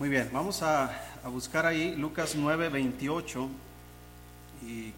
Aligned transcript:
Muy 0.00 0.08
bien, 0.08 0.30
vamos 0.32 0.62
a, 0.62 0.98
buscar 1.24 1.66
ahí 1.66 1.94
Lucas 1.94 2.34
9, 2.34 2.70
28. 2.70 3.50
Y 4.66 4.94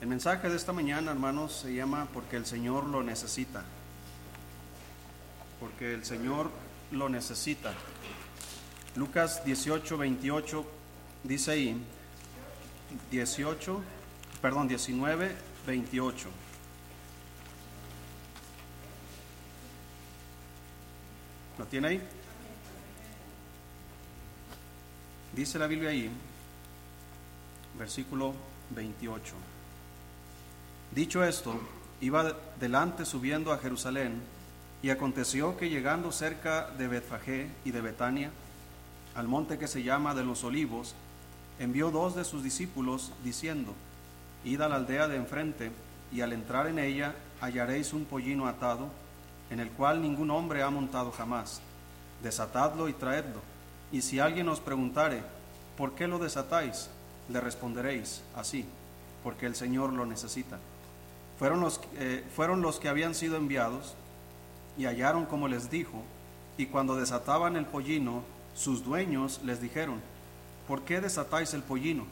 el 0.00 0.08
mensaje 0.08 0.48
de 0.48 0.56
esta 0.56 0.72
mañana, 0.72 1.10
hermanos, 1.10 1.52
se 1.60 1.74
llama 1.74 2.08
Porque 2.14 2.38
el 2.38 2.46
Señor 2.46 2.86
lo 2.86 3.02
necesita. 3.02 3.62
Porque 5.60 5.92
el 5.92 6.06
Señor 6.06 6.50
lo 6.90 7.10
necesita. 7.10 7.74
Lucas 8.96 9.44
18, 9.44 9.98
28 9.98 10.64
dice 11.24 11.50
ahí, 11.50 11.76
18, 13.10 13.82
perdón, 14.40 14.68
19, 14.68 15.36
28. 15.66 16.28
¿Lo 21.58 21.66
tiene 21.66 21.88
ahí? 21.88 22.21
Dice 25.34 25.58
la 25.58 25.66
Biblia 25.66 25.90
ahí, 25.90 26.10
versículo 27.78 28.34
28. 28.70 29.32
Dicho 30.94 31.24
esto, 31.24 31.58
iba 32.02 32.36
delante 32.60 33.06
subiendo 33.06 33.50
a 33.50 33.58
Jerusalén, 33.58 34.20
y 34.82 34.90
aconteció 34.90 35.56
que 35.56 35.70
llegando 35.70 36.12
cerca 36.12 36.70
de 36.76 36.88
Betfagé 36.88 37.48
y 37.64 37.70
de 37.70 37.80
Betania, 37.80 38.30
al 39.14 39.26
monte 39.26 39.58
que 39.58 39.68
se 39.68 39.82
llama 39.82 40.14
de 40.14 40.24
los 40.24 40.44
olivos, 40.44 40.94
envió 41.58 41.90
dos 41.90 42.14
de 42.14 42.24
sus 42.24 42.42
discípulos, 42.42 43.12
diciendo, 43.24 43.74
Id 44.44 44.60
a 44.60 44.68
la 44.68 44.76
aldea 44.76 45.08
de 45.08 45.16
enfrente, 45.16 45.70
y 46.12 46.20
al 46.20 46.34
entrar 46.34 46.66
en 46.66 46.78
ella 46.78 47.14
hallaréis 47.40 47.94
un 47.94 48.04
pollino 48.04 48.48
atado, 48.48 48.88
en 49.48 49.60
el 49.60 49.70
cual 49.70 50.02
ningún 50.02 50.30
hombre 50.30 50.62
ha 50.62 50.68
montado 50.68 51.10
jamás. 51.10 51.62
Desatadlo 52.22 52.88
y 52.88 52.92
traedlo. 52.92 53.51
Y 53.92 54.00
si 54.02 54.18
alguien 54.18 54.48
os 54.48 54.60
preguntare, 54.60 55.22
¿por 55.76 55.94
qué 55.94 56.08
lo 56.08 56.18
desatáis? 56.18 56.88
Le 57.28 57.40
responderéis 57.40 58.22
así, 58.34 58.64
porque 59.22 59.46
el 59.46 59.54
Señor 59.54 59.92
lo 59.92 60.06
necesita. 60.06 60.58
Fueron 61.38 61.60
los, 61.60 61.80
eh, 61.96 62.24
fueron 62.34 62.62
los 62.62 62.80
que 62.80 62.88
habían 62.88 63.14
sido 63.14 63.36
enviados 63.36 63.94
y 64.78 64.86
hallaron 64.86 65.26
como 65.26 65.48
les 65.48 65.70
dijo, 65.70 66.02
y 66.56 66.66
cuando 66.66 66.96
desataban 66.96 67.56
el 67.56 67.66
pollino, 67.66 68.22
sus 68.54 68.84
dueños 68.84 69.40
les 69.44 69.60
dijeron, 69.60 70.00
¿por 70.66 70.82
qué 70.82 71.00
desatáis 71.00 71.52
el 71.54 71.62
pollino? 71.62 72.06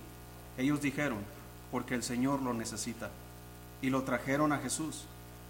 Ellos 0.58 0.80
dijeron, 0.80 1.18
porque 1.70 1.94
el 1.94 2.02
Señor 2.02 2.42
lo 2.42 2.52
necesita. 2.52 3.10
Y 3.82 3.90
lo 3.90 4.02
trajeron 4.02 4.52
a 4.52 4.58
Jesús, 4.58 5.04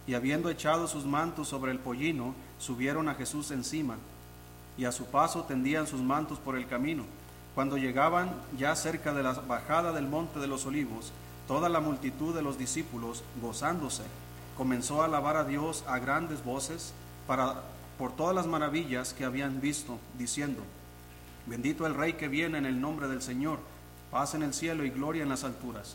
y 0.06 0.14
habiendo 0.14 0.50
echado 0.50 0.86
sus 0.86 1.04
mantos 1.04 1.48
sobre 1.48 1.72
el 1.72 1.78
pollino, 1.78 2.34
subieron 2.58 3.08
a 3.08 3.14
Jesús 3.14 3.50
encima, 3.50 3.96
y 4.80 4.86
a 4.86 4.92
su 4.92 5.04
paso 5.04 5.44
tendían 5.44 5.86
sus 5.86 6.00
mantos 6.00 6.38
por 6.38 6.56
el 6.56 6.66
camino. 6.66 7.04
Cuando 7.54 7.76
llegaban 7.76 8.32
ya 8.56 8.74
cerca 8.74 9.12
de 9.12 9.22
la 9.22 9.34
bajada 9.34 9.92
del 9.92 10.08
monte 10.08 10.40
de 10.40 10.46
los 10.46 10.64
olivos, 10.64 11.12
toda 11.46 11.68
la 11.68 11.80
multitud 11.80 12.34
de 12.34 12.40
los 12.40 12.56
discípulos, 12.56 13.22
gozándose, 13.42 14.04
comenzó 14.56 15.02
a 15.02 15.04
alabar 15.04 15.36
a 15.36 15.44
Dios 15.44 15.84
a 15.86 15.98
grandes 15.98 16.42
voces 16.42 16.94
para, 17.26 17.56
por 17.98 18.16
todas 18.16 18.34
las 18.34 18.46
maravillas 18.46 19.12
que 19.12 19.26
habían 19.26 19.60
visto, 19.60 19.98
diciendo, 20.16 20.62
Bendito 21.44 21.86
el 21.86 21.94
Rey 21.94 22.14
que 22.14 22.28
viene 22.28 22.56
en 22.56 22.64
el 22.64 22.80
nombre 22.80 23.06
del 23.06 23.20
Señor, 23.20 23.58
paz 24.10 24.34
en 24.34 24.42
el 24.42 24.54
cielo 24.54 24.82
y 24.86 24.88
gloria 24.88 25.22
en 25.22 25.28
las 25.28 25.44
alturas. 25.44 25.94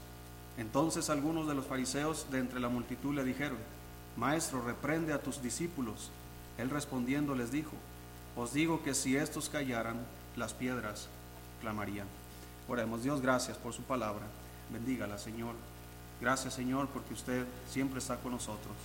Entonces 0.60 1.10
algunos 1.10 1.48
de 1.48 1.56
los 1.56 1.66
fariseos 1.66 2.28
de 2.30 2.38
entre 2.38 2.60
la 2.60 2.70
multitud 2.70 3.16
le 3.16 3.24
dijeron, 3.24 3.58
Maestro, 4.16 4.62
reprende 4.62 5.12
a 5.12 5.24
tus 5.24 5.42
discípulos. 5.42 6.12
Él 6.60 6.70
respondiendo 6.70 7.34
les 7.34 7.52
dijo, 7.52 7.72
Os 8.36 8.54
digo 8.54 8.84
que 8.84 8.94
si 8.94 9.16
estos 9.16 9.50
callaran, 9.50 9.98
las 10.36 10.54
piedras 10.54 11.08
clamarían. 11.62 12.08
Oremos, 12.68 13.04
Dios, 13.04 13.22
gracias 13.22 13.58
por 13.58 13.74
su 13.74 13.84
palabra. 13.84 14.26
Bendígala, 14.72 15.18
Señor. 15.18 15.56
Gracias, 16.20 16.54
Señor, 16.54 16.88
porque 16.90 17.14
usted 17.14 17.46
siempre 17.70 18.00
está 18.00 18.18
con 18.18 18.32
nosotros. 18.32 18.76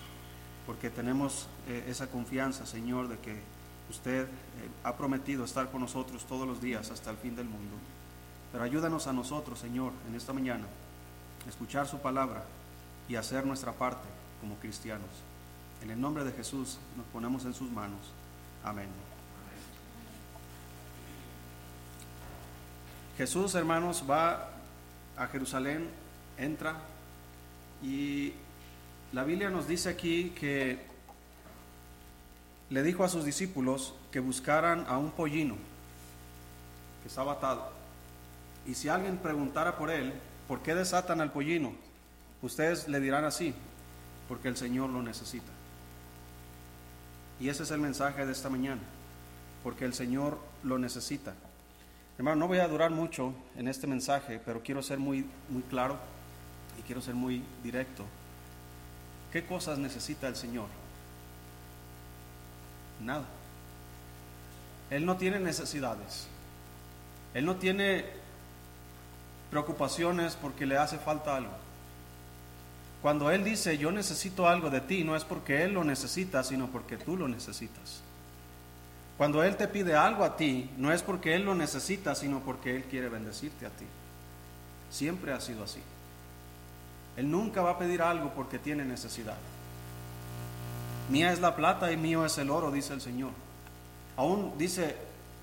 Porque 0.67 0.91
tenemos 0.91 1.47
eh, 1.67 1.85
esa 1.89 2.09
confianza, 2.09 2.67
Señor, 2.67 3.09
de 3.09 3.19
que 3.19 3.41
usted 3.89 4.25
eh, 4.25 4.29
ha 4.85 4.97
prometido 4.97 5.45
estar 5.45 5.71
con 5.71 5.81
nosotros 5.81 6.25
todos 6.27 6.47
los 6.47 6.61
días 6.61 6.91
hasta 6.91 7.11
el 7.11 7.17
fin 7.17 7.35
del 7.35 7.47
mundo. 7.47 7.77
Pero 8.53 8.65
ayúdanos 8.65 9.07
a 9.07 9.13
nosotros, 9.13 9.59
Señor, 9.59 9.93
en 10.09 10.15
esta 10.15 10.33
mañana, 10.33 10.67
escuchar 11.49 11.89
su 11.89 11.99
palabra 11.99 12.45
y 13.09 13.17
hacer 13.17 13.47
nuestra 13.47 13.73
parte 13.73 14.09
como 14.41 14.57
cristianos. 14.57 15.11
En 15.83 15.91
el 15.91 16.01
nombre 16.01 16.25
de 16.25 16.33
Jesús 16.33 16.79
nos 16.97 17.07
ponemos 17.07 17.45
en 17.45 17.55
sus 17.55 17.71
manos. 17.71 18.13
Amén. 18.65 19.10
Jesús, 23.21 23.55
hermanos, 23.55 24.05
va 24.09 24.49
a 25.15 25.27
Jerusalén, 25.27 25.91
entra 26.39 26.79
y 27.83 28.33
la 29.13 29.25
Biblia 29.25 29.51
nos 29.51 29.69
dice 29.69 29.91
aquí 29.91 30.31
que 30.31 30.79
le 32.71 32.83
dijo 32.83 33.05
a 33.05 33.11
sus 33.11 33.27
discípulos 33.27 33.93
que 34.11 34.21
buscaran 34.21 34.87
a 34.89 34.97
un 34.97 35.11
pollino 35.11 35.57
que 37.03 37.09
estaba 37.09 37.33
atado. 37.33 37.71
Y 38.67 38.73
si 38.73 38.89
alguien 38.89 39.19
preguntara 39.19 39.77
por 39.77 39.91
él, 39.91 40.15
¿por 40.49 40.63
qué 40.63 40.75
desatan 40.75 41.21
al 41.21 41.31
pollino? 41.31 41.75
Ustedes 42.41 42.89
le 42.89 43.01
dirán 43.01 43.27
así, 43.27 43.53
porque 44.29 44.49
el 44.49 44.57
Señor 44.57 44.89
lo 44.89 45.03
necesita. 45.03 45.53
Y 47.39 47.51
ese 47.51 47.65
es 47.65 47.71
el 47.71 47.81
mensaje 47.81 48.25
de 48.25 48.33
esta 48.33 48.49
mañana, 48.49 48.81
porque 49.63 49.85
el 49.85 49.93
Señor 49.93 50.39
lo 50.63 50.79
necesita. 50.79 51.35
Hermano, 52.21 52.37
no 52.37 52.49
voy 52.49 52.59
a 52.59 52.69
durar 52.69 52.91
mucho 52.91 53.33
en 53.57 53.67
este 53.67 53.87
mensaje, 53.87 54.39
pero 54.45 54.63
quiero 54.63 54.83
ser 54.83 54.99
muy, 54.99 55.25
muy 55.49 55.63
claro 55.63 55.97
y 56.79 56.83
quiero 56.83 57.01
ser 57.01 57.15
muy 57.15 57.43
directo. 57.63 58.05
¿Qué 59.33 59.47
cosas 59.47 59.79
necesita 59.79 60.29
el 60.29 60.37
Señor? 60.37 60.67
Nada. 63.03 63.25
Él 64.91 65.07
no 65.07 65.17
tiene 65.17 65.41
necesidades. 65.41 66.27
Él 67.33 67.47
no 67.47 67.57
tiene 67.57 68.05
preocupaciones 69.51 70.37
porque 70.37 70.67
le 70.67 70.77
hace 70.77 70.99
falta 70.99 71.37
algo. 71.37 71.57
Cuando 73.01 73.31
Él 73.31 73.45
dice, 73.45 73.79
yo 73.79 73.93
necesito 73.93 74.47
algo 74.47 74.69
de 74.69 74.83
ti, 74.83 75.05
no 75.05 75.17
es 75.17 75.25
porque 75.25 75.65
Él 75.65 75.73
lo 75.73 75.85
necesita, 75.85 76.45
sino 76.45 76.67
porque 76.67 76.99
tú 76.99 77.17
lo 77.17 77.29
necesitas. 77.29 78.03
Cuando 79.21 79.45
Él 79.45 79.59
te 79.59 79.69
pide 79.69 79.95
algo 79.95 80.25
a 80.25 80.35
ti, 80.35 80.71
no 80.79 80.91
es 80.91 81.03
porque 81.03 81.35
Él 81.35 81.45
lo 81.45 81.55
necesita, 81.55 82.15
sino 82.15 82.41
porque 82.41 82.75
Él 82.75 82.85
quiere 82.85 83.11
bendecirte 83.11 83.67
a 83.67 83.69
ti. 83.69 83.85
Siempre 84.91 85.35
ha 85.35 85.41
sido 85.43 85.63
así. 85.63 85.83
Él 87.19 87.31
nunca 87.31 87.61
va 87.61 87.73
a 87.73 87.79
pedir 87.79 88.01
algo 88.01 88.33
porque 88.35 88.59
tiene 88.59 88.83
necesidad. 88.83 89.37
Mía 91.11 91.35
es 91.35 91.39
la 91.39 91.55
plata 91.55 91.93
y 91.93 91.99
mío 91.99 92.25
es 92.25 92.39
el 92.39 92.49
oro, 92.49 92.73
dice 92.73 92.95
el 92.95 93.03
Señor. 93.03 93.33
Aún 94.17 94.55
dice, 94.57 94.97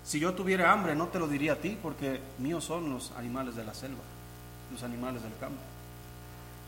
si 0.04 0.20
yo 0.20 0.34
tuviera 0.34 0.72
hambre 0.72 0.96
no 0.96 1.10
te 1.10 1.20
lo 1.20 1.28
diría 1.28 1.54
a 1.54 1.58
ti 1.58 1.78
porque 1.80 2.20
míos 2.40 2.64
son 2.64 2.90
los 2.90 3.12
animales 3.12 3.56
de 3.56 3.64
la 3.64 3.76
selva, 3.76 4.02
los 4.72 4.82
animales 4.82 5.22
del 5.22 5.38
campo. 5.40 5.62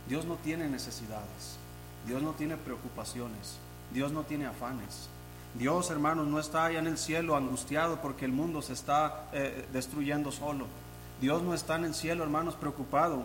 Dios 0.07 0.25
no 0.25 0.35
tiene 0.35 0.69
necesidades, 0.69 1.57
Dios 2.05 2.21
no 2.21 2.33
tiene 2.33 2.55
preocupaciones, 2.55 3.57
Dios 3.91 4.11
no 4.11 4.25
tiene 4.25 4.45
afanes. 4.45 5.09
Dios, 5.55 5.89
hermanos, 5.89 6.27
no 6.27 6.39
está 6.39 6.65
allá 6.65 6.79
en 6.79 6.87
el 6.87 6.97
cielo 6.97 7.35
angustiado 7.35 8.01
porque 8.01 8.25
el 8.25 8.31
mundo 8.31 8.61
se 8.61 8.73
está 8.73 9.29
eh, 9.33 9.67
destruyendo 9.73 10.31
solo. 10.31 10.65
Dios 11.19 11.41
no 11.41 11.53
está 11.53 11.75
en 11.75 11.85
el 11.85 11.95
cielo, 11.95 12.23
hermanos, 12.23 12.55
preocupado 12.55 13.23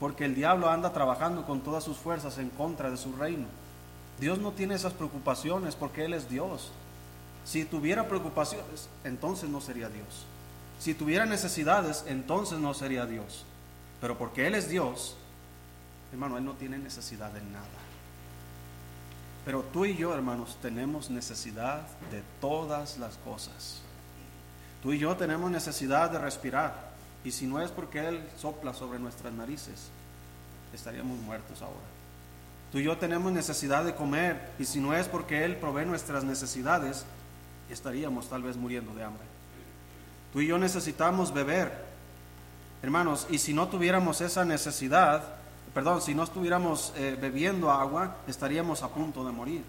porque 0.00 0.24
el 0.24 0.34
diablo 0.34 0.68
anda 0.68 0.92
trabajando 0.92 1.44
con 1.44 1.60
todas 1.60 1.84
sus 1.84 1.96
fuerzas 1.96 2.38
en 2.38 2.50
contra 2.50 2.90
de 2.90 2.96
su 2.96 3.12
reino. 3.12 3.46
Dios 4.20 4.38
no 4.38 4.52
tiene 4.52 4.74
esas 4.74 4.92
preocupaciones 4.92 5.74
porque 5.74 6.04
Él 6.04 6.14
es 6.14 6.28
Dios. 6.28 6.70
Si 7.44 7.64
tuviera 7.64 8.08
preocupaciones, 8.08 8.88
entonces 9.04 9.48
no 9.48 9.60
sería 9.60 9.88
Dios. 9.88 10.26
Si 10.78 10.94
tuviera 10.94 11.26
necesidades, 11.26 12.04
entonces 12.06 12.58
no 12.58 12.74
sería 12.74 13.06
Dios. 13.06 13.44
Pero 14.00 14.16
porque 14.16 14.46
Él 14.46 14.54
es 14.54 14.68
Dios, 14.68 15.16
hermano, 16.12 16.38
Él 16.38 16.44
no 16.44 16.52
tiene 16.52 16.78
necesidad 16.78 17.32
de 17.32 17.42
nada. 17.42 17.66
Pero 19.44 19.62
tú 19.72 19.84
y 19.84 19.96
yo, 19.96 20.14
hermanos, 20.14 20.56
tenemos 20.60 21.10
necesidad 21.10 21.82
de 22.10 22.22
todas 22.40 22.98
las 22.98 23.16
cosas. 23.18 23.80
Tú 24.82 24.92
y 24.92 24.98
yo 24.98 25.16
tenemos 25.16 25.50
necesidad 25.50 26.10
de 26.10 26.18
respirar. 26.18 26.88
Y 27.24 27.32
si 27.32 27.46
no 27.46 27.60
es 27.60 27.70
porque 27.70 28.06
Él 28.06 28.28
sopla 28.36 28.74
sobre 28.74 28.98
nuestras 28.98 29.32
narices, 29.32 29.90
estaríamos 30.72 31.18
muertos 31.18 31.62
ahora. 31.62 31.76
Tú 32.70 32.78
y 32.78 32.84
yo 32.84 32.98
tenemos 32.98 33.32
necesidad 33.32 33.84
de 33.84 33.94
comer. 33.94 34.50
Y 34.58 34.64
si 34.64 34.80
no 34.80 34.94
es 34.94 35.08
porque 35.08 35.44
Él 35.44 35.56
provee 35.56 35.86
nuestras 35.86 36.24
necesidades, 36.24 37.04
estaríamos 37.70 38.28
tal 38.28 38.42
vez 38.42 38.56
muriendo 38.56 38.94
de 38.94 39.04
hambre. 39.04 39.24
Tú 40.32 40.40
y 40.40 40.46
yo 40.46 40.58
necesitamos 40.58 41.32
beber. 41.32 41.86
Hermanos, 42.82 43.26
y 43.30 43.38
si 43.38 43.54
no 43.54 43.68
tuviéramos 43.68 44.20
esa 44.20 44.44
necesidad, 44.44 45.37
perdón, 45.78 46.02
si 46.02 46.12
no 46.12 46.24
estuviéramos 46.24 46.92
eh, 46.96 47.16
bebiendo 47.20 47.70
agua, 47.70 48.16
estaríamos 48.26 48.82
a 48.82 48.88
punto 48.88 49.24
de 49.24 49.30
morir. 49.30 49.62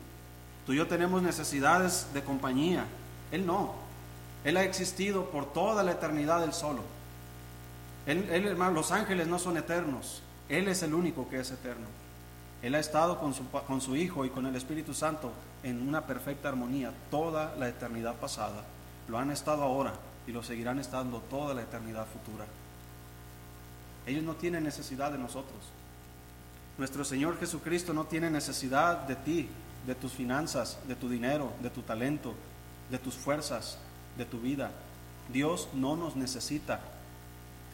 Tú 0.66 0.74
y 0.74 0.78
yo 0.78 0.88
tenemos 0.88 1.22
necesidades 1.22 2.08
de 2.16 2.24
compañía. 2.24 2.88
Él 3.32 3.46
no. 3.46 3.76
Él 4.44 4.58
ha 4.58 4.64
existido 4.64 5.26
por 5.30 5.54
toda 5.54 5.84
la 5.84 5.92
eternidad 5.92 6.44
Él 6.44 6.52
solo. 6.52 6.82
Él, 8.08 8.28
hermano, 8.28 8.72
los 8.72 8.92
ángeles 8.92 9.28
no 9.28 9.38
son 9.38 9.58
eternos. 9.58 10.24
Él 10.50 10.68
es 10.68 10.82
el 10.82 10.96
único 10.96 11.30
que 11.30 11.42
es 11.42 11.52
eterno. 11.52 11.86
Él 12.64 12.74
ha 12.74 12.80
estado 12.80 13.20
con 13.20 13.36
su, 13.36 13.48
con 13.48 13.80
su 13.80 13.96
Hijo 13.96 14.26
y 14.26 14.32
con 14.32 14.48
el 14.48 14.56
Espíritu 14.56 14.96
Santo 14.96 15.32
en 15.62 15.88
una 15.88 16.08
perfecta 16.08 16.50
armonía 16.50 16.92
toda 17.12 17.54
la 17.56 17.70
eternidad 17.70 18.16
pasada. 18.16 18.64
Lo 19.08 19.20
han 19.20 19.30
estado 19.30 19.62
ahora 19.62 19.94
y 20.26 20.32
lo 20.32 20.42
seguirán 20.42 20.80
estando 20.80 21.20
toda 21.30 21.54
la 21.54 21.62
eternidad 21.62 22.08
futura. 22.08 22.46
Ellos 24.08 24.24
no 24.24 24.34
tienen 24.34 24.64
necesidad 24.64 25.12
de 25.12 25.20
nosotros. 25.20 25.72
Nuestro 26.80 27.04
Señor 27.04 27.38
Jesucristo 27.38 27.94
no 27.94 28.06
tiene 28.06 28.30
necesidad 28.30 29.00
de 29.00 29.18
ti, 29.18 29.50
de 29.86 29.96
tus 29.96 30.14
finanzas, 30.14 30.78
de 30.88 30.96
tu 30.96 31.10
dinero, 31.10 31.52
de 31.62 31.70
tu 31.70 31.82
talento, 31.82 32.34
de 32.90 32.98
tus 32.98 33.16
fuerzas, 33.16 33.78
de 34.18 34.24
tu 34.24 34.40
vida. 34.40 34.72
Dios 35.32 35.68
no 35.74 35.98
nos 35.98 36.16
necesita. 36.16 36.80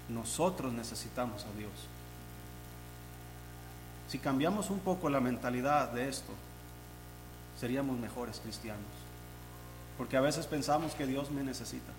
Nosotros 0.10 0.74
necesitamos 0.74 1.46
a 1.46 1.56
Dios. 1.56 1.72
Si 4.07 4.18
cambiamos 4.18 4.72
un 4.72 4.80
poco 4.80 5.07
la 5.07 5.19
mentalidad 5.19 5.92
de 5.92 6.10
esto, 6.10 6.34
seríamos 7.60 8.00
mejores 8.00 8.40
cristianos. 8.40 8.81
Porque 10.00 10.18
a 10.18 10.22
veces 10.22 10.48
pensamos 10.48 10.96
que 10.96 11.06
Dios 11.06 11.30
me 11.30 11.44
necesita. 11.44 11.94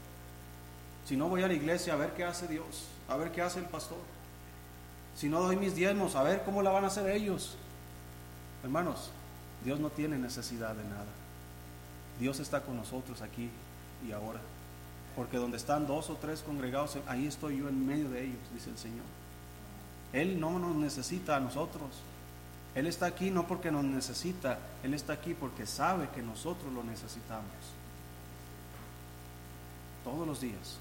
Si 1.04 1.16
no 1.16 1.28
voy 1.28 1.44
a 1.44 1.48
la 1.48 1.54
iglesia 1.54 1.92
a 1.92 1.96
ver 1.96 2.14
qué 2.14 2.24
hace 2.24 2.48
Dios, 2.48 2.88
a 3.08 3.16
ver 3.16 3.30
qué 3.30 3.42
hace 3.42 3.60
el 3.60 3.66
pastor. 3.66 4.15
Si 5.16 5.28
no 5.28 5.40
doy 5.40 5.56
mis 5.56 5.74
diezmos, 5.74 6.14
a 6.14 6.22
ver 6.22 6.42
cómo 6.44 6.62
la 6.62 6.70
van 6.70 6.84
a 6.84 6.88
hacer 6.88 7.10
ellos. 7.10 7.56
Hermanos, 8.62 9.10
Dios 9.64 9.80
no 9.80 9.90
tiene 9.90 10.18
necesidad 10.18 10.74
de 10.74 10.84
nada. 10.84 11.06
Dios 12.20 12.38
está 12.40 12.60
con 12.62 12.76
nosotros 12.76 13.22
aquí 13.22 13.50
y 14.06 14.12
ahora. 14.12 14.40
Porque 15.14 15.38
donde 15.38 15.56
están 15.56 15.86
dos 15.86 16.10
o 16.10 16.16
tres 16.16 16.42
congregados, 16.42 16.98
ahí 17.06 17.26
estoy 17.26 17.58
yo 17.58 17.68
en 17.68 17.86
medio 17.86 18.10
de 18.10 18.24
ellos, 18.24 18.38
dice 18.52 18.70
el 18.70 18.76
Señor. 18.76 19.04
Él 20.12 20.38
no 20.38 20.58
nos 20.58 20.76
necesita 20.76 21.36
a 21.36 21.40
nosotros. 21.40 21.88
Él 22.74 22.86
está 22.86 23.06
aquí 23.06 23.30
no 23.30 23.46
porque 23.46 23.70
nos 23.70 23.84
necesita, 23.84 24.58
Él 24.82 24.92
está 24.92 25.14
aquí 25.14 25.32
porque 25.32 25.64
sabe 25.64 26.10
que 26.10 26.20
nosotros 26.20 26.70
lo 26.74 26.84
necesitamos. 26.84 27.44
Todos 30.04 30.26
los 30.26 30.42
días. 30.42 30.76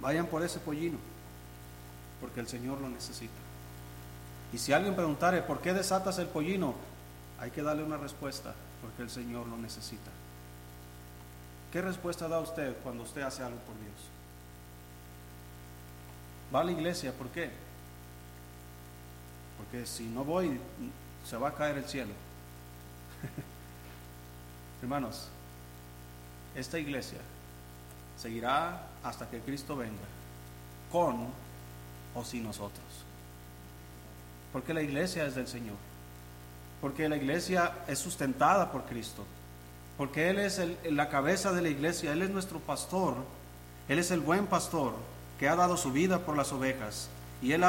Vayan 0.00 0.26
por 0.26 0.44
ese 0.44 0.60
pollino, 0.60 0.98
porque 2.22 2.40
el 2.40 2.48
Señor 2.48 2.80
lo 2.80 2.88
necesita. 2.88 3.34
Y 4.52 4.58
si 4.58 4.72
alguien 4.72 4.94
preguntare, 4.94 5.42
¿por 5.42 5.60
qué 5.60 5.74
desatas 5.74 6.18
el 6.18 6.28
pollino? 6.28 6.74
Hay 7.40 7.50
que 7.50 7.62
darle 7.62 7.82
una 7.82 7.96
respuesta, 7.96 8.54
porque 8.80 9.02
el 9.02 9.10
Señor 9.10 9.46
lo 9.48 9.58
necesita. 9.58 10.10
¿Qué 11.72 11.82
respuesta 11.82 12.28
da 12.28 12.38
usted 12.38 12.76
cuando 12.82 13.02
usted 13.02 13.22
hace 13.22 13.42
algo 13.42 13.58
por 13.58 13.74
Dios? 13.74 13.94
Va 16.54 16.60
a 16.60 16.64
la 16.64 16.72
iglesia, 16.72 17.12
¿por 17.12 17.28
qué? 17.28 17.50
Porque 19.58 19.84
si 19.84 20.04
no 20.04 20.22
voy, 20.22 20.60
se 21.28 21.36
va 21.36 21.48
a 21.48 21.54
caer 21.54 21.78
el 21.78 21.84
cielo. 21.86 22.12
Hermanos, 24.82 25.28
esta 26.54 26.78
iglesia 26.78 27.18
seguirá 28.16 28.86
hasta 29.02 29.28
que 29.28 29.40
Cristo 29.40 29.76
venga, 29.76 30.04
con 30.90 31.41
o 32.14 32.24
sin 32.24 32.44
nosotros. 32.44 32.84
Porque 34.52 34.74
la 34.74 34.82
iglesia 34.82 35.26
es 35.26 35.34
del 35.34 35.48
Señor. 35.48 35.76
Porque 36.80 37.08
la 37.08 37.16
iglesia 37.16 37.72
es 37.86 37.98
sustentada 37.98 38.70
por 38.70 38.84
Cristo. 38.84 39.24
Porque 39.96 40.28
Él 40.28 40.38
es 40.38 40.60
la 40.90 41.08
cabeza 41.08 41.52
de 41.52 41.62
la 41.62 41.68
iglesia. 41.68 42.12
Él 42.12 42.22
es 42.22 42.30
nuestro 42.30 42.58
pastor. 42.58 43.14
Él 43.88 43.98
es 43.98 44.10
el 44.10 44.20
buen 44.20 44.46
pastor 44.46 44.94
que 45.38 45.48
ha 45.48 45.56
dado 45.56 45.76
su 45.76 45.92
vida 45.92 46.20
por 46.20 46.36
las 46.36 46.52
ovejas. 46.52 47.08
Y 47.40 47.52
Él, 47.52 47.64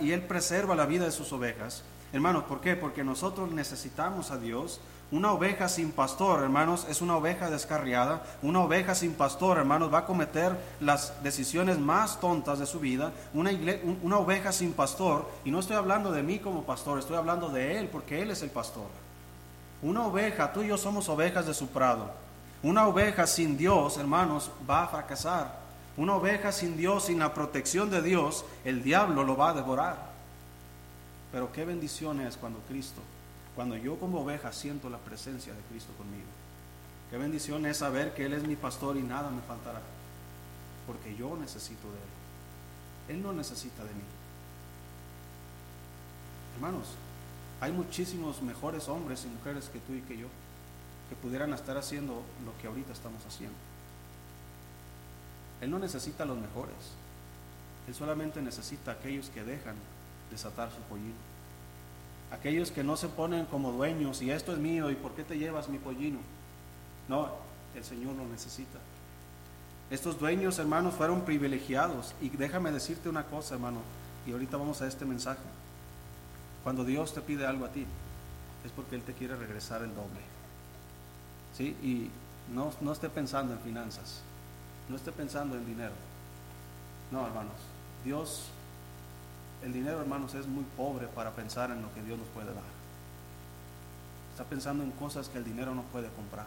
y 0.00 0.12
él 0.12 0.22
preserva 0.22 0.74
la 0.74 0.86
vida 0.86 1.04
de 1.04 1.12
sus 1.12 1.32
ovejas. 1.32 1.82
Hermanos, 2.12 2.44
¿por 2.44 2.60
qué? 2.60 2.76
Porque 2.76 3.04
nosotros 3.04 3.50
necesitamos 3.50 4.30
a 4.30 4.38
Dios 4.38 4.80
una 5.12 5.30
oveja 5.32 5.68
sin 5.68 5.92
pastor, 5.92 6.42
hermanos, 6.42 6.84
es 6.90 7.00
una 7.00 7.16
oveja 7.16 7.48
descarriada. 7.48 8.24
Una 8.42 8.60
oveja 8.60 8.96
sin 8.96 9.14
pastor, 9.14 9.58
hermanos, 9.58 9.92
va 9.92 9.98
a 9.98 10.06
cometer 10.06 10.56
las 10.80 11.22
decisiones 11.22 11.78
más 11.78 12.18
tontas 12.18 12.58
de 12.58 12.66
su 12.66 12.80
vida. 12.80 13.12
Una, 13.32 13.52
una, 14.02 14.18
oveja 14.18 14.50
sin 14.50 14.72
pastor, 14.72 15.30
y 15.44 15.52
no 15.52 15.60
estoy 15.60 15.76
hablando 15.76 16.10
de 16.10 16.24
mí 16.24 16.40
como 16.40 16.64
pastor, 16.64 16.98
estoy 16.98 17.16
hablando 17.16 17.50
de 17.50 17.78
Él, 17.78 17.88
porque 17.88 18.20
Él 18.20 18.32
es 18.32 18.42
el 18.42 18.50
pastor. 18.50 18.88
Una 19.80 20.04
oveja, 20.04 20.52
tú 20.52 20.62
y 20.62 20.68
yo 20.68 20.76
somos 20.76 21.08
ovejas 21.08 21.46
de 21.46 21.54
su 21.54 21.68
prado. 21.68 22.10
Una 22.64 22.88
oveja 22.88 23.28
sin 23.28 23.56
Dios, 23.56 23.98
hermanos, 23.98 24.50
va 24.68 24.84
a 24.84 24.88
fracasar. 24.88 25.60
Una 25.96 26.16
oveja 26.16 26.50
sin 26.50 26.76
Dios, 26.76 27.04
sin 27.04 27.20
la 27.20 27.32
protección 27.32 27.90
de 27.90 28.02
Dios, 28.02 28.44
el 28.64 28.82
diablo 28.82 29.22
lo 29.22 29.36
va 29.36 29.50
a 29.50 29.54
devorar. 29.54 29.96
Pero 31.30 31.52
qué 31.52 31.64
bendición 31.64 32.20
es 32.20 32.36
cuando 32.36 32.58
Cristo 32.66 33.02
cuando 33.56 33.76
yo 33.76 33.98
como 33.98 34.20
oveja 34.20 34.52
siento 34.52 34.90
la 34.90 34.98
presencia 34.98 35.52
de 35.52 35.60
Cristo 35.62 35.92
conmigo. 35.96 36.28
Qué 37.10 37.16
bendición 37.16 37.64
es 37.66 37.78
saber 37.78 38.14
que 38.14 38.26
Él 38.26 38.34
es 38.34 38.46
mi 38.46 38.54
pastor 38.54 38.96
y 38.96 39.02
nada 39.02 39.30
me 39.30 39.40
faltará. 39.42 39.80
Porque 40.86 41.16
yo 41.16 41.36
necesito 41.36 41.88
de 41.88 41.96
Él. 41.96 43.16
Él 43.16 43.22
no 43.22 43.32
necesita 43.32 43.82
de 43.82 43.94
mí. 43.94 44.02
Hermanos, 46.56 46.88
hay 47.60 47.72
muchísimos 47.72 48.42
mejores 48.42 48.88
hombres 48.88 49.24
y 49.24 49.28
mujeres 49.28 49.70
que 49.72 49.78
tú 49.80 49.94
y 49.94 50.02
que 50.02 50.18
yo 50.18 50.28
que 51.08 51.16
pudieran 51.16 51.52
estar 51.54 51.76
haciendo 51.76 52.22
lo 52.44 52.56
que 52.60 52.66
ahorita 52.66 52.92
estamos 52.92 53.24
haciendo. 53.24 53.56
Él 55.60 55.70
no 55.70 55.78
necesita 55.78 56.24
a 56.24 56.26
los 56.26 56.36
mejores. 56.36 56.74
Él 57.88 57.94
solamente 57.94 58.42
necesita 58.42 58.92
aquellos 58.92 59.30
que 59.30 59.44
dejan 59.44 59.76
desatar 60.30 60.70
su 60.70 60.80
pollino. 60.82 61.35
Aquellos 62.30 62.70
que 62.70 62.82
no 62.82 62.96
se 62.96 63.08
ponen 63.08 63.46
como 63.46 63.72
dueños 63.72 64.20
y 64.22 64.30
esto 64.30 64.52
es 64.52 64.58
mío 64.58 64.90
y 64.90 64.94
por 64.94 65.12
qué 65.12 65.22
te 65.22 65.38
llevas 65.38 65.68
mi 65.68 65.78
pollino. 65.78 66.18
No, 67.08 67.30
el 67.74 67.84
Señor 67.84 68.16
lo 68.16 68.26
necesita. 68.26 68.78
Estos 69.90 70.18
dueños, 70.18 70.58
hermanos, 70.58 70.94
fueron 70.94 71.22
privilegiados. 71.22 72.14
Y 72.20 72.30
déjame 72.30 72.72
decirte 72.72 73.08
una 73.08 73.24
cosa, 73.24 73.54
hermano, 73.54 73.78
y 74.26 74.32
ahorita 74.32 74.56
vamos 74.56 74.82
a 74.82 74.88
este 74.88 75.04
mensaje. 75.04 75.38
Cuando 76.64 76.84
Dios 76.84 77.14
te 77.14 77.20
pide 77.20 77.46
algo 77.46 77.64
a 77.64 77.70
ti, 77.70 77.86
es 78.64 78.72
porque 78.72 78.96
Él 78.96 79.02
te 79.02 79.12
quiere 79.12 79.36
regresar 79.36 79.82
el 79.82 79.94
doble. 79.94 80.20
¿Sí? 81.56 81.76
Y 81.82 82.10
no, 82.52 82.72
no 82.80 82.92
esté 82.92 83.08
pensando 83.08 83.52
en 83.52 83.60
finanzas, 83.60 84.22
no 84.88 84.96
esté 84.96 85.12
pensando 85.12 85.56
en 85.56 85.64
dinero. 85.64 85.94
No, 87.12 87.24
hermanos, 87.24 87.54
Dios 88.04 88.46
el 89.64 89.72
dinero, 89.72 90.00
hermanos, 90.00 90.34
es 90.34 90.46
muy 90.46 90.64
pobre 90.76 91.06
para 91.08 91.32
pensar 91.32 91.70
en 91.70 91.82
lo 91.82 91.92
que 91.94 92.02
Dios 92.02 92.18
nos 92.18 92.28
puede 92.28 92.46
dar. 92.46 92.76
Está 94.32 94.44
pensando 94.44 94.84
en 94.84 94.90
cosas 94.92 95.28
que 95.28 95.38
el 95.38 95.44
dinero 95.44 95.74
no 95.74 95.82
puede 95.84 96.08
comprar. 96.10 96.46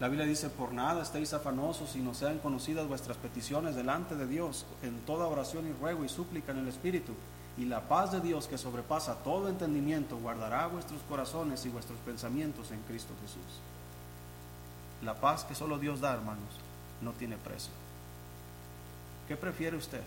La 0.00 0.08
Biblia 0.08 0.26
dice, 0.26 0.50
por 0.50 0.72
nada 0.72 1.02
estéis 1.02 1.32
afanosos 1.32 1.96
y 1.96 2.00
no 2.00 2.12
sean 2.12 2.38
conocidas 2.38 2.86
vuestras 2.86 3.16
peticiones 3.16 3.76
delante 3.76 4.14
de 4.14 4.26
Dios 4.26 4.66
en 4.82 4.98
toda 5.00 5.26
oración 5.26 5.66
y 5.66 5.72
ruego 5.72 6.04
y 6.04 6.08
súplica 6.08 6.52
en 6.52 6.58
el 6.58 6.68
Espíritu. 6.68 7.12
Y 7.56 7.64
la 7.64 7.88
paz 7.88 8.12
de 8.12 8.20
Dios 8.20 8.46
que 8.46 8.58
sobrepasa 8.58 9.22
todo 9.22 9.48
entendimiento 9.48 10.18
guardará 10.18 10.66
vuestros 10.66 11.00
corazones 11.08 11.64
y 11.64 11.70
vuestros 11.70 11.98
pensamientos 12.00 12.70
en 12.70 12.82
Cristo 12.82 13.14
Jesús. 13.22 13.60
La 15.02 15.14
paz 15.14 15.44
que 15.44 15.54
solo 15.54 15.78
Dios 15.78 16.00
da, 16.00 16.12
hermanos, 16.12 16.60
no 17.00 17.12
tiene 17.12 17.38
precio. 17.38 17.72
¿Qué 19.28 19.36
prefiere 19.36 19.76
usted? 19.76 20.02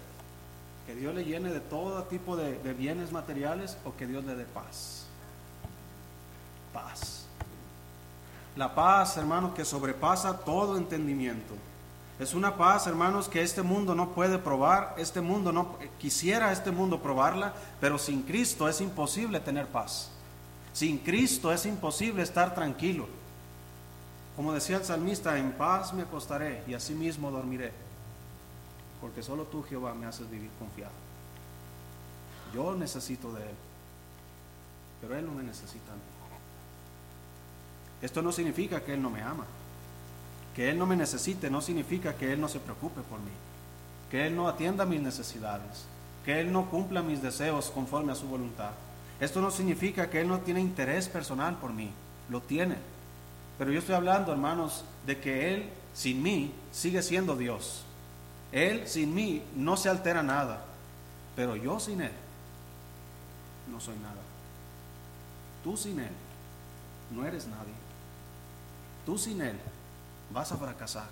Que 0.89 0.95
Dios 0.95 1.13
le 1.13 1.23
llene 1.23 1.51
de 1.51 1.59
todo 1.59 2.01
tipo 2.05 2.35
de, 2.35 2.73
bienes 2.73 3.11
materiales 3.11 3.77
o 3.85 3.95
que 3.95 4.07
Dios 4.07 4.25
le 4.25 4.33
dé 4.33 4.43
paz. 4.43 5.05
Paz. 6.73 7.27
La 8.55 8.73
paz, 8.73 9.15
hermanos, 9.15 9.53
que 9.53 9.65
sobrepasa 9.65 10.39
todo 10.39 10.77
entendimiento. 10.77 11.53
Es 12.17 12.33
una 12.33 12.57
paz, 12.57 12.87
hermanos, 12.87 13.29
que 13.29 13.43
este 13.43 13.61
mundo 13.61 13.93
no 13.93 14.15
puede 14.15 14.39
probar, 14.39 14.95
este 14.97 15.21
mundo 15.21 15.51
no 15.51 15.77
quisiera 15.99 16.51
este 16.51 16.71
mundo 16.71 16.99
probarla, 17.03 17.53
pero 17.79 17.99
sin 17.99 18.23
Cristo 18.23 18.67
es 18.67 18.81
imposible 18.81 19.39
tener 19.39 19.67
paz. 19.67 20.09
Sin 20.73 20.97
Cristo 20.97 21.53
es 21.53 21.67
imposible 21.67 22.23
estar 22.23 22.55
tranquilo. 22.55 23.07
Como 24.35 24.53
decía 24.53 24.77
el 24.77 24.85
salmista, 24.85 25.37
en 25.37 25.51
paz 25.51 25.93
me 25.93 26.01
acostaré 26.01 26.63
y 26.67 26.73
así 26.73 26.95
mismo 26.95 27.29
dormiré 27.29 27.88
porque 29.01 29.23
solo 29.23 29.43
tú, 29.43 29.63
Jehová, 29.63 29.93
me 29.93 30.05
haces 30.05 30.29
vivir 30.29 30.49
confiado. 30.59 30.93
Yo 32.53 32.75
necesito 32.75 33.31
de 33.33 33.41
Él, 33.43 33.55
pero 35.01 35.15
Él 35.15 35.25
no 35.25 35.33
me 35.33 35.43
necesita. 35.43 35.91
Esto 38.01 38.21
no 38.21 38.31
significa 38.31 38.81
que 38.83 38.93
Él 38.93 39.01
no 39.01 39.09
me 39.09 39.21
ama. 39.21 39.45
Que 40.55 40.69
Él 40.69 40.77
no 40.77 40.85
me 40.85 40.95
necesite 40.95 41.49
no 41.49 41.61
significa 41.61 42.15
que 42.15 42.33
Él 42.33 42.41
no 42.41 42.47
se 42.47 42.59
preocupe 42.59 43.01
por 43.01 43.19
mí. 43.19 43.31
Que 44.09 44.27
Él 44.27 44.35
no 44.35 44.47
atienda 44.47 44.85
mis 44.85 45.01
necesidades. 45.01 45.85
Que 46.25 46.39
Él 46.39 46.51
no 46.51 46.69
cumpla 46.69 47.01
mis 47.01 47.21
deseos 47.21 47.69
conforme 47.69 48.11
a 48.11 48.15
su 48.15 48.27
voluntad. 48.27 48.71
Esto 49.19 49.41
no 49.41 49.51
significa 49.51 50.09
que 50.09 50.21
Él 50.21 50.27
no 50.27 50.39
tiene 50.39 50.61
interés 50.61 51.09
personal 51.09 51.57
por 51.57 51.73
mí. 51.73 51.91
Lo 52.29 52.41
tiene. 52.41 52.75
Pero 53.57 53.71
yo 53.71 53.79
estoy 53.79 53.95
hablando, 53.95 54.31
hermanos, 54.31 54.85
de 55.05 55.19
que 55.19 55.53
Él 55.53 55.69
sin 55.93 56.23
mí 56.23 56.53
sigue 56.71 57.01
siendo 57.01 57.35
Dios. 57.35 57.83
Él 58.51 58.87
sin 58.87 59.13
mí 59.13 59.43
no 59.55 59.77
se 59.77 59.89
altera 59.89 60.23
nada. 60.23 60.65
Pero 61.35 61.55
yo 61.55 61.79
sin 61.79 62.01
Él 62.01 62.11
no 63.71 63.79
soy 63.79 63.97
nada. 63.97 64.21
Tú 65.63 65.77
sin 65.77 65.99
Él 65.99 66.11
no 67.11 67.25
eres 67.25 67.47
nadie. 67.47 67.73
Tú 69.05 69.17
sin 69.17 69.41
Él 69.41 69.57
vas 70.31 70.51
a 70.51 70.57
fracasar. 70.57 71.09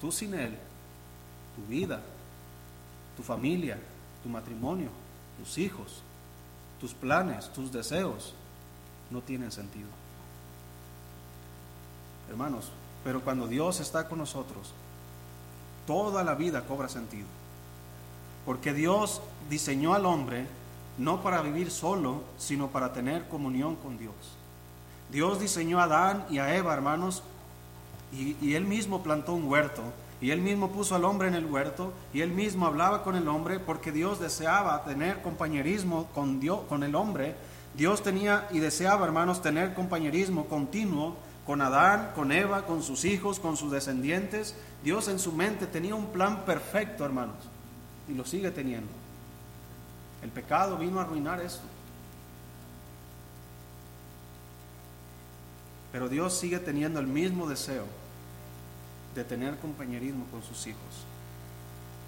Tú 0.00 0.10
sin 0.12 0.34
Él, 0.34 0.56
tu 1.56 1.64
vida, 1.66 2.00
tu 3.16 3.22
familia, 3.22 3.78
tu 4.22 4.28
matrimonio, 4.28 4.90
tus 5.38 5.58
hijos, 5.58 6.02
tus 6.80 6.92
planes, 6.92 7.50
tus 7.52 7.72
deseos, 7.72 8.34
no 9.10 9.20
tienen 9.20 9.52
sentido. 9.52 9.88
Hermanos, 12.28 12.70
pero 13.02 13.22
cuando 13.22 13.46
Dios 13.46 13.80
está 13.80 14.08
con 14.08 14.18
nosotros, 14.18 14.72
toda 15.86 16.24
la 16.24 16.34
vida 16.34 16.66
cobra 16.66 16.88
sentido. 16.88 17.26
Porque 18.44 18.72
Dios 18.72 19.20
diseñó 19.48 19.94
al 19.94 20.06
hombre 20.06 20.46
no 20.98 21.22
para 21.22 21.42
vivir 21.42 21.70
solo, 21.70 22.22
sino 22.38 22.68
para 22.68 22.92
tener 22.92 23.28
comunión 23.28 23.76
con 23.76 23.98
Dios. 23.98 24.14
Dios 25.10 25.40
diseñó 25.40 25.80
a 25.80 25.84
Adán 25.84 26.24
y 26.30 26.38
a 26.38 26.54
Eva, 26.56 26.74
hermanos, 26.74 27.22
y, 28.12 28.54
él 28.54 28.64
mismo 28.64 29.02
plantó 29.02 29.34
un 29.34 29.48
huerto, 29.48 29.82
y 30.20 30.30
él 30.30 30.40
mismo 30.40 30.70
puso 30.70 30.94
al 30.94 31.04
hombre 31.04 31.28
en 31.28 31.34
el 31.34 31.46
huerto, 31.46 31.92
y 32.12 32.20
él 32.20 32.30
mismo 32.30 32.66
hablaba 32.66 33.02
con 33.02 33.16
el 33.16 33.26
hombre, 33.28 33.58
porque 33.58 33.90
Dios 33.90 34.20
deseaba 34.20 34.84
tener 34.84 35.20
compañerismo 35.20 36.06
con, 36.14 36.38
Dios, 36.38 36.60
con 36.68 36.84
el 36.84 36.94
hombre. 36.94 37.34
Dios 37.76 38.02
tenía 38.02 38.46
y 38.52 38.60
deseaba, 38.60 39.04
hermanos, 39.04 39.42
tener 39.42 39.74
compañerismo 39.74 40.46
continuo 40.46 41.16
con 41.46 41.60
Adán, 41.60 42.12
con 42.14 42.32
Eva, 42.32 42.66
con 42.66 42.82
sus 42.82 43.04
hijos, 43.04 43.38
con 43.38 43.56
sus 43.56 43.70
descendientes. 43.70 44.54
Dios 44.82 45.08
en 45.08 45.18
su 45.18 45.32
mente 45.32 45.66
tenía 45.66 45.94
un 45.94 46.06
plan 46.06 46.44
perfecto, 46.44 47.04
hermanos, 47.04 47.36
y 48.08 48.14
lo 48.14 48.24
sigue 48.24 48.50
teniendo. 48.50 48.90
El 50.22 50.30
pecado 50.30 50.78
vino 50.78 50.98
a 50.98 51.02
arruinar 51.02 51.40
esto. 51.40 51.64
Pero 55.92 56.08
Dios 56.08 56.36
sigue 56.36 56.58
teniendo 56.58 56.98
el 56.98 57.06
mismo 57.06 57.48
deseo 57.48 57.84
de 59.14 59.22
tener 59.22 59.56
compañerismo 59.58 60.24
con 60.30 60.42
sus 60.42 60.66
hijos, 60.66 60.80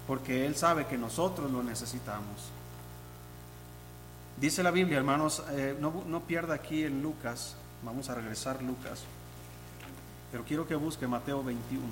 porque 0.05 0.45
Él 0.45 0.55
sabe 0.55 0.87
que 0.87 0.97
nosotros 0.97 1.49
lo 1.49 1.63
necesitamos. 1.63 2.49
Dice 4.39 4.61
la 4.61 4.71
Biblia, 4.71 4.97
hermanos, 4.97 5.41
eh, 5.51 5.77
no, 5.79 6.03
no 6.05 6.21
pierda 6.21 6.55
aquí 6.55 6.83
en 6.83 7.01
Lucas, 7.01 7.55
vamos 7.83 8.09
a 8.09 8.15
regresar 8.15 8.61
Lucas, 8.61 9.03
pero 10.31 10.43
quiero 10.43 10.67
que 10.67 10.75
busque 10.75 11.07
Mateo 11.07 11.43
21. 11.43 11.83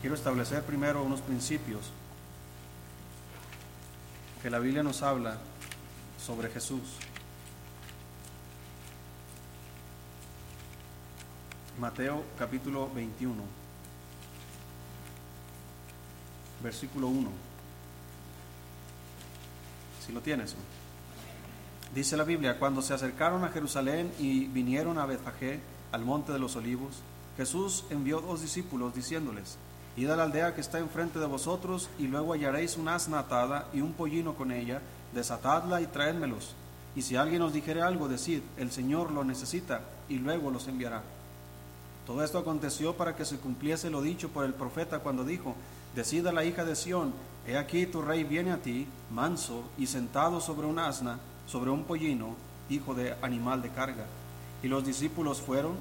Quiero 0.00 0.16
establecer 0.16 0.62
primero 0.62 1.02
unos 1.02 1.20
principios 1.20 1.90
que 4.42 4.50
la 4.50 4.58
Biblia 4.58 4.82
nos 4.82 5.02
habla 5.02 5.38
sobre 6.22 6.50
Jesús. 6.50 6.82
Mateo 11.78 12.22
capítulo 12.38 12.90
21, 12.94 13.42
versículo 16.62 17.08
1. 17.08 17.30
Si 20.06 20.12
lo 20.12 20.20
tienes. 20.20 20.54
Dice 21.94 22.16
la 22.16 22.24
Biblia, 22.24 22.58
cuando 22.58 22.82
se 22.82 22.92
acercaron 22.92 23.44
a 23.44 23.50
Jerusalén 23.50 24.12
y 24.18 24.46
vinieron 24.46 24.98
a 24.98 25.06
Betfagé, 25.06 25.60
al 25.92 26.04
monte 26.04 26.32
de 26.32 26.40
los 26.40 26.56
olivos, 26.56 26.96
Jesús 27.36 27.84
envió 27.88 28.20
dos 28.20 28.40
discípulos 28.40 28.96
diciéndoles, 28.96 29.58
Id 29.96 30.10
a 30.10 30.16
la 30.16 30.24
aldea 30.24 30.56
que 30.56 30.60
está 30.60 30.80
enfrente 30.80 31.20
de 31.20 31.26
vosotros, 31.26 31.88
y 32.00 32.08
luego 32.08 32.32
hallaréis 32.32 32.76
una 32.76 32.96
asna 32.96 33.20
atada 33.20 33.68
y 33.72 33.80
un 33.80 33.92
pollino 33.92 34.34
con 34.34 34.50
ella, 34.50 34.82
desatadla 35.14 35.80
y 35.82 35.86
traédmelos. 35.86 36.56
Y 36.96 37.02
si 37.02 37.14
alguien 37.14 37.42
os 37.42 37.52
dijere 37.52 37.80
algo, 37.80 38.08
decid, 38.08 38.40
el 38.56 38.72
Señor 38.72 39.12
lo 39.12 39.22
necesita, 39.22 39.82
y 40.08 40.18
luego 40.18 40.50
los 40.50 40.66
enviará. 40.66 41.02
Todo 42.08 42.24
esto 42.24 42.38
aconteció 42.38 42.96
para 42.96 43.14
que 43.14 43.24
se 43.24 43.38
cumpliese 43.38 43.88
lo 43.88 44.02
dicho 44.02 44.30
por 44.30 44.44
el 44.44 44.54
profeta 44.54 44.98
cuando 44.98 45.24
dijo, 45.24 45.54
Decida 45.94 46.32
la 46.32 46.44
hija 46.44 46.64
de 46.64 46.74
Sión, 46.74 47.14
he 47.46 47.56
aquí 47.56 47.86
tu 47.86 48.02
rey 48.02 48.24
viene 48.24 48.50
a 48.50 48.60
ti, 48.60 48.88
manso 49.12 49.62
y 49.78 49.86
sentado 49.86 50.40
sobre 50.40 50.66
un 50.66 50.80
asna, 50.80 51.20
sobre 51.46 51.70
un 51.70 51.84
pollino, 51.84 52.34
hijo 52.68 52.94
de 52.94 53.14
animal 53.22 53.62
de 53.62 53.70
carga. 53.70 54.06
Y 54.62 54.68
los 54.68 54.84
discípulos 54.84 55.40
fueron 55.40 55.72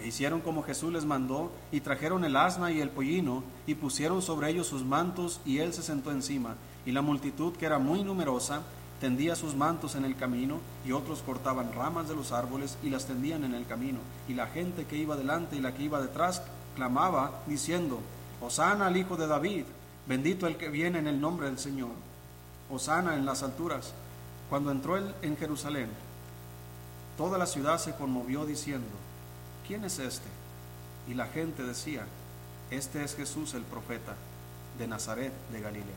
e 0.00 0.08
hicieron 0.08 0.40
como 0.40 0.62
Jesús 0.62 0.92
les 0.92 1.04
mandó, 1.04 1.50
y 1.70 1.80
trajeron 1.80 2.24
el 2.24 2.36
asna 2.36 2.72
y 2.72 2.80
el 2.80 2.90
pollino, 2.90 3.44
y 3.66 3.74
pusieron 3.74 4.22
sobre 4.22 4.50
ellos 4.50 4.66
sus 4.66 4.84
mantos, 4.84 5.40
y 5.44 5.58
él 5.58 5.72
se 5.72 5.82
sentó 5.82 6.10
encima. 6.10 6.56
Y 6.84 6.92
la 6.92 7.02
multitud, 7.02 7.54
que 7.54 7.66
era 7.66 7.78
muy 7.78 8.02
numerosa, 8.02 8.62
tendía 9.00 9.36
sus 9.36 9.54
mantos 9.54 9.94
en 9.94 10.04
el 10.04 10.16
camino, 10.16 10.58
y 10.84 10.92
otros 10.92 11.22
cortaban 11.22 11.72
ramas 11.72 12.08
de 12.08 12.16
los 12.16 12.32
árboles 12.32 12.76
y 12.82 12.90
las 12.90 13.06
tendían 13.06 13.44
en 13.44 13.54
el 13.54 13.66
camino. 13.66 13.98
Y 14.28 14.34
la 14.34 14.46
gente 14.48 14.84
que 14.84 14.96
iba 14.96 15.16
delante 15.16 15.56
y 15.56 15.60
la 15.60 15.74
que 15.74 15.84
iba 15.84 16.00
detrás 16.00 16.42
clamaba, 16.74 17.42
diciendo, 17.46 18.00
Hosana 18.40 18.88
al 18.88 18.96
Hijo 18.96 19.16
de 19.16 19.26
David, 19.26 19.64
bendito 20.08 20.46
el 20.46 20.56
que 20.56 20.68
viene 20.68 20.98
en 20.98 21.06
el 21.06 21.20
nombre 21.20 21.46
del 21.46 21.58
Señor. 21.58 21.92
Hosana 22.70 23.14
en 23.14 23.24
las 23.24 23.42
alturas. 23.42 23.94
Cuando 24.54 24.70
entró 24.70 24.96
él 24.96 25.12
en 25.22 25.36
Jerusalén, 25.36 25.88
toda 27.16 27.38
la 27.38 27.46
ciudad 27.46 27.76
se 27.76 27.96
conmovió 27.96 28.46
diciendo, 28.46 28.86
¿quién 29.66 29.84
es 29.84 29.98
este? 29.98 30.28
Y 31.08 31.14
la 31.14 31.26
gente 31.26 31.64
decía, 31.64 32.06
este 32.70 33.02
es 33.02 33.16
Jesús 33.16 33.54
el 33.54 33.62
profeta 33.64 34.14
de 34.78 34.86
Nazaret 34.86 35.32
de 35.50 35.60
Galilea. 35.60 35.96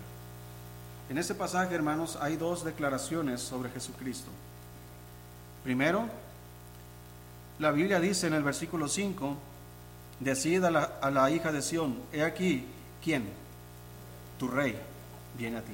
En 1.07 1.19
este 1.19 1.35
pasaje, 1.35 1.75
hermanos, 1.75 2.17
hay 2.19 2.35
dos 2.35 2.65
declaraciones 2.65 3.41
sobre 3.41 3.69
Jesucristo. 3.69 4.31
Primero, 5.63 6.09
la 7.59 7.69
Biblia 7.69 7.99
dice 7.99 8.25
en 8.25 8.33
el 8.33 8.41
versículo 8.41 8.87
5, 8.87 9.37
decida 10.19 10.69
a 10.69 10.71
la, 10.71 10.83
a 10.99 11.11
la 11.11 11.29
hija 11.29 11.51
de 11.51 11.61
Sión, 11.61 11.99
he 12.11 12.23
aquí, 12.23 12.65
¿quién? 13.03 13.29
Tu 14.39 14.47
rey 14.47 14.75
viene 15.37 15.57
a 15.57 15.61
ti. 15.61 15.73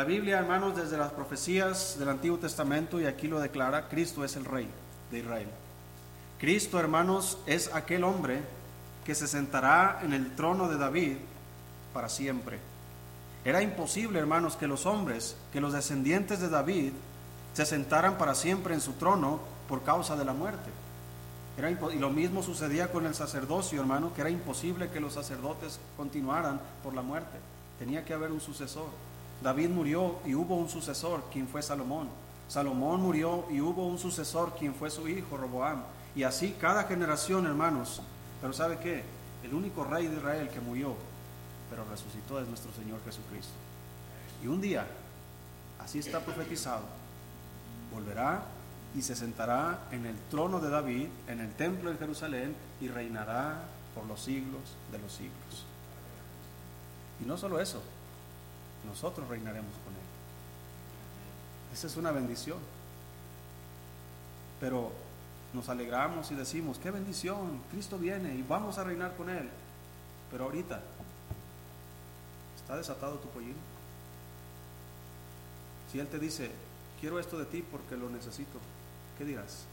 La 0.00 0.06
Biblia, 0.06 0.38
hermanos, 0.38 0.74
desde 0.74 0.96
las 0.96 1.12
profecías 1.12 1.96
del 1.98 2.08
Antiguo 2.08 2.38
Testamento, 2.38 2.98
y 2.98 3.04
aquí 3.04 3.28
lo 3.28 3.38
declara, 3.38 3.90
Cristo 3.90 4.24
es 4.24 4.34
el 4.34 4.46
rey 4.46 4.66
de 5.10 5.18
Israel. 5.18 5.48
Cristo, 6.38 6.80
hermanos, 6.80 7.36
es 7.44 7.70
aquel 7.74 8.04
hombre 8.04 8.40
que 9.04 9.14
se 9.14 9.28
sentará 9.28 10.00
en 10.02 10.14
el 10.14 10.34
trono 10.34 10.70
de 10.70 10.78
David 10.78 11.16
para 11.92 12.08
siempre. 12.08 12.58
Era 13.44 13.60
imposible, 13.60 14.18
hermanos, 14.18 14.56
que 14.56 14.66
los 14.66 14.86
hombres, 14.86 15.36
que 15.52 15.60
los 15.60 15.74
descendientes 15.74 16.40
de 16.40 16.48
David, 16.48 16.92
se 17.52 17.66
sentaran 17.66 18.16
para 18.16 18.34
siempre 18.34 18.72
en 18.72 18.80
su 18.80 18.94
trono 18.94 19.38
por 19.68 19.82
causa 19.82 20.16
de 20.16 20.24
la 20.24 20.32
muerte. 20.32 20.70
Era 21.58 21.70
y 21.70 21.98
lo 21.98 22.08
mismo 22.08 22.42
sucedía 22.42 22.90
con 22.90 23.04
el 23.04 23.14
sacerdocio, 23.14 23.82
hermano, 23.82 24.14
que 24.14 24.22
era 24.22 24.30
imposible 24.30 24.88
que 24.88 24.98
los 24.98 25.12
sacerdotes 25.12 25.78
continuaran 25.98 26.58
por 26.82 26.94
la 26.94 27.02
muerte. 27.02 27.36
Tenía 27.78 28.02
que 28.02 28.14
haber 28.14 28.32
un 28.32 28.40
sucesor. 28.40 28.88
David 29.42 29.70
murió 29.70 30.18
y 30.24 30.34
hubo 30.34 30.56
un 30.56 30.68
sucesor, 30.68 31.24
quien 31.32 31.48
fue 31.48 31.62
Salomón. 31.62 32.08
Salomón 32.48 33.00
murió 33.00 33.46
y 33.50 33.60
hubo 33.60 33.86
un 33.86 33.98
sucesor, 33.98 34.54
quien 34.58 34.74
fue 34.74 34.90
su 34.90 35.08
hijo, 35.08 35.36
Roboam. 35.36 35.82
Y 36.14 36.24
así 36.24 36.56
cada 36.60 36.84
generación, 36.84 37.46
hermanos. 37.46 38.02
Pero 38.40 38.52
¿sabe 38.52 38.78
qué? 38.78 39.04
El 39.44 39.54
único 39.54 39.84
rey 39.84 40.06
de 40.06 40.16
Israel 40.16 40.48
que 40.50 40.60
murió, 40.60 40.94
pero 41.70 41.84
resucitó 41.84 42.40
es 42.40 42.48
nuestro 42.48 42.72
Señor 42.72 42.98
Jesucristo. 43.04 43.52
Y 44.42 44.46
un 44.46 44.60
día, 44.60 44.86
así 45.78 45.98
está 45.98 46.20
profetizado, 46.20 46.82
volverá 47.92 48.42
y 48.94 49.02
se 49.02 49.14
sentará 49.14 49.86
en 49.92 50.04
el 50.06 50.16
trono 50.30 50.60
de 50.60 50.68
David, 50.68 51.06
en 51.28 51.40
el 51.40 51.52
templo 51.54 51.90
de 51.90 51.96
Jerusalén, 51.96 52.56
y 52.80 52.88
reinará 52.88 53.62
por 53.94 54.04
los 54.06 54.20
siglos 54.20 54.60
de 54.90 54.98
los 54.98 55.12
siglos. 55.12 55.64
Y 57.22 57.24
no 57.24 57.36
solo 57.36 57.60
eso, 57.60 57.82
nosotros 58.86 59.28
reinaremos 59.28 59.72
con 59.84 59.94
Él. 59.94 60.00
Esa 61.72 61.86
es 61.86 61.96
una 61.96 62.10
bendición. 62.10 62.58
Pero 64.60 64.90
nos 65.52 65.68
alegramos 65.68 66.30
y 66.30 66.34
decimos, 66.34 66.78
qué 66.78 66.90
bendición, 66.90 67.60
Cristo 67.70 67.98
viene 67.98 68.34
y 68.34 68.42
vamos 68.42 68.78
a 68.78 68.84
reinar 68.84 69.16
con 69.16 69.30
Él. 69.30 69.48
Pero 70.30 70.44
ahorita, 70.44 70.80
¿está 72.56 72.76
desatado 72.76 73.16
tu 73.16 73.28
pollino? 73.28 73.58
Si 75.90 75.98
Él 75.98 76.06
te 76.06 76.18
dice, 76.18 76.50
quiero 77.00 77.18
esto 77.18 77.38
de 77.38 77.46
ti 77.46 77.64
porque 77.68 77.96
lo 77.96 78.10
necesito, 78.10 78.58
¿qué 79.18 79.24
dirás? 79.24 79.64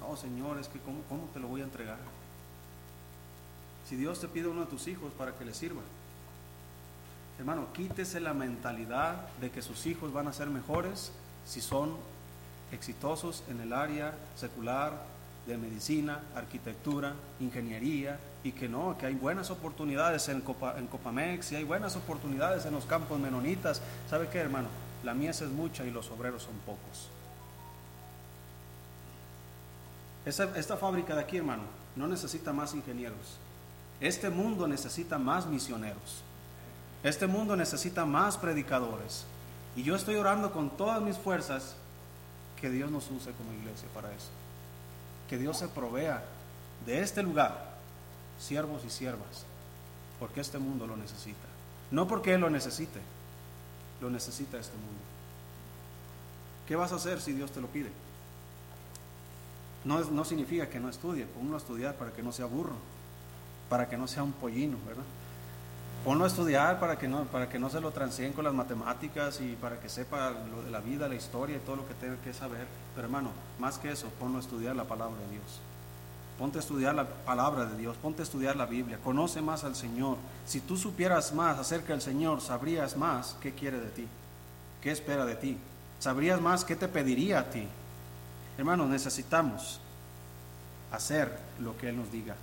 No, 0.00 0.16
Señor, 0.16 0.58
es 0.58 0.68
que 0.68 0.80
¿cómo, 0.80 1.00
cómo 1.08 1.28
te 1.32 1.40
lo 1.40 1.48
voy 1.48 1.62
a 1.62 1.64
entregar? 1.64 1.98
Si 3.88 3.96
Dios 3.96 4.20
te 4.20 4.28
pide 4.28 4.48
uno 4.48 4.62
de 4.62 4.66
tus 4.66 4.88
hijos 4.88 5.12
para 5.12 5.32
que 5.32 5.44
le 5.44 5.54
sirva, 5.54 5.82
Hermano, 7.38 7.66
quítese 7.72 8.20
la 8.20 8.32
mentalidad 8.32 9.28
de 9.40 9.50
que 9.50 9.62
sus 9.62 9.86
hijos 9.86 10.12
van 10.12 10.28
a 10.28 10.32
ser 10.32 10.48
mejores 10.48 11.12
si 11.44 11.60
son 11.60 11.94
exitosos 12.72 13.44
en 13.48 13.60
el 13.60 13.72
área 13.72 14.14
secular, 14.36 15.16
de 15.46 15.56
medicina, 15.56 16.20
arquitectura, 16.34 17.14
ingeniería, 17.38 18.18
y 18.42 18.52
que 18.52 18.68
no, 18.68 18.96
que 18.98 19.06
hay 19.06 19.14
buenas 19.14 19.50
oportunidades 19.50 20.28
en, 20.28 20.40
Copa, 20.40 20.74
en 20.78 20.86
Copamex 20.86 21.52
y 21.52 21.56
hay 21.56 21.64
buenas 21.64 21.96
oportunidades 21.96 22.64
en 22.66 22.72
los 22.72 22.84
campos 22.84 23.18
menonitas. 23.18 23.80
¿Sabe 24.08 24.28
qué, 24.28 24.38
hermano? 24.38 24.68
La 25.04 25.14
mies 25.14 25.40
es 25.40 25.50
mucha 25.50 25.84
y 25.84 25.90
los 25.90 26.10
obreros 26.10 26.42
son 26.42 26.54
pocos. 26.64 27.10
esta 30.56 30.76
fábrica 30.76 31.14
de 31.14 31.20
aquí, 31.20 31.36
hermano, 31.36 31.62
no 31.94 32.08
necesita 32.08 32.52
más 32.52 32.74
ingenieros. 32.74 33.38
Este 34.00 34.28
mundo 34.28 34.66
necesita 34.66 35.18
más 35.18 35.46
misioneros. 35.46 36.22
Este 37.06 37.28
mundo 37.28 37.54
necesita 37.54 38.04
más 38.04 38.36
predicadores. 38.36 39.26
Y 39.76 39.84
yo 39.84 39.94
estoy 39.94 40.16
orando 40.16 40.52
con 40.52 40.70
todas 40.70 41.00
mis 41.00 41.16
fuerzas 41.16 41.76
que 42.60 42.68
Dios 42.68 42.90
nos 42.90 43.08
use 43.12 43.30
como 43.30 43.52
iglesia 43.52 43.86
para 43.94 44.12
eso. 44.12 44.26
Que 45.30 45.38
Dios 45.38 45.56
se 45.56 45.68
provea 45.68 46.24
de 46.84 47.02
este 47.02 47.22
lugar 47.22 47.76
siervos 48.40 48.82
y 48.84 48.90
siervas, 48.90 49.44
porque 50.18 50.40
este 50.40 50.58
mundo 50.58 50.88
lo 50.88 50.96
necesita. 50.96 51.46
No 51.92 52.08
porque 52.08 52.34
Él 52.34 52.40
lo 52.40 52.50
necesite, 52.50 52.98
lo 54.00 54.10
necesita 54.10 54.58
este 54.58 54.74
mundo. 54.74 55.00
¿Qué 56.66 56.74
vas 56.74 56.90
a 56.90 56.96
hacer 56.96 57.20
si 57.20 57.34
Dios 57.34 57.52
te 57.52 57.60
lo 57.60 57.68
pide? 57.68 57.92
No, 59.84 60.00
no 60.00 60.24
significa 60.24 60.68
que 60.68 60.80
no 60.80 60.88
estudie, 60.88 61.24
ponlo 61.26 61.54
a 61.54 61.58
estudiar 61.58 61.94
para 61.94 62.12
que 62.12 62.24
no 62.24 62.32
sea 62.32 62.46
burro, 62.46 62.74
para 63.68 63.88
que 63.88 63.96
no 63.96 64.08
sea 64.08 64.24
un 64.24 64.32
pollino, 64.32 64.76
¿verdad? 64.84 65.04
Ponlo 66.04 66.24
a 66.24 66.28
estudiar 66.28 66.78
para 66.78 66.96
que 66.96 67.08
no, 67.08 67.24
para 67.24 67.48
que 67.48 67.58
no 67.58 67.68
se 67.68 67.80
lo 67.80 67.90
transeen 67.90 68.32
con 68.32 68.44
las 68.44 68.54
matemáticas 68.54 69.40
y 69.40 69.56
para 69.56 69.80
que 69.80 69.88
sepa 69.88 70.30
lo 70.30 70.62
de 70.62 70.70
la 70.70 70.80
vida, 70.80 71.08
la 71.08 71.16
historia 71.16 71.56
y 71.56 71.60
todo 71.60 71.76
lo 71.76 71.88
que 71.88 71.94
tenga 71.94 72.16
que 72.22 72.32
saber. 72.32 72.66
Pero 72.94 73.06
hermano, 73.06 73.30
más 73.58 73.78
que 73.78 73.90
eso, 73.90 74.08
ponlo 74.20 74.38
a 74.38 74.40
estudiar 74.40 74.76
la 74.76 74.84
palabra 74.84 75.20
de 75.22 75.32
Dios. 75.32 75.60
Ponte 76.38 76.58
a 76.58 76.60
estudiar 76.60 76.94
la 76.94 77.06
palabra 77.08 77.64
de 77.64 77.76
Dios, 77.78 77.96
ponte 77.96 78.20
a 78.20 78.24
estudiar 78.24 78.56
la 78.56 78.66
Biblia, 78.66 78.98
conoce 79.02 79.40
más 79.40 79.64
al 79.64 79.74
Señor. 79.74 80.18
Si 80.44 80.60
tú 80.60 80.76
supieras 80.76 81.32
más 81.32 81.58
acerca 81.58 81.94
del 81.94 82.02
Señor, 82.02 82.42
sabrías 82.42 82.96
más 82.96 83.36
qué 83.40 83.52
quiere 83.52 83.80
de 83.80 83.88
ti, 83.88 84.06
qué 84.82 84.90
espera 84.90 85.24
de 85.24 85.34
ti, 85.34 85.56
sabrías 85.98 86.40
más 86.40 86.64
qué 86.64 86.76
te 86.76 86.88
pediría 86.88 87.40
a 87.40 87.50
ti. 87.50 87.66
Hermanos, 88.58 88.88
necesitamos 88.88 89.80
hacer 90.92 91.38
lo 91.58 91.76
que 91.78 91.88
Él 91.88 91.96
nos 91.96 92.12
diga, 92.12 92.36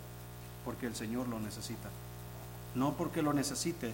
porque 0.65 0.87
el 0.87 0.95
Señor 0.95 1.27
lo 1.27 1.39
necesita. 1.39 1.89
No 2.75 2.93
porque 2.93 3.21
lo 3.21 3.33
necesite 3.33 3.93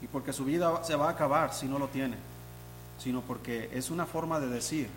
y 0.00 0.06
porque 0.06 0.32
su 0.32 0.44
vida 0.44 0.82
se 0.84 0.96
va 0.96 1.08
a 1.08 1.12
acabar 1.12 1.54
si 1.54 1.66
no 1.66 1.78
lo 1.78 1.88
tiene, 1.88 2.16
sino 2.98 3.20
porque 3.20 3.70
es 3.72 3.90
una 3.90 4.06
forma 4.06 4.40
de 4.40 4.48
decir, 4.48 4.88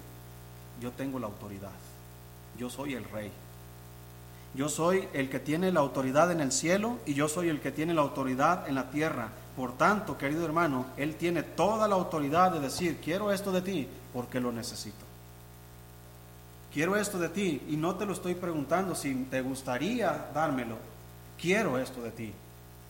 yo 0.81 0.91
tengo 0.91 1.19
la 1.19 1.27
autoridad, 1.27 1.71
yo 2.57 2.69
soy 2.69 2.93
el 2.93 3.03
rey. 3.05 3.31
Yo 4.55 4.69
soy 4.69 5.07
el 5.11 5.29
que 5.29 5.39
tiene 5.39 5.71
la 5.73 5.81
autoridad 5.81 6.31
en 6.31 6.39
el 6.39 6.53
cielo 6.53 6.99
y 7.05 7.13
yo 7.13 7.27
soy 7.27 7.49
el 7.49 7.59
que 7.59 7.73
tiene 7.73 7.93
la 7.93 8.01
autoridad 8.01 8.69
en 8.69 8.75
la 8.75 8.89
tierra. 8.89 9.27
Por 9.57 9.77
tanto, 9.77 10.17
querido 10.17 10.45
hermano, 10.45 10.85
Él 10.95 11.15
tiene 11.15 11.43
toda 11.43 11.89
la 11.89 11.95
autoridad 11.95 12.51
de 12.51 12.61
decir, 12.61 12.99
quiero 13.03 13.33
esto 13.33 13.51
de 13.51 13.61
ti 13.61 13.87
porque 14.13 14.39
lo 14.39 14.53
necesito. 14.53 15.05
Quiero 16.73 16.95
esto 16.95 17.19
de 17.19 17.29
ti 17.29 17.63
y 17.69 17.75
no 17.75 17.95
te 17.95 18.05
lo 18.05 18.13
estoy 18.13 18.35
preguntando 18.35 18.95
si 18.95 19.13
te 19.29 19.41
gustaría 19.41 20.29
dármelo. 20.33 20.77
Quiero 21.37 21.77
esto 21.77 22.01
de 22.01 22.11
ti. 22.11 22.33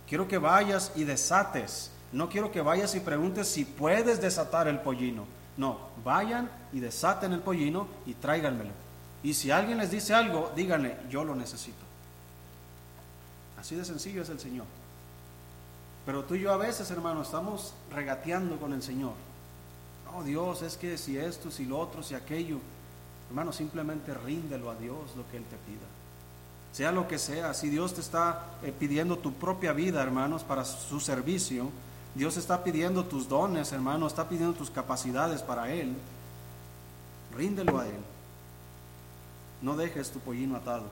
Quiero 0.08 0.28
que 0.28 0.38
vayas 0.38 0.92
y 0.96 1.04
desates. 1.04 1.92
No 2.12 2.30
quiero 2.30 2.52
que 2.52 2.62
vayas 2.62 2.96
y 2.96 3.00
preguntes 3.00 3.48
si 3.48 3.66
puedes 3.66 4.22
desatar 4.22 4.68
el 4.68 4.80
pollino. 4.80 5.26
No, 5.58 5.80
vayan 6.04 6.50
y 6.74 6.80
desaten 6.80 7.34
el 7.34 7.40
pollino 7.40 7.88
y 8.06 8.14
tráiganmelo. 8.14 8.72
Y 9.24 9.34
si 9.34 9.52
alguien 9.52 9.78
les 9.78 9.92
dice 9.92 10.14
algo, 10.14 10.52
díganle, 10.56 10.98
yo 11.10 11.24
lo 11.24 11.36
necesito. 11.36 11.84
Así 13.60 13.76
de 13.76 13.86
sencillo 13.86 14.22
es 14.22 14.30
el 14.30 14.40
Señor. 14.40 14.66
Pero 16.06 16.24
tú 16.24 16.36
y 16.36 16.42
yo 16.42 16.54
a 16.54 16.58
veces, 16.58 16.92
hermano, 16.92 17.24
estamos 17.24 17.74
regateando 17.92 18.58
con 18.58 18.74
el 18.74 18.84
Señor. 18.84 19.14
Oh 20.16 20.24
Dios, 20.24 20.62
es 20.62 20.78
que 20.78 20.98
si 20.98 21.18
esto, 21.18 21.50
si 21.50 21.66
lo 21.66 21.80
otro, 21.80 22.04
si 22.04 22.14
aquello. 22.14 22.60
Hermano, 23.30 23.52
simplemente 23.52 24.14
ríndelo 24.14 24.70
a 24.70 24.76
Dios 24.76 25.16
lo 25.18 25.28
que 25.32 25.38
Él 25.38 25.44
te 25.46 25.58
pida. 25.58 25.88
Sea 26.76 26.92
lo 26.92 27.08
que 27.08 27.20
sea, 27.20 27.54
si 27.54 27.70
Dios 27.70 27.94
te 27.94 28.02
está 28.02 28.48
eh, 28.62 28.74
pidiendo 28.78 29.18
tu 29.18 29.32
propia 29.32 29.72
vida, 29.72 30.04
hermanos, 30.04 30.44
para 30.44 30.66
su 30.66 31.00
servicio, 31.00 31.70
Dios 32.16 32.36
está 32.36 32.66
pidiendo 32.66 33.06
tus 33.06 33.30
dones, 33.30 33.72
hermano, 33.72 34.08
está 34.08 34.28
pidiendo 34.28 34.54
tus 34.58 34.72
capacidades 34.72 35.42
para 35.42 35.72
Él, 35.72 35.96
ríndelo 37.34 37.80
a 37.80 37.88
Él. 37.88 38.02
No 39.62 39.78
dejes 39.78 40.12
tu 40.12 40.20
pollino 40.20 40.58
atado. 40.58 40.88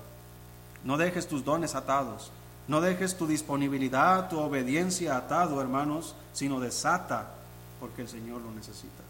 No 0.85 0.95
dejes 0.95 1.27
tus 1.27 1.43
dones 1.43 1.75
atados. 1.75 2.31
No 2.69 2.79
dejes 2.79 3.17
tu 3.17 3.27
disponibilidad, 3.27 4.29
tu 4.29 4.39
obediencia 4.39 5.17
atado, 5.17 5.59
hermanos, 5.59 6.15
sino 6.31 6.61
desata, 6.61 7.27
porque 7.81 8.03
el 8.03 8.07
Señor 8.07 8.39
lo 8.39 8.51
necesita. 8.51 9.03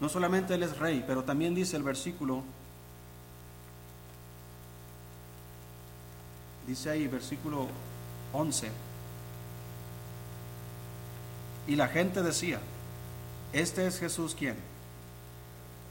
No 0.00 0.08
solamente 0.08 0.54
Él 0.54 0.62
es 0.62 0.78
rey, 0.78 1.02
pero 1.04 1.24
también 1.24 1.56
dice 1.56 1.76
el 1.76 1.82
versículo, 1.82 2.44
dice 6.66 6.90
ahí, 6.90 7.06
versículo 7.06 7.68
11, 8.32 8.70
y 11.66 11.76
la 11.76 11.88
gente 11.88 12.22
decía, 12.22 12.60
este 13.52 13.86
es 13.86 13.98
Jesús 13.98 14.34
quien, 14.34 14.56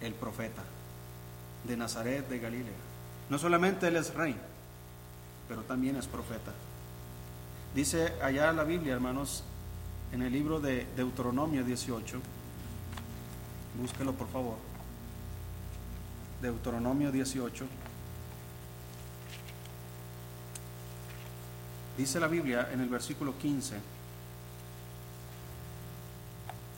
el 0.02 0.14
profeta 0.14 0.64
de 1.64 1.78
Nazaret 1.78 2.28
de 2.28 2.40
Galilea. 2.40 2.74
No 3.30 3.40
solamente 3.40 3.88
Él 3.88 3.96
es 3.96 4.14
rey, 4.14 4.36
pero 5.48 5.62
también 5.64 5.96
es 5.96 6.08
profeta. 6.08 6.52
Dice 7.74 8.14
allá 8.22 8.52
la 8.52 8.64
Biblia, 8.64 8.94
hermanos, 8.94 9.44
en 10.12 10.22
el 10.22 10.32
libro 10.32 10.60
de 10.60 10.86
Deuteronomio 10.96 11.64
18, 11.64 12.20
búsquelo 13.82 14.14
por 14.14 14.30
favor, 14.30 14.58
Deuteronomio 16.42 17.12
18, 17.12 17.66
dice 21.98 22.20
la 22.20 22.28
Biblia 22.28 22.70
en 22.72 22.82
el 22.82 22.90
versículo 22.90 23.38
15, 23.38 23.76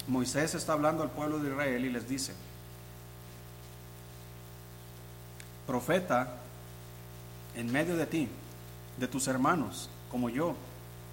Moisés 0.07 0.53
está 0.53 0.73
hablando 0.73 1.01
al 1.03 1.09
pueblo 1.09 1.39
de 1.39 1.49
Israel 1.49 1.85
y 1.85 1.89
les 1.89 2.07
dice, 2.07 2.33
profeta 5.65 6.35
en 7.55 7.71
medio 7.71 7.97
de 7.97 8.05
ti, 8.05 8.27
de 8.97 9.07
tus 9.07 9.27
hermanos, 9.27 9.89
como 10.11 10.29
yo, 10.29 10.55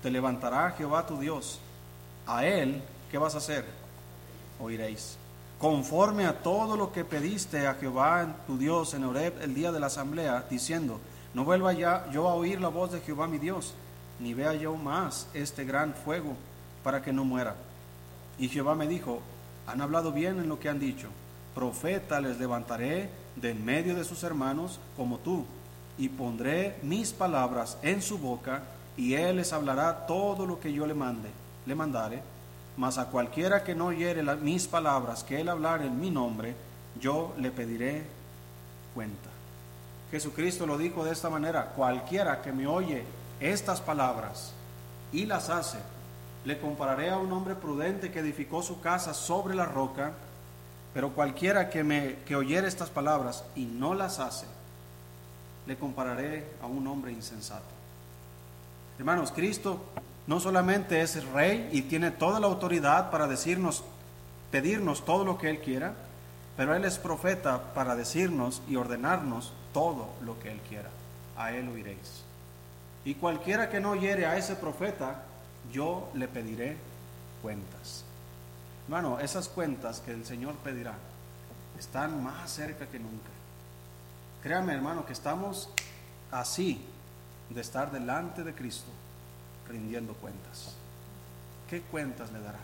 te 0.02 0.10
levantará 0.10 0.72
Jehová 0.72 1.06
tu 1.06 1.18
Dios. 1.18 1.60
A 2.26 2.44
él, 2.44 2.82
¿qué 3.10 3.18
vas 3.18 3.34
a 3.34 3.38
hacer? 3.38 3.64
Oiréis. 4.60 5.16
Conforme 5.58 6.26
a 6.26 6.42
todo 6.42 6.76
lo 6.76 6.92
que 6.92 7.04
pediste 7.04 7.66
a 7.66 7.74
Jehová 7.74 8.26
tu 8.46 8.58
Dios 8.58 8.94
en 8.94 9.04
Oreb 9.04 9.40
el 9.40 9.54
día 9.54 9.70
de 9.72 9.80
la 9.80 9.86
asamblea, 9.86 10.44
diciendo, 10.50 11.00
no 11.34 11.44
vuelva 11.44 11.72
ya 11.72 12.10
yo 12.10 12.28
a 12.28 12.34
oír 12.34 12.60
la 12.60 12.68
voz 12.68 12.92
de 12.92 13.00
Jehová 13.00 13.28
mi 13.28 13.38
Dios, 13.38 13.74
ni 14.20 14.34
vea 14.34 14.54
yo 14.54 14.74
más 14.76 15.28
este 15.34 15.64
gran 15.64 15.94
fuego 15.94 16.36
para 16.82 17.02
que 17.02 17.12
no 17.12 17.24
muera. 17.24 17.54
Y 18.38 18.48
Jehová 18.48 18.74
me 18.74 18.86
dijo, 18.86 19.20
han 19.66 19.80
hablado 19.80 20.12
bien 20.12 20.38
en 20.38 20.48
lo 20.48 20.58
que 20.58 20.68
han 20.68 20.78
dicho, 20.78 21.08
profeta 21.54 22.20
les 22.20 22.38
levantaré 22.38 23.10
de 23.36 23.50
en 23.50 23.64
medio 23.64 23.94
de 23.94 24.04
sus 24.04 24.22
hermanos 24.22 24.78
como 24.96 25.18
tú, 25.18 25.44
y 25.98 26.08
pondré 26.08 26.76
mis 26.82 27.12
palabras 27.12 27.78
en 27.82 28.02
su 28.02 28.18
boca, 28.18 28.62
y 28.96 29.14
él 29.14 29.36
les 29.36 29.52
hablará 29.52 30.06
todo 30.06 30.46
lo 30.46 30.60
que 30.60 30.72
yo 30.72 30.86
le 30.86 30.94
mande, 30.94 31.30
le 31.66 31.74
mandare, 31.74 32.22
mas 32.76 32.98
a 32.98 33.06
cualquiera 33.06 33.62
que 33.62 33.74
no 33.74 33.86
oyere 33.86 34.22
mis 34.36 34.66
palabras 34.66 35.22
que 35.24 35.40
él 35.40 35.48
hablare 35.48 35.86
en 35.86 36.00
mi 36.00 36.10
nombre, 36.10 36.54
yo 37.00 37.34
le 37.38 37.50
pediré 37.50 38.02
cuenta. 38.94 39.30
Jesucristo 40.10 40.66
lo 40.66 40.76
dijo 40.76 41.04
de 41.04 41.12
esta 41.12 41.30
manera, 41.30 41.72
cualquiera 41.76 42.42
que 42.42 42.52
me 42.52 42.66
oye 42.66 43.04
estas 43.50 43.80
palabras 43.80 44.52
y 45.12 45.26
las 45.26 45.50
hace, 45.50 45.78
le 46.44 46.58
compararé 46.58 47.10
a 47.10 47.18
un 47.18 47.32
hombre 47.32 47.54
prudente 47.54 48.10
que 48.10 48.20
edificó 48.20 48.62
su 48.62 48.80
casa 48.80 49.14
sobre 49.14 49.54
la 49.54 49.66
roca, 49.66 50.12
pero 50.94 51.10
cualquiera 51.10 51.70
que, 51.70 51.84
me, 51.84 52.16
que 52.26 52.36
oyere 52.36 52.68
estas 52.68 52.90
palabras 52.90 53.44
y 53.54 53.64
no 53.64 53.94
las 53.94 54.18
hace, 54.18 54.46
le 55.66 55.76
compararé 55.76 56.46
a 56.62 56.66
un 56.66 56.86
hombre 56.86 57.12
insensato. 57.12 57.64
Hermanos, 58.98 59.32
Cristo 59.32 59.80
no 60.26 60.40
solamente 60.40 61.00
es 61.00 61.24
rey 61.26 61.68
y 61.72 61.82
tiene 61.82 62.10
toda 62.10 62.40
la 62.40 62.46
autoridad 62.46 63.10
para 63.10 63.26
decirnos, 63.26 63.84
pedirnos 64.50 65.04
todo 65.04 65.24
lo 65.24 65.38
que 65.38 65.50
Él 65.50 65.60
quiera, 65.60 65.94
pero 66.56 66.74
Él 66.74 66.84
es 66.84 66.98
profeta 66.98 67.72
para 67.74 67.96
decirnos 67.96 68.62
y 68.68 68.76
ordenarnos 68.76 69.52
todo 69.72 70.10
lo 70.24 70.38
que 70.38 70.50
Él 70.52 70.60
quiera. 70.68 70.90
A 71.36 71.52
Él 71.52 71.68
oiréis. 71.68 72.24
Y 73.04 73.14
cualquiera 73.14 73.68
que 73.68 73.80
no 73.80 73.90
oyere 73.90 74.26
a 74.26 74.36
ese 74.36 74.54
profeta, 74.54 75.22
yo 75.72 76.10
le 76.14 76.28
pediré 76.28 76.76
cuentas. 77.42 78.04
Hermano, 78.84 79.18
esas 79.20 79.48
cuentas 79.48 80.00
que 80.00 80.12
el 80.12 80.24
Señor 80.24 80.54
pedirá 80.56 80.94
están 81.78 82.22
más 82.22 82.50
cerca 82.50 82.86
que 82.86 82.98
nunca. 82.98 83.30
Créame 84.42 84.74
hermano 84.74 85.06
que 85.06 85.12
estamos 85.12 85.70
así 86.30 86.84
de 87.50 87.60
estar 87.60 87.90
delante 87.90 88.44
de 88.44 88.54
Cristo 88.54 88.90
rindiendo 89.68 90.14
cuentas. 90.14 90.74
¿Qué 91.68 91.80
cuentas 91.80 92.32
le 92.32 92.40
dará? 92.40 92.58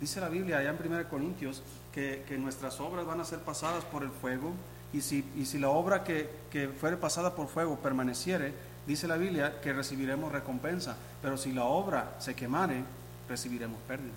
Dice 0.00 0.20
la 0.20 0.28
Biblia 0.28 0.58
allá 0.58 0.70
en 0.70 0.92
1 0.92 1.08
Corintios 1.08 1.62
que, 1.92 2.24
nuestras 2.38 2.78
obras 2.80 3.04
van 3.06 3.20
a 3.20 3.24
ser 3.24 3.40
pasadas 3.40 3.84
por 3.84 4.02
el 4.02 4.10
fuego 4.10 4.52
y 4.92 5.00
si, 5.02 5.24
y 5.36 5.44
si 5.44 5.58
la 5.58 5.68
obra 5.68 6.04
que, 6.04 6.30
que 6.50 6.68
fuere 6.68 6.96
pasada 6.96 7.34
por 7.34 7.48
fuego 7.48 7.76
permaneciere, 7.76 8.54
dice 8.86 9.06
la 9.06 9.16
Biblia 9.16 9.60
que 9.60 9.72
recibiremos 9.72 10.32
recompensa, 10.32 10.96
pero 11.20 11.36
si 11.36 11.52
la 11.52 11.64
obra 11.64 12.16
se 12.18 12.34
quemare, 12.34 12.84
recibiremos 13.28 13.78
pérdida. 13.86 14.14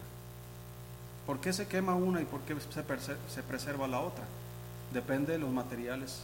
¿Por 1.26 1.40
qué 1.40 1.54
se 1.54 1.68
quema 1.68 1.96
una 1.96 2.22
y 2.22 2.26
por 2.26 2.42
qué 2.42 2.56
se, 2.60 3.16
se 3.34 3.44
preserva 3.44 3.88
la 3.88 4.00
otra? 4.00 4.24
Depende 4.94 5.34
de 5.34 5.40
los 5.40 5.52
materiales 5.52 6.22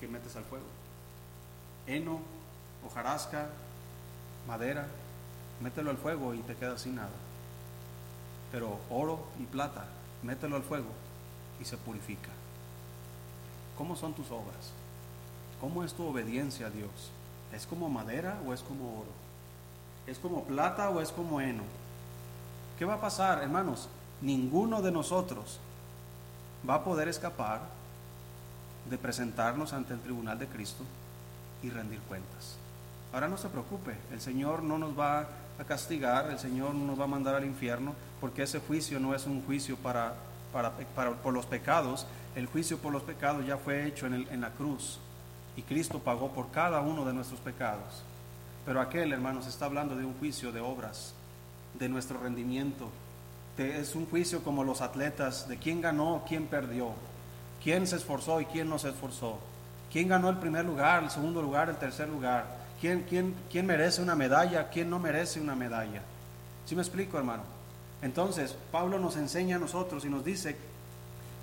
que 0.00 0.08
metes 0.08 0.34
al 0.36 0.44
fuego. 0.44 0.64
Heno, 1.86 2.20
hojarasca, 2.86 3.48
madera, 4.46 4.86
mételo 5.60 5.90
al 5.90 5.96
fuego 5.96 6.34
y 6.34 6.38
te 6.38 6.54
quedas 6.54 6.82
sin 6.82 6.96
nada. 6.96 7.10
Pero 8.50 8.78
oro 8.90 9.26
y 9.40 9.44
plata, 9.44 9.84
mételo 10.22 10.56
al 10.56 10.62
fuego 10.62 10.88
y 11.60 11.64
se 11.64 11.76
purifica. 11.76 12.28
¿Cómo 13.76 13.96
son 13.96 14.14
tus 14.14 14.30
obras? 14.30 14.72
¿Cómo 15.60 15.84
es 15.84 15.92
tu 15.94 16.06
obediencia 16.06 16.66
a 16.66 16.70
Dios? 16.70 16.90
¿Es 17.52 17.66
como 17.66 17.88
madera 17.88 18.40
o 18.46 18.52
es 18.52 18.62
como 18.62 19.00
oro? 19.00 19.10
¿Es 20.06 20.18
como 20.18 20.44
plata 20.44 20.90
o 20.90 21.00
es 21.00 21.10
como 21.10 21.40
heno? 21.40 21.62
¿Qué 22.78 22.84
va 22.84 22.94
a 22.94 23.00
pasar, 23.00 23.42
hermanos? 23.42 23.88
Ninguno 24.20 24.82
de 24.82 24.90
nosotros 24.90 25.58
va 26.68 26.74
a 26.74 26.84
poder 26.84 27.08
escapar 27.08 27.60
de 28.88 28.98
presentarnos 28.98 29.72
ante 29.72 29.94
el 29.94 30.00
tribunal 30.00 30.38
de 30.38 30.48
Cristo 30.48 30.84
y 31.62 31.70
rendir 31.70 32.00
cuentas. 32.00 32.56
Ahora 33.12 33.28
no 33.28 33.36
se 33.36 33.48
preocupe, 33.48 33.96
el 34.10 34.20
Señor 34.20 34.62
no 34.62 34.78
nos 34.78 34.98
va 34.98 35.28
a 35.58 35.64
castigar, 35.64 36.30
el 36.30 36.38
Señor 36.38 36.74
no 36.74 36.86
nos 36.86 36.98
va 36.98 37.04
a 37.04 37.08
mandar 37.08 37.34
al 37.34 37.44
infierno, 37.44 37.94
porque 38.20 38.42
ese 38.42 38.58
juicio 38.58 38.98
no 38.98 39.14
es 39.14 39.26
un 39.26 39.44
juicio 39.44 39.76
para, 39.76 40.14
para, 40.52 40.72
por 40.72 41.32
los 41.32 41.46
pecados, 41.46 42.06
el 42.34 42.46
juicio 42.46 42.78
por 42.78 42.92
los 42.92 43.02
pecados 43.02 43.46
ya 43.46 43.56
fue 43.56 43.86
hecho 43.86 44.06
en, 44.06 44.40
la 44.40 44.50
cruz 44.50 44.98
y 45.56 45.62
Cristo 45.62 45.98
pagó 45.98 46.32
por 46.32 46.50
cada 46.50 46.80
uno 46.80 47.04
de 47.04 47.12
nuestros 47.12 47.40
pecados. 47.40 48.02
Pero 48.64 48.80
aquel, 48.80 49.12
hermanos, 49.12 49.46
está 49.46 49.66
hablando 49.66 49.96
de 49.96 50.04
un 50.04 50.14
juicio 50.14 50.52
de 50.52 50.60
obras, 50.60 51.14
de 51.78 51.88
nuestro 51.88 52.18
rendimiento. 52.18 52.88
es 53.58 53.94
un 53.94 54.06
juicio 54.06 54.42
como 54.42 54.64
los 54.64 54.80
atletas, 54.80 55.48
de 55.48 55.58
quién 55.58 55.80
ganó, 55.80 56.24
quién 56.26 56.46
perdió, 56.46 56.92
quién 57.62 57.86
se 57.86 57.96
esforzó 57.96 58.40
y 58.40 58.46
quién 58.46 58.68
no 58.68 58.78
se 58.78 58.90
esforzó, 58.90 59.38
quién 59.92 60.08
ganó 60.08 60.30
el 60.30 60.38
primer 60.38 60.64
lugar, 60.64 61.02
el 61.02 61.10
segundo 61.10 61.42
lugar, 61.42 61.68
el 61.68 61.76
tercer 61.76 62.08
lugar, 62.08 62.56
quién, 62.80 63.04
quién, 63.08 63.34
quién 63.50 63.66
merece 63.66 64.00
una 64.00 64.14
medalla, 64.14 64.70
quién 64.70 64.88
no 64.88 64.98
merece 64.98 65.40
una 65.40 65.54
medalla. 65.54 66.02
¿Sí 66.64 66.74
me 66.74 66.82
explico, 66.82 67.18
hermano? 67.18 67.42
Entonces, 68.00 68.56
Pablo 68.70 68.98
nos 68.98 69.16
enseña 69.16 69.56
a 69.56 69.60
nosotros 69.60 70.04
y 70.04 70.08
nos 70.08 70.24
dice, 70.24 70.56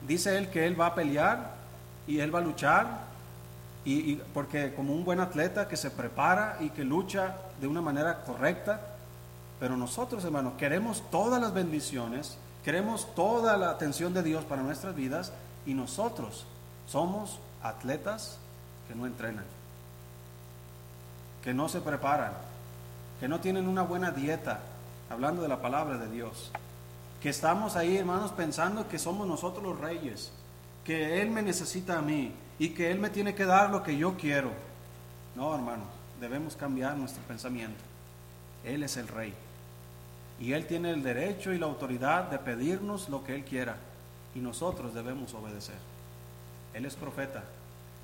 dice 0.07 0.37
él 0.37 0.49
que 0.49 0.65
él 0.65 0.79
va 0.79 0.87
a 0.87 0.95
pelear 0.95 1.53
y 2.07 2.19
él 2.19 2.33
va 2.33 2.39
a 2.39 2.43
luchar 2.43 3.09
y, 3.85 4.15
porque 4.33 4.73
como 4.75 4.93
un 4.93 5.03
buen 5.03 5.19
atleta 5.19 5.67
que 5.67 5.77
se 5.77 5.89
prepara 5.89 6.57
y 6.59 6.69
que 6.69 6.83
lucha 6.83 7.37
de 7.59 7.67
una 7.67 7.81
manera 7.81 8.23
correcta, 8.23 8.81
pero 9.59 9.77
nosotros, 9.77 10.23
hermanos, 10.23 10.53
queremos 10.57 11.03
todas 11.09 11.41
las 11.41 11.53
bendiciones, 11.53 12.37
queremos 12.63 13.13
toda 13.15 13.57
la 13.57 13.71
atención 13.71 14.13
de 14.13 14.23
Dios 14.23 14.43
para 14.45 14.61
nuestras 14.61 14.95
vidas 14.95 15.31
y 15.65 15.73
nosotros 15.73 16.45
somos 16.87 17.39
atletas 17.63 18.37
que 18.87 18.95
no 18.95 19.05
entrenan, 19.05 19.45
que 21.43 21.53
no 21.53 21.67
se 21.67 21.81
preparan, 21.81 22.33
que 23.19 23.27
no 23.27 23.39
tienen 23.39 23.67
una 23.67 23.81
buena 23.81 24.11
dieta, 24.11 24.59
hablando 25.09 25.41
de 25.41 25.47
la 25.47 25.61
palabra 25.61 25.97
de 25.97 26.09
Dios, 26.09 26.51
que 27.21 27.29
estamos 27.29 27.75
ahí, 27.75 27.97
hermanos, 27.97 28.31
pensando 28.31 28.87
que 28.87 28.99
somos 28.99 29.27
nosotros 29.27 29.63
los 29.63 29.79
reyes, 29.79 30.31
que 30.85 31.21
Él 31.21 31.29
me 31.29 31.41
necesita 31.41 31.97
a 31.97 32.01
mí, 32.01 32.33
y 32.57 32.69
que 32.69 32.91
Él 32.91 32.99
me 32.99 33.09
tiene 33.09 33.33
que 33.33 33.45
dar 33.45 33.69
lo 33.69 33.83
que 33.83 33.97
yo 33.97 34.15
quiero. 34.17 34.51
No, 35.35 35.55
hermano, 35.55 35.83
debemos 36.19 36.55
cambiar 36.55 36.95
nuestro 36.97 37.23
pensamiento. 37.23 37.81
Él 38.63 38.83
es 38.83 38.97
el 38.97 39.07
rey. 39.07 39.33
Y 40.39 40.53
Él 40.53 40.67
tiene 40.67 40.91
el 40.91 41.03
derecho 41.03 41.53
y 41.53 41.57
la 41.57 41.65
autoridad 41.65 42.29
de 42.29 42.39
pedirnos 42.39 43.09
lo 43.09 43.23
que 43.23 43.35
Él 43.35 43.43
quiera. 43.43 43.77
Y 44.35 44.39
nosotros 44.39 44.93
debemos 44.93 45.33
obedecer. 45.33 45.77
Él 46.73 46.85
es 46.85 46.95
profeta. 46.95 47.43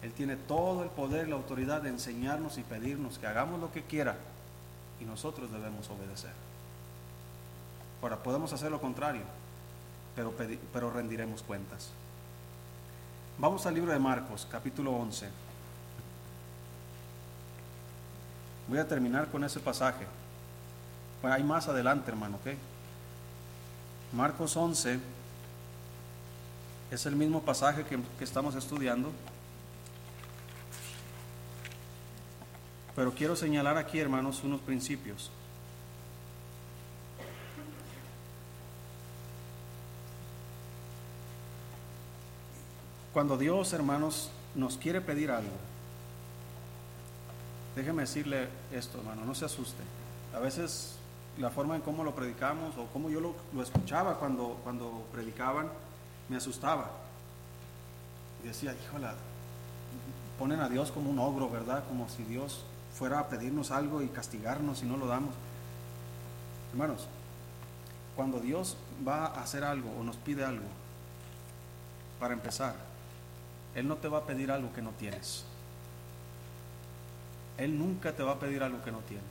Él 0.02 0.12
tiene 0.14 0.36
todo 0.36 0.84
el 0.84 0.90
poder 0.90 1.28
y 1.28 1.30
la 1.30 1.36
autoridad 1.36 1.82
de 1.82 1.90
enseñarnos 1.90 2.58
y 2.58 2.64
pedirnos 2.64 3.18
que 3.18 3.28
hagamos 3.28 3.60
lo 3.60 3.72
que 3.72 3.84
quiera. 3.84 4.16
Y 5.00 5.06
nosotros 5.06 5.52
debemos 5.52 5.90
obedecer. 5.90 6.32
Ahora, 8.06 8.22
podemos 8.22 8.54
hacer 8.54 8.70
lo 8.70 8.80
contrario, 8.80 9.24
pero, 10.16 10.32
pero 10.72 10.92
rendiremos 10.92 11.42
cuentas. 11.42 11.90
Vamos 13.40 13.66
al 13.66 13.74
libro 13.74 13.92
de 13.92 13.98
Marcos, 13.98 14.48
capítulo 14.52 14.92
11. 14.92 15.28
Voy 18.68 18.78
a 18.78 18.88
terminar 18.88 19.32
con 19.32 19.44
ese 19.44 19.60
pasaje. 19.60 20.06
Pues 21.20 21.34
hay 21.34 21.44
más 21.44 21.68
adelante, 21.68 22.12
hermano, 22.12 22.38
¿ok? 22.38 22.54
Marcos 24.14 24.56
11 24.56 25.00
es 26.92 27.06
el 27.08 27.16
mismo 27.16 27.42
pasaje 27.42 27.86
que 27.86 28.24
estamos 28.24 28.54
estudiando. 28.54 29.12
Pero 32.96 33.16
quiero 33.16 33.36
señalar 33.36 33.80
aquí, 33.80 33.98
hermanos, 33.98 34.44
unos 34.44 34.62
principios. 34.62 35.32
Cuando 43.16 43.38
Dios, 43.38 43.72
hermanos, 43.72 44.30
nos 44.56 44.76
quiere 44.78 45.00
pedir 45.00 45.32
algo, 45.32 45.56
déjeme 47.74 48.02
decirle 48.02 48.50
esto, 48.74 48.98
hermano, 48.98 49.24
no 49.24 49.34
se 49.34 49.46
asuste. 49.46 49.82
A 50.36 50.40
veces 50.40 50.98
la 51.38 51.50
forma 51.50 51.78
en 51.78 51.82
cómo 51.82 52.04
lo 52.04 52.14
predicamos 52.14 52.76
o 52.78 52.88
cómo 52.88 53.10
yo 53.10 53.22
lo, 53.22 53.64
escuchaba 53.64 54.20
cuando, 54.20 54.60
cuando 54.66 55.06
predicaban, 55.14 55.70
me 56.28 56.36
asustaba. 56.36 56.92
Y 58.44 58.48
decía, 58.50 58.76
híjole, 58.84 59.08
ponen 60.38 60.60
a 60.60 60.68
Dios 60.68 60.92
como 60.92 61.10
un 61.10 61.20
ogro, 61.20 61.50
¿verdad? 61.50 61.86
Como 61.88 62.10
si 62.10 62.24
Dios 62.24 62.66
fuera 62.94 63.20
a 63.20 63.30
pedirnos 63.30 63.72
algo 63.72 64.02
y 64.02 64.10
castigarnos 64.10 64.80
si 64.80 64.86
no 64.86 64.98
lo 64.98 65.08
damos. 65.08 65.34
Hermanos, 66.74 67.08
cuando 68.18 68.42
Dios 68.42 68.76
va 69.08 69.28
a 69.28 69.42
hacer 69.42 69.64
algo 69.64 69.90
o 69.98 70.04
nos 70.04 70.18
pide 70.18 70.44
algo, 70.44 70.68
para 72.20 72.34
empezar, 72.34 72.76
él 73.76 73.88
no 73.88 73.98
te 73.98 74.08
va 74.08 74.20
a 74.20 74.26
pedir 74.26 74.52
algo 74.52 74.72
que 74.74 74.82
no 74.82 74.92
tienes. 74.92 75.44
Él 77.58 77.78
nunca 77.78 78.14
te 78.14 78.24
va 78.24 78.34
a 78.34 78.40
pedir 78.40 78.64
algo 78.64 78.82
que 78.84 78.92
no 78.92 79.00
tienes. 79.00 79.26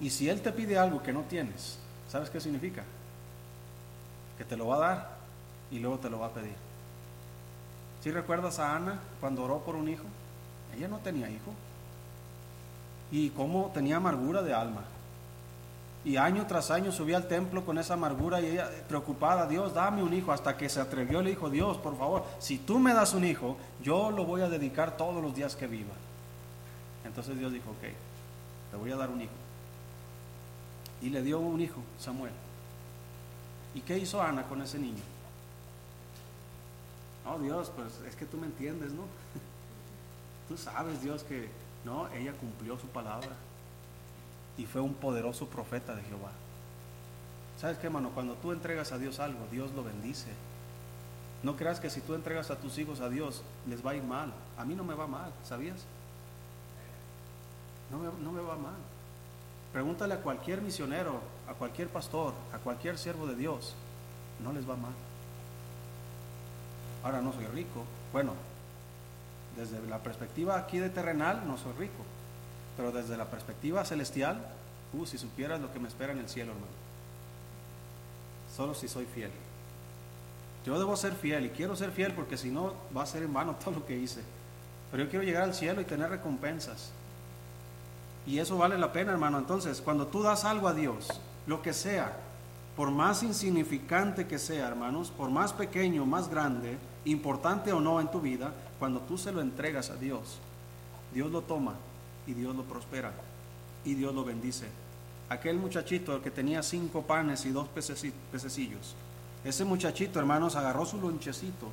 Y 0.00 0.10
si 0.10 0.28
Él 0.28 0.40
te 0.42 0.52
pide 0.52 0.78
algo 0.78 1.02
que 1.02 1.12
no 1.12 1.22
tienes, 1.22 1.78
¿sabes 2.08 2.30
qué 2.30 2.40
significa? 2.40 2.84
Que 4.38 4.44
te 4.44 4.56
lo 4.56 4.68
va 4.68 4.76
a 4.76 4.78
dar 4.78 5.16
y 5.70 5.78
luego 5.78 5.98
te 5.98 6.10
lo 6.10 6.20
va 6.20 6.26
a 6.26 6.34
pedir. 6.34 6.54
Si 8.02 8.10
recuerdas 8.10 8.58
a 8.58 8.76
Ana 8.76 9.00
cuando 9.20 9.42
oró 9.44 9.60
por 9.60 9.74
un 9.74 9.88
hijo? 9.88 10.04
Ella 10.76 10.88
no 10.88 10.98
tenía 10.98 11.28
hijo. 11.30 11.52
Y 13.10 13.30
cómo 13.30 13.70
tenía 13.72 13.96
amargura 13.96 14.42
de 14.42 14.52
alma. 14.52 14.84
Y 16.06 16.18
año 16.18 16.46
tras 16.46 16.70
año 16.70 16.92
subía 16.92 17.16
al 17.16 17.26
templo 17.26 17.64
con 17.64 17.78
esa 17.78 17.94
amargura 17.94 18.40
y 18.40 18.46
ella 18.46 18.70
preocupada, 18.86 19.48
Dios, 19.48 19.74
dame 19.74 20.04
un 20.04 20.14
hijo, 20.14 20.30
hasta 20.30 20.56
que 20.56 20.68
se 20.68 20.80
atrevió 20.80 21.20
y 21.20 21.24
le 21.24 21.30
dijo, 21.30 21.50
Dios, 21.50 21.78
por 21.78 21.98
favor, 21.98 22.24
si 22.38 22.58
tú 22.58 22.78
me 22.78 22.94
das 22.94 23.12
un 23.12 23.24
hijo, 23.24 23.56
yo 23.82 24.12
lo 24.12 24.24
voy 24.24 24.42
a 24.42 24.48
dedicar 24.48 24.96
todos 24.96 25.20
los 25.20 25.34
días 25.34 25.56
que 25.56 25.66
viva. 25.66 25.92
Entonces 27.04 27.36
Dios 27.36 27.52
dijo, 27.52 27.70
ok, 27.70 27.88
te 28.70 28.76
voy 28.76 28.92
a 28.92 28.96
dar 28.96 29.10
un 29.10 29.20
hijo. 29.20 29.32
Y 31.02 31.10
le 31.10 31.24
dio 31.24 31.40
un 31.40 31.60
hijo, 31.60 31.80
Samuel. 31.98 32.32
¿Y 33.74 33.80
qué 33.80 33.98
hizo 33.98 34.22
Ana 34.22 34.44
con 34.44 34.62
ese 34.62 34.78
niño? 34.78 35.02
Oh 37.28 37.36
Dios, 37.40 37.72
pues 37.74 38.00
es 38.08 38.14
que 38.14 38.26
tú 38.26 38.36
me 38.36 38.46
entiendes, 38.46 38.92
¿no? 38.92 39.02
Tú 40.48 40.56
sabes, 40.56 41.02
Dios, 41.02 41.24
que 41.24 41.48
no, 41.84 42.06
ella 42.12 42.32
cumplió 42.34 42.78
su 42.78 42.86
palabra 42.86 43.30
y 44.58 44.66
fue 44.66 44.80
un 44.80 44.94
poderoso 44.94 45.46
profeta 45.46 45.94
de 45.94 46.02
Jehová. 46.02 46.32
¿Sabes 47.60 47.78
qué, 47.78 47.86
hermano? 47.86 48.10
Cuando 48.10 48.34
tú 48.34 48.52
entregas 48.52 48.92
a 48.92 48.98
Dios 48.98 49.18
algo, 49.20 49.46
Dios 49.50 49.72
lo 49.72 49.82
bendice. 49.82 50.28
No 51.42 51.56
creas 51.56 51.80
que 51.80 51.90
si 51.90 52.00
tú 52.00 52.14
entregas 52.14 52.50
a 52.50 52.56
tus 52.56 52.78
hijos 52.78 53.00
a 53.00 53.08
Dios, 53.08 53.42
les 53.68 53.84
va 53.84 53.92
a 53.92 53.94
ir 53.94 54.02
mal. 54.02 54.32
A 54.58 54.64
mí 54.64 54.74
no 54.74 54.84
me 54.84 54.94
va 54.94 55.06
mal, 55.06 55.32
¿sabías? 55.44 55.84
No 57.90 57.98
me, 57.98 58.08
no 58.22 58.32
me 58.32 58.42
va 58.42 58.56
mal. 58.56 58.76
Pregúntale 59.72 60.14
a 60.14 60.22
cualquier 60.22 60.62
misionero, 60.62 61.20
a 61.48 61.54
cualquier 61.54 61.88
pastor, 61.88 62.34
a 62.52 62.58
cualquier 62.58 62.98
siervo 62.98 63.26
de 63.26 63.36
Dios. 63.36 63.74
no 64.42 64.52
les 64.52 64.68
va 64.68 64.76
mal. 64.76 64.92
Ahora 67.04 67.20
no 67.20 67.32
soy 67.32 67.46
rico. 67.46 67.84
Bueno, 68.12 68.32
desde 69.56 69.80
la 69.86 69.98
perspectiva 69.98 70.58
aquí 70.58 70.78
de 70.78 70.90
terrenal 70.90 71.42
no 71.46 71.56
soy 71.56 71.72
rico, 71.78 72.04
pero 72.76 72.92
desde 72.92 73.16
la 73.16 73.24
perspectiva 73.26 73.84
celestial, 73.84 74.38
uh, 74.92 75.06
si 75.06 75.18
supieras 75.18 75.60
lo 75.60 75.72
que 75.72 75.78
me 75.78 75.88
espera 75.88 76.12
en 76.12 76.18
el 76.18 76.28
cielo, 76.28 76.52
hermano. 76.52 76.72
Solo 78.54 78.74
si 78.74 78.86
soy 78.88 79.06
fiel. 79.06 79.30
Yo 80.64 80.78
debo 80.78 80.96
ser 80.96 81.14
fiel 81.14 81.46
y 81.46 81.50
quiero 81.50 81.76
ser 81.76 81.92
fiel 81.92 82.12
porque 82.12 82.36
si 82.36 82.50
no 82.50 82.74
va 82.94 83.02
a 83.02 83.06
ser 83.06 83.22
en 83.22 83.32
vano 83.32 83.56
todo 83.64 83.76
lo 83.76 83.86
que 83.86 83.96
hice. 83.96 84.22
Pero 84.90 85.04
yo 85.04 85.10
quiero 85.10 85.24
llegar 85.24 85.42
al 85.42 85.54
cielo 85.54 85.80
y 85.80 85.84
tener 85.84 86.10
recompensas. 86.10 86.90
Y 88.26 88.38
eso 88.38 88.58
vale 88.58 88.76
la 88.76 88.92
pena, 88.92 89.12
hermano. 89.12 89.38
Entonces, 89.38 89.80
cuando 89.80 90.08
tú 90.08 90.22
das 90.22 90.44
algo 90.44 90.68
a 90.68 90.74
Dios, 90.74 91.08
lo 91.46 91.62
que 91.62 91.72
sea, 91.72 92.16
por 92.76 92.90
más 92.90 93.22
insignificante 93.22 94.26
que 94.26 94.38
sea, 94.38 94.66
hermanos, 94.66 95.10
por 95.10 95.30
más 95.30 95.52
pequeño, 95.52 96.04
más 96.04 96.28
grande, 96.28 96.76
importante 97.04 97.72
o 97.72 97.80
no 97.80 98.00
en 98.00 98.10
tu 98.10 98.20
vida, 98.20 98.52
cuando 98.78 99.00
tú 99.00 99.16
se 99.16 99.32
lo 99.32 99.40
entregas 99.40 99.90
a 99.90 99.96
Dios, 99.96 100.38
Dios 101.14 101.30
lo 101.30 101.42
toma 101.42 101.74
y 102.26 102.34
Dios 102.34 102.54
lo 102.54 102.64
prospera 102.64 103.12
y 103.84 103.94
Dios 103.94 104.14
lo 104.14 104.24
bendice. 104.24 104.66
Aquel 105.28 105.56
muchachito 105.56 106.22
que 106.22 106.30
tenía 106.30 106.62
cinco 106.62 107.02
panes 107.02 107.44
y 107.46 107.50
dos 107.50 107.68
pececillos, 107.68 108.94
ese 109.44 109.64
muchachito, 109.64 110.18
hermanos, 110.18 110.56
agarró 110.56 110.86
su 110.86 111.00
lonchecito, 111.00 111.68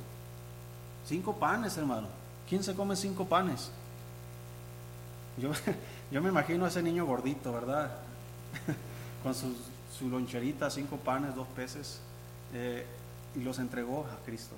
cinco 1.06 1.36
panes, 1.36 1.76
hermano. 1.76 2.08
¿Quién 2.48 2.62
se 2.62 2.74
come 2.74 2.94
cinco 2.96 3.24
panes? 3.24 3.70
Yo, 5.38 5.50
yo 6.10 6.22
me 6.22 6.28
imagino 6.28 6.64
a 6.64 6.68
ese 6.68 6.82
niño 6.82 7.06
gordito, 7.06 7.52
¿verdad? 7.52 7.96
Con 9.22 9.34
sus 9.34 9.56
su 9.98 10.08
loncherita, 10.08 10.70
cinco 10.70 10.96
panes, 10.96 11.34
dos 11.34 11.46
peces, 11.48 12.00
eh, 12.52 12.84
y 13.36 13.40
los 13.40 13.58
entregó 13.58 14.06
a 14.06 14.24
Cristo. 14.24 14.54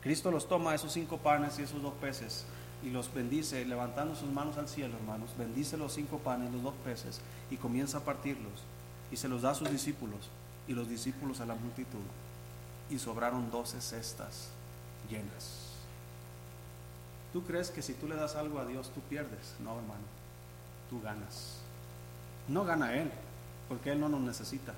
Cristo 0.00 0.30
los 0.30 0.48
toma 0.48 0.74
esos 0.74 0.92
cinco 0.92 1.18
panes 1.18 1.58
y 1.58 1.62
esos 1.62 1.82
dos 1.82 1.94
peces 1.94 2.44
y 2.82 2.90
los 2.90 3.12
bendice, 3.12 3.64
levantando 3.64 4.14
sus 4.14 4.30
manos 4.30 4.58
al 4.58 4.68
cielo, 4.68 4.96
hermanos, 4.96 5.30
bendice 5.38 5.76
los 5.76 5.92
cinco 5.92 6.18
panes, 6.18 6.52
los 6.52 6.62
dos 6.62 6.74
peces, 6.84 7.20
y 7.50 7.56
comienza 7.56 7.98
a 7.98 8.04
partirlos, 8.04 8.64
y 9.10 9.16
se 9.16 9.28
los 9.28 9.42
da 9.42 9.50
a 9.50 9.54
sus 9.54 9.70
discípulos, 9.70 10.28
y 10.66 10.72
los 10.72 10.88
discípulos 10.88 11.40
a 11.40 11.46
la 11.46 11.54
multitud, 11.54 12.00
y 12.90 12.98
sobraron 12.98 13.50
doce 13.50 13.80
cestas 13.80 14.48
llenas. 15.08 15.68
¿Tú 17.32 17.42
crees 17.44 17.70
que 17.70 17.82
si 17.82 17.94
tú 17.94 18.08
le 18.08 18.16
das 18.16 18.36
algo 18.36 18.58
a 18.58 18.66
Dios, 18.66 18.90
tú 18.94 19.00
pierdes? 19.02 19.54
No, 19.60 19.70
hermano, 19.70 20.04
tú 20.90 21.00
ganas. 21.00 21.58
No 22.48 22.64
gana 22.64 22.94
Él, 22.94 23.10
porque 23.68 23.92
Él 23.92 24.00
no 24.00 24.08
nos 24.08 24.20
necesita. 24.20 24.74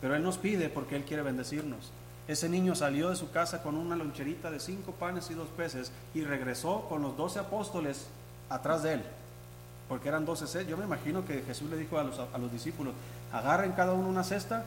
Pero 0.00 0.14
Él 0.14 0.22
nos 0.22 0.38
pide 0.38 0.68
porque 0.68 0.96
Él 0.96 1.04
quiere 1.04 1.22
bendecirnos. 1.22 1.90
Ese 2.26 2.48
niño 2.48 2.74
salió 2.74 3.10
de 3.10 3.16
su 3.16 3.30
casa 3.30 3.62
con 3.62 3.76
una 3.76 3.96
loncherita 3.96 4.50
de 4.50 4.58
cinco 4.58 4.92
panes 4.92 5.30
y 5.30 5.34
dos 5.34 5.48
peces 5.48 5.92
y 6.14 6.22
regresó 6.22 6.86
con 6.88 7.02
los 7.02 7.16
doce 7.16 7.38
apóstoles 7.38 8.06
atrás 8.48 8.82
de 8.82 8.94
Él. 8.94 9.02
Porque 9.88 10.08
eran 10.08 10.24
doce 10.24 10.46
cestas. 10.46 10.66
Yo 10.66 10.78
me 10.78 10.84
imagino 10.84 11.26
que 11.26 11.42
Jesús 11.42 11.68
le 11.70 11.76
dijo 11.76 11.98
a 11.98 12.04
los, 12.04 12.18
a 12.18 12.38
los 12.38 12.50
discípulos, 12.50 12.94
agarren 13.32 13.72
cada 13.72 13.92
uno 13.92 14.08
una 14.08 14.24
cesta, 14.24 14.64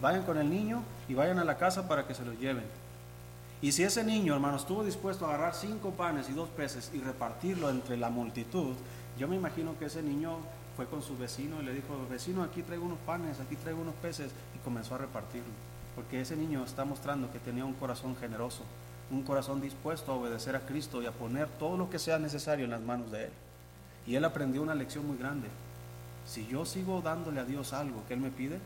vayan 0.00 0.24
con 0.24 0.36
el 0.36 0.50
niño 0.50 0.82
y 1.08 1.14
vayan 1.14 1.38
a 1.38 1.44
la 1.44 1.56
casa 1.56 1.86
para 1.86 2.06
que 2.08 2.14
se 2.14 2.24
los 2.24 2.38
lleven. 2.40 2.64
Y 3.62 3.72
si 3.72 3.84
ese 3.84 4.04
niño, 4.04 4.34
hermano, 4.34 4.56
estuvo 4.56 4.84
dispuesto 4.84 5.24
a 5.24 5.28
agarrar 5.28 5.54
cinco 5.54 5.90
panes 5.90 6.28
y 6.28 6.32
dos 6.32 6.48
peces 6.48 6.90
y 6.92 7.00
repartirlo 7.00 7.70
entre 7.70 7.96
la 7.96 8.10
multitud, 8.10 8.74
yo 9.18 9.28
me 9.28 9.36
imagino 9.36 9.78
que 9.78 9.86
ese 9.86 10.02
niño 10.02 10.38
fue 10.76 10.86
con 10.86 11.02
su 11.02 11.16
vecino 11.16 11.62
y 11.62 11.64
le 11.64 11.72
dijo, 11.72 12.06
vecino, 12.10 12.42
aquí 12.42 12.62
traigo 12.62 12.84
unos 12.84 12.98
panes, 13.06 13.40
aquí 13.40 13.56
traigo 13.56 13.80
unos 13.80 13.94
peces, 13.94 14.30
y 14.54 14.58
comenzó 14.58 14.96
a 14.96 14.98
repartirlo. 14.98 15.48
Porque 15.96 16.20
ese 16.20 16.36
niño 16.36 16.62
está 16.62 16.84
mostrando 16.84 17.32
que 17.32 17.40
tenía 17.40 17.64
un 17.64 17.74
corazón 17.74 18.14
generoso, 18.16 18.62
un 19.10 19.22
corazón 19.24 19.60
dispuesto 19.60 20.12
a 20.12 20.14
obedecer 20.14 20.54
a 20.54 20.60
Cristo 20.60 21.02
y 21.02 21.06
a 21.06 21.10
poner 21.10 21.48
todo 21.58 21.76
lo 21.76 21.90
que 21.90 21.98
sea 21.98 22.20
necesario 22.20 22.66
en 22.66 22.70
las 22.70 22.80
manos 22.80 23.10
de 23.10 23.24
Él. 23.24 23.30
Y 24.06 24.14
él 24.14 24.24
aprendió 24.24 24.62
una 24.62 24.76
lección 24.76 25.04
muy 25.04 25.16
grande. 25.16 25.48
Si 26.26 26.46
yo 26.46 26.64
sigo 26.64 27.00
dándole 27.00 27.40
a 27.40 27.44
Dios 27.44 27.72
algo 27.72 28.04
que 28.06 28.14
Él 28.14 28.20
me 28.20 28.30
pide, 28.30 28.60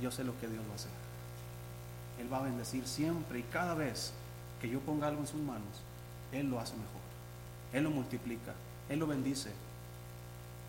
yo 0.00 0.10
sé 0.10 0.24
lo 0.24 0.38
que 0.40 0.48
Dios 0.48 0.64
va 0.66 0.72
a 0.72 0.76
hacer. 0.76 0.90
Él 2.18 2.32
va 2.32 2.38
a 2.38 2.42
bendecir 2.42 2.86
siempre 2.86 3.40
y 3.40 3.42
cada 3.42 3.74
vez 3.74 4.14
que 4.62 4.70
yo 4.70 4.80
ponga 4.80 5.08
algo 5.08 5.20
en 5.20 5.26
sus 5.26 5.40
manos, 5.40 5.82
Él 6.32 6.48
lo 6.48 6.60
hace 6.60 6.72
mejor. 6.72 7.02
Él 7.74 7.84
lo 7.84 7.90
multiplica, 7.90 8.54
Él 8.88 9.00
lo 9.00 9.06
bendice, 9.06 9.50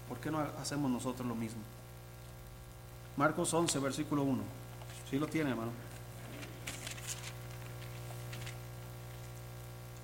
¿Por 0.07 0.19
qué 0.19 0.29
no 0.29 0.39
hacemos 0.61 0.89
nosotros 0.89 1.27
lo 1.27 1.35
mismo? 1.35 1.61
Marcos 3.17 3.53
11, 3.53 3.79
versículo 3.79 4.23
1. 4.23 4.43
¿Sí 5.15 5.19
lo 5.19 5.27
tiene, 5.27 5.51
hermano? 5.51 5.71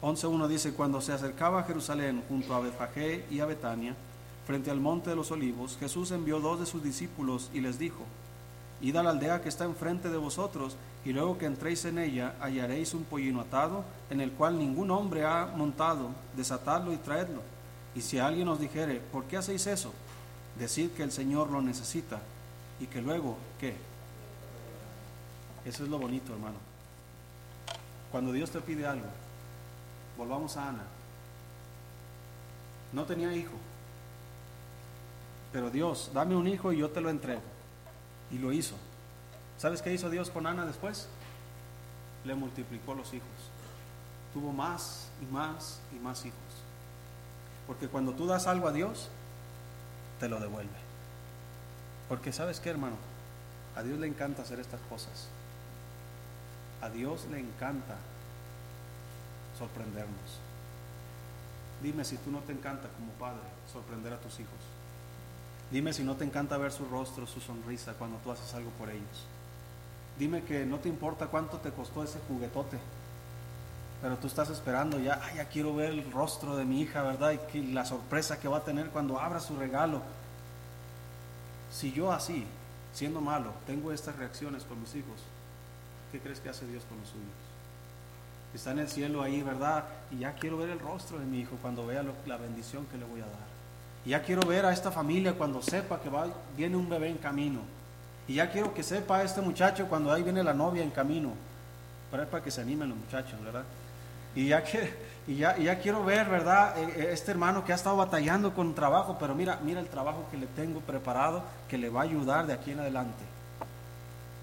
11.1 0.01 0.47
dice, 0.47 0.71
cuando 0.71 1.01
se 1.01 1.11
acercaba 1.11 1.59
a 1.59 1.63
Jerusalén 1.63 2.23
junto 2.29 2.55
a 2.55 2.61
Betfagé 2.61 3.25
y 3.29 3.41
a 3.41 3.45
Betania, 3.45 3.93
frente 4.47 4.71
al 4.71 4.79
monte 4.79 5.09
de 5.09 5.17
los 5.17 5.29
olivos, 5.31 5.75
Jesús 5.77 6.11
envió 6.11 6.39
dos 6.39 6.61
de 6.61 6.65
sus 6.65 6.81
discípulos 6.81 7.49
y 7.53 7.59
les 7.59 7.77
dijo, 7.77 8.05
Id 8.79 8.95
a 8.95 9.03
la 9.03 9.09
aldea 9.09 9.41
que 9.41 9.49
está 9.49 9.65
enfrente 9.65 10.07
de 10.07 10.15
vosotros, 10.15 10.77
y 11.03 11.11
luego 11.11 11.37
que 11.37 11.45
entréis 11.45 11.83
en 11.83 11.99
ella 11.99 12.37
hallaréis 12.39 12.93
un 12.93 13.03
pollino 13.03 13.41
atado, 13.41 13.83
en 14.09 14.21
el 14.21 14.31
cual 14.31 14.57
ningún 14.57 14.91
hombre 14.91 15.25
ha 15.25 15.45
montado, 15.57 16.11
desatadlo 16.37 16.93
y 16.93 16.97
traedlo. 16.97 17.41
Y 17.95 17.99
si 17.99 18.17
alguien 18.17 18.47
os 18.47 18.61
dijere, 18.61 19.01
¿por 19.11 19.25
qué 19.25 19.35
hacéis 19.35 19.67
eso? 19.67 19.91
Decid 20.57 20.91
que 20.91 21.03
el 21.03 21.11
Señor 21.11 21.49
lo 21.49 21.61
necesita 21.61 22.21
y 22.79 22.85
que 22.85 23.01
luego, 23.01 23.35
¿qué? 23.59 23.90
Eso 25.65 25.83
es 25.83 25.89
lo 25.89 25.99
bonito, 25.99 26.33
hermano. 26.33 26.57
Cuando 28.11 28.31
Dios 28.31 28.51
te 28.51 28.59
pide 28.61 28.85
algo, 28.85 29.07
volvamos 30.17 30.57
a 30.57 30.69
Ana. 30.69 30.83
No 32.91 33.05
tenía 33.05 33.33
hijo, 33.33 33.53
pero 35.51 35.69
Dios, 35.69 36.11
dame 36.13 36.35
un 36.35 36.47
hijo 36.47 36.71
y 36.71 36.77
yo 36.77 36.89
te 36.89 37.01
lo 37.01 37.09
entrego. 37.09 37.41
Y 38.31 38.37
lo 38.37 38.53
hizo. 38.53 38.75
¿Sabes 39.57 39.81
qué 39.81 39.93
hizo 39.93 40.09
Dios 40.09 40.29
con 40.29 40.47
Ana 40.47 40.65
después? 40.65 41.07
Le 42.23 42.35
multiplicó 42.35 42.93
los 42.93 43.13
hijos. 43.13 43.27
Tuvo 44.33 44.53
más 44.53 45.09
y 45.21 45.25
más 45.25 45.79
y 45.93 45.99
más 45.99 46.25
hijos. 46.25 46.39
Porque 47.67 47.87
cuando 47.87 48.13
tú 48.13 48.25
das 48.25 48.47
algo 48.47 48.67
a 48.67 48.71
Dios, 48.71 49.09
te 50.19 50.29
lo 50.29 50.39
devuelve. 50.39 50.69
Porque 52.07 52.31
sabes 52.31 52.59
qué, 52.59 52.69
hermano, 52.69 52.95
a 53.75 53.83
Dios 53.83 53.99
le 53.99 54.07
encanta 54.07 54.41
hacer 54.41 54.59
estas 54.59 54.81
cosas. 54.89 55.27
A 56.81 56.89
Dios 56.89 57.27
le 57.31 57.39
encanta 57.39 57.95
sorprendernos. 59.57 60.39
Dime 61.81 62.03
si 62.05 62.17
tú 62.17 62.31
no 62.31 62.39
te 62.39 62.53
encanta 62.53 62.87
como 62.89 63.11
padre 63.13 63.41
sorprender 63.71 64.13
a 64.13 64.19
tus 64.19 64.39
hijos. 64.39 64.59
Dime 65.71 65.93
si 65.93 66.03
no 66.03 66.15
te 66.15 66.25
encanta 66.25 66.57
ver 66.57 66.71
su 66.71 66.85
rostro, 66.85 67.25
su 67.25 67.39
sonrisa 67.39 67.93
cuando 67.93 68.17
tú 68.17 68.31
haces 68.31 68.53
algo 68.53 68.69
por 68.71 68.89
ellos. 68.89 69.25
Dime 70.19 70.43
que 70.43 70.65
no 70.65 70.79
te 70.79 70.89
importa 70.89 71.27
cuánto 71.27 71.57
te 71.57 71.71
costó 71.71 72.03
ese 72.03 72.19
juguetote 72.27 72.77
pero 74.01 74.17
tú 74.17 74.27
estás 74.27 74.49
esperando 74.49 74.99
ya, 74.99 75.21
ya 75.35 75.45
quiero 75.45 75.75
ver 75.75 75.91
el 75.91 76.11
rostro 76.11 76.57
de 76.57 76.65
mi 76.65 76.81
hija, 76.81 77.03
¿verdad? 77.03 77.39
Y 77.53 77.71
la 77.71 77.85
sorpresa 77.85 78.39
que 78.39 78.47
va 78.47 78.57
a 78.57 78.63
tener 78.63 78.89
cuando 78.89 79.19
abra 79.19 79.39
su 79.39 79.55
regalo. 79.55 80.01
Si 81.71 81.91
yo 81.91 82.11
así, 82.11 82.45
siendo 82.93 83.21
malo, 83.21 83.53
tengo 83.67 83.91
estas 83.91 84.15
reacciones 84.15 84.63
con 84.63 84.81
mis 84.81 84.95
hijos, 84.95 85.21
¿qué 86.11 86.19
crees 86.19 86.39
que 86.39 86.49
hace 86.49 86.67
Dios 86.67 86.83
con 86.87 86.99
los 86.99 87.07
suyos? 87.07 87.25
Está 88.53 88.71
en 88.71 88.79
el 88.79 88.89
cielo 88.89 89.21
ahí, 89.21 89.41
¿verdad? 89.41 89.85
Y 90.11 90.19
ya 90.19 90.33
quiero 90.33 90.57
ver 90.57 90.69
el 90.69 90.79
rostro 90.79 91.17
de 91.19 91.25
mi 91.25 91.39
hijo 91.39 91.57
cuando 91.61 91.85
vea 91.85 92.03
la 92.25 92.37
bendición 92.37 92.85
que 92.87 92.97
le 92.97 93.05
voy 93.05 93.21
a 93.21 93.25
dar. 93.25 93.51
Y 94.05 94.09
ya 94.09 94.21
quiero 94.21 94.45
ver 94.47 94.65
a 94.65 94.73
esta 94.73 94.91
familia 94.91 95.33
cuando 95.33 95.61
sepa 95.61 96.01
que 96.01 96.09
va, 96.09 96.27
viene 96.57 96.75
un 96.75 96.89
bebé 96.89 97.09
en 97.09 97.17
camino. 97.17 97.61
Y 98.27 98.35
ya 98.35 98.51
quiero 98.51 98.73
que 98.73 98.83
sepa 98.83 99.17
a 99.17 99.23
este 99.23 99.41
muchacho 99.41 99.87
cuando 99.87 100.11
ahí 100.11 100.23
viene 100.23 100.43
la 100.43 100.53
novia 100.53 100.83
en 100.83 100.91
camino. 100.91 101.31
Para, 102.09 102.27
que 102.41 102.51
se 102.51 102.61
animen 102.61 102.89
los 102.89 102.97
muchachos, 102.97 103.41
¿verdad? 103.41 103.63
Y 104.35 104.49
ya, 104.49 104.63
que, 104.63 104.93
y 105.27 105.35
ya, 105.35 105.57
ya 105.57 105.79
quiero 105.79 106.03
ver, 106.03 106.27
¿verdad? 106.27 106.77
Eh, 106.77 106.93
eh, 106.95 107.09
este 107.11 107.31
hermano 107.31 107.63
que 107.63 107.71
ha 107.71 107.75
estado 107.75 107.95
batallando 107.95 108.53
con 108.53 108.75
trabajo, 108.75 109.17
pero 109.17 109.33
mira, 109.33 109.59
mira 109.63 109.79
el 109.79 109.87
trabajo 109.87 110.25
que 110.29 110.37
le 110.37 110.47
tengo 110.47 110.81
preparado 110.81 111.43
que 111.69 111.77
le 111.77 111.89
va 111.89 112.01
a 112.01 112.03
ayudar 112.03 112.47
de 112.47 112.53
aquí 112.53 112.71
en 112.71 112.81
adelante. 112.81 113.23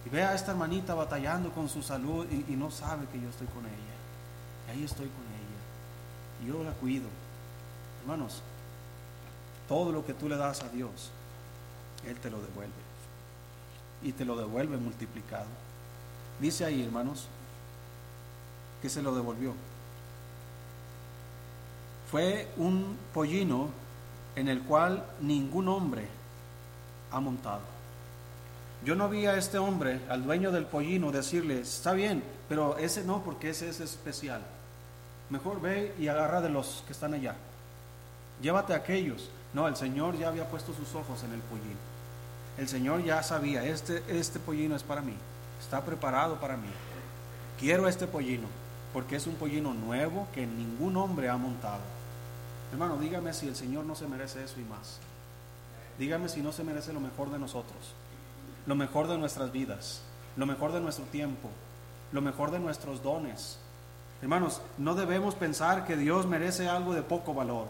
Y 0.09 0.11
ve 0.11 0.23
a 0.23 0.35
esta 0.35 0.53
hermanita 0.53 0.95
batallando 0.95 1.53
con 1.53 1.69
su 1.69 1.83
salud 1.83 2.27
y, 2.31 2.57
no 2.57 2.71
sabe 2.71 3.05
que 3.13 3.21
yo 3.21 3.29
estoy 3.29 3.47
con 3.49 3.67
ella. 3.67 3.77
Y 4.67 4.71
ahí 4.71 4.85
estoy 4.85 5.07
con 5.07 5.23
ella. 5.27 6.43
Y 6.43 6.47
yo 6.49 6.65
la 6.65 6.71
cuido. 6.73 7.07
Hermanos, 8.01 8.41
todo 9.69 9.93
lo 9.93 10.07
que 10.07 10.15
tú 10.15 10.27
le 10.27 10.39
das 10.39 10.63
a 10.63 10.71
Dios, 10.71 11.11
Él 12.07 12.17
te 12.21 12.31
lo 12.31 12.41
devuelve. 12.41 12.73
Y 14.03 14.13
te 14.13 14.25
lo 14.25 14.35
devuelve 14.37 14.79
multiplicado. 14.79 15.45
Dice 16.41 16.65
ahí, 16.65 16.83
hermanos, 16.83 17.27
que 18.81 18.89
se 18.89 19.03
lo 19.03 19.15
devolvió. 19.15 19.53
Fue 22.11 22.49
un 22.57 22.97
pollino 23.13 23.69
en 24.37 24.49
el 24.49 24.63
cual 24.63 25.05
ningún 25.21 25.69
hombre 25.69 26.09
ha 27.11 27.21
montado. 27.21 27.78
Yo 28.85 28.95
no 28.95 29.09
vi 29.09 29.27
a 29.27 29.37
este 29.37 29.59
hombre, 29.59 30.01
al 30.09 30.25
dueño 30.25 30.53
del 30.53 30.65
pollino, 30.65 31.11
decirle, 31.11 31.61
está 31.61 31.93
bien, 31.93 32.23
pero 32.49 32.79
ese 32.79 33.05
no, 33.05 33.23
porque 33.25 33.51
ese 33.51 33.69
es 33.69 33.81
especial. 33.81 34.41
Mejor 35.31 35.61
ve 35.61 35.95
y 35.99 36.09
agarra 36.09 36.41
de 36.41 36.49
los 36.49 36.85
que 36.87 36.93
están 36.93 37.13
allá. 37.13 37.35
Llévate 38.41 38.73
a 38.73 38.77
aquellos. 38.77 39.31
No, 39.53 39.67
el 39.67 39.77
Señor 39.77 40.17
ya 40.17 40.29
había 40.29 40.49
puesto 40.49 40.73
sus 40.73 40.95
ojos 40.95 41.25
en 41.25 41.33
el 41.33 41.41
pollino. 41.41 41.79
El 42.57 42.69
Señor 42.69 43.03
ya 43.03 43.23
sabía, 43.23 43.65
este, 43.65 44.03
este 44.09 44.39
pollino 44.39 44.77
es 44.77 44.83
para 44.85 45.01
mí. 45.01 45.15
Está 45.61 45.85
preparado 45.85 46.37
para 46.37 46.57
mí. 46.57 46.69
Quiero 47.59 47.89
este 47.89 48.07
pollino, 48.07 48.47
porque 48.93 49.17
es 49.17 49.27
un 49.27 49.35
pollino 49.35 49.75
nuevo 49.75 50.29
que 50.33 50.47
ningún 50.47 50.97
hombre 50.97 51.29
ha 51.29 51.37
montado. 51.37 51.81
Hermano, 52.71 52.97
dígame 52.99 53.35
si 53.35 53.49
el 53.49 53.57
Señor 53.57 53.85
no 53.85 53.97
se 53.97 54.07
merece 54.07 54.45
eso 54.45 54.61
y 54.61 54.65
más. 54.65 54.99
Dígame 55.99 56.29
si 56.29 56.43
no 56.43 56.53
se 56.53 56.63
merece 56.63 56.93
lo 56.93 57.01
mejor 57.01 57.31
de 57.31 57.41
nosotros 57.41 57.95
lo 58.69 58.75
mejor 58.75 59.09
de 59.09 59.17
nuestras 59.17 59.51
vidas, 59.51 60.03
lo 60.37 60.45
mejor 60.45 60.73
de 60.73 60.81
nuestro 60.81 61.07
tiempo, 61.07 61.49
lo 62.13 62.21
mejor 62.21 62.51
de 62.51 62.59
nuestros 62.59 63.03
dones. 63.03 63.59
Hermanos, 64.21 64.61
no 64.77 64.95
debemos 64.95 65.35
pensar 65.35 65.87
que 65.87 65.97
Dios 65.97 66.27
merece 66.27 66.69
algo 66.69 66.93
de 66.93 67.01
poco 67.01 67.33
valor. 67.33 67.69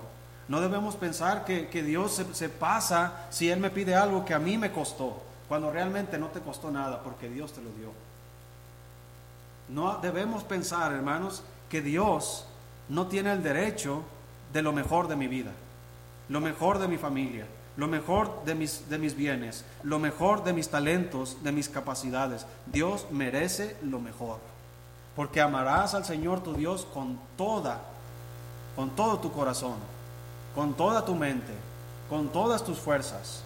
No 0.48 0.60
debemos 0.60 0.96
pensar 0.96 1.44
que, 1.44 1.82
Dios 1.84 2.16
se, 2.16 2.34
se, 2.34 2.48
pasa 2.48 3.28
si 3.30 3.48
Él 3.48 3.60
me 3.60 3.70
pide 3.70 3.94
algo 3.94 4.24
que 4.24 4.34
a 4.34 4.40
mí 4.40 4.58
me 4.58 4.72
costó, 4.72 5.22
cuando 5.46 5.70
realmente 5.70 6.18
no 6.18 6.28
te 6.28 6.40
costó 6.40 6.68
nada, 6.72 7.00
porque 7.04 7.28
Dios 7.28 7.52
te 7.52 7.62
lo 7.62 7.70
dio. 7.70 7.92
No 9.68 9.98
debemos 9.98 10.42
pensar, 10.42 10.90
hermanos, 10.90 11.44
que 11.68 11.80
Dios 11.80 12.44
no 12.88 13.06
tiene 13.06 13.32
el 13.32 13.44
derecho 13.44 14.02
de 14.52 14.62
lo 14.62 14.72
mejor 14.72 15.06
de 15.06 15.14
mi 15.14 15.28
vida, 15.28 15.52
lo 16.28 16.40
mejor 16.40 16.80
de 16.80 16.88
mi 16.88 16.98
familia, 16.98 17.46
lo 17.78 17.86
mejor 17.86 18.42
de 18.44 18.56
mis, 18.56 18.90
de 18.90 18.98
mis 18.98 19.14
bienes, 19.14 19.64
lo 19.84 20.00
mejor 20.00 20.42
de 20.42 20.52
mis 20.52 20.68
talentos, 20.68 21.44
de 21.44 21.52
mis 21.52 21.68
capacidades. 21.68 22.44
Dios 22.66 23.06
merece 23.12 23.76
lo 23.82 24.00
mejor. 24.00 24.40
Porque 25.14 25.40
amarás 25.40 25.94
al 25.94 26.04
Señor 26.04 26.42
tu 26.42 26.54
Dios 26.54 26.88
con 26.92 27.20
toda, 27.36 27.80
con 28.74 28.90
todo 28.90 29.20
tu 29.20 29.30
corazón, 29.30 29.76
con 30.56 30.74
toda 30.74 31.04
tu 31.04 31.14
mente, 31.14 31.52
con 32.10 32.30
todas 32.30 32.64
tus 32.64 32.78
fuerzas. 32.78 33.44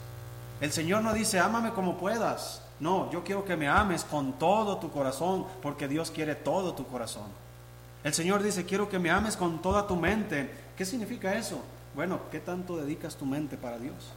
El 0.62 0.73
Señor 0.73 1.03
no 1.03 1.12
dice, 1.12 1.38
ámame 1.38 1.75
como 1.75 1.99
puedas. 1.99 2.62
No, 2.81 3.11
yo 3.11 3.25
quiero 3.25 3.45
que 3.45 3.57
me 3.57 3.68
ames 3.68 4.03
con 4.03 4.33
todo 4.38 4.79
tu 4.79 4.90
corazón, 4.90 5.45
porque 5.61 5.88
Dios 5.88 6.11
quiere 6.11 6.37
todo 6.37 6.73
tu 6.73 6.87
corazón. 6.87 7.27
El 8.03 8.14
Señor 8.14 8.42
dice, 8.42 8.64
quiero 8.64 8.88
que 8.88 8.99
me 8.99 9.11
ames 9.11 9.37
con 9.37 9.61
toda 9.61 9.87
tu 9.87 9.95
mente. 9.95 10.51
¿Qué 10.75 10.87
significa 10.87 11.35
eso? 11.35 11.61
Bueno, 11.95 12.18
¿qué 12.31 12.40
tanto 12.40 12.79
dedicas 12.79 13.16
tu 13.16 13.27
mente 13.27 13.59
para 13.59 13.79
Dios? 13.79 14.14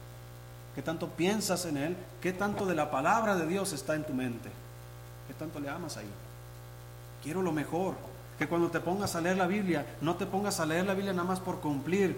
¿Qué 0.76 0.82
tanto 0.82 1.08
piensas 1.08 1.64
en 1.64 1.78
Él? 1.78 1.96
¿Qué 2.20 2.34
tanto 2.34 2.66
de 2.66 2.74
la 2.74 2.90
palabra 2.90 3.34
de 3.34 3.46
Dios 3.46 3.72
está 3.72 3.96
en 3.96 4.04
tu 4.04 4.12
mente? 4.12 4.50
¿Qué 5.26 5.34
tanto 5.34 5.58
le 5.58 5.70
amas 5.70 5.96
ahí? 5.96 6.06
Quiero 7.24 7.42
lo 7.42 7.50
mejor. 7.50 7.94
Que 8.38 8.46
cuando 8.46 8.70
te 8.70 8.80
pongas 8.80 9.16
a 9.16 9.22
leer 9.22 9.38
la 9.38 9.46
Biblia, 9.46 9.86
no 10.02 10.16
te 10.16 10.26
pongas 10.26 10.60
a 10.60 10.66
leer 10.66 10.84
la 10.84 10.92
Biblia 10.92 11.14
nada 11.14 11.26
más 11.26 11.40
por 11.40 11.60
cumplir 11.60 12.14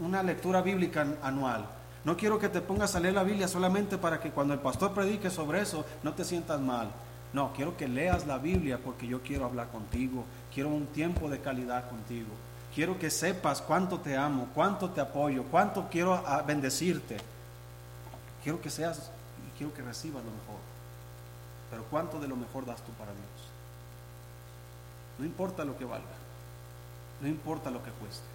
una 0.00 0.22
lectura 0.22 0.62
bíblica 0.62 1.06
anual. 1.22 1.66
No 2.06 2.16
quiero 2.16 2.38
que 2.38 2.48
te 2.48 2.62
pongas 2.62 2.96
a 2.96 3.00
leer 3.00 3.12
la 3.12 3.22
Biblia 3.22 3.46
solamente 3.46 3.98
para 3.98 4.18
que 4.18 4.30
cuando 4.30 4.54
el 4.54 4.60
pastor 4.60 4.94
predique 4.94 5.28
sobre 5.28 5.60
eso 5.60 5.84
no 6.02 6.14
te 6.14 6.24
sientas 6.24 6.58
mal. 6.58 6.88
No, 7.34 7.52
quiero 7.52 7.76
que 7.76 7.86
leas 7.86 8.26
la 8.26 8.38
Biblia 8.38 8.78
porque 8.82 9.06
yo 9.06 9.20
quiero 9.20 9.44
hablar 9.44 9.68
contigo. 9.68 10.24
Quiero 10.54 10.70
un 10.70 10.86
tiempo 10.86 11.28
de 11.28 11.40
calidad 11.40 11.90
contigo. 11.90 12.30
Quiero 12.74 12.98
que 12.98 13.10
sepas 13.10 13.60
cuánto 13.60 14.00
te 14.00 14.16
amo, 14.16 14.48
cuánto 14.54 14.88
te 14.88 15.02
apoyo, 15.02 15.44
cuánto 15.50 15.88
quiero 15.90 16.24
bendecirte. 16.46 17.18
Quiero 18.42 18.60
que 18.60 18.70
seas 18.70 19.10
y 19.46 19.58
quiero 19.58 19.72
que 19.72 19.82
recibas 19.82 20.24
lo 20.24 20.30
mejor. 20.30 20.60
Pero 21.70 21.84
¿cuánto 21.84 22.18
de 22.18 22.28
lo 22.28 22.36
mejor 22.36 22.66
das 22.66 22.82
tú 22.82 22.92
para 22.92 23.12
Dios? 23.12 23.52
No 25.18 25.24
importa 25.24 25.64
lo 25.64 25.78
que 25.78 25.84
valga. 25.84 26.06
No 27.20 27.28
importa 27.28 27.70
lo 27.70 27.82
que 27.82 27.90
cueste. 27.92 28.26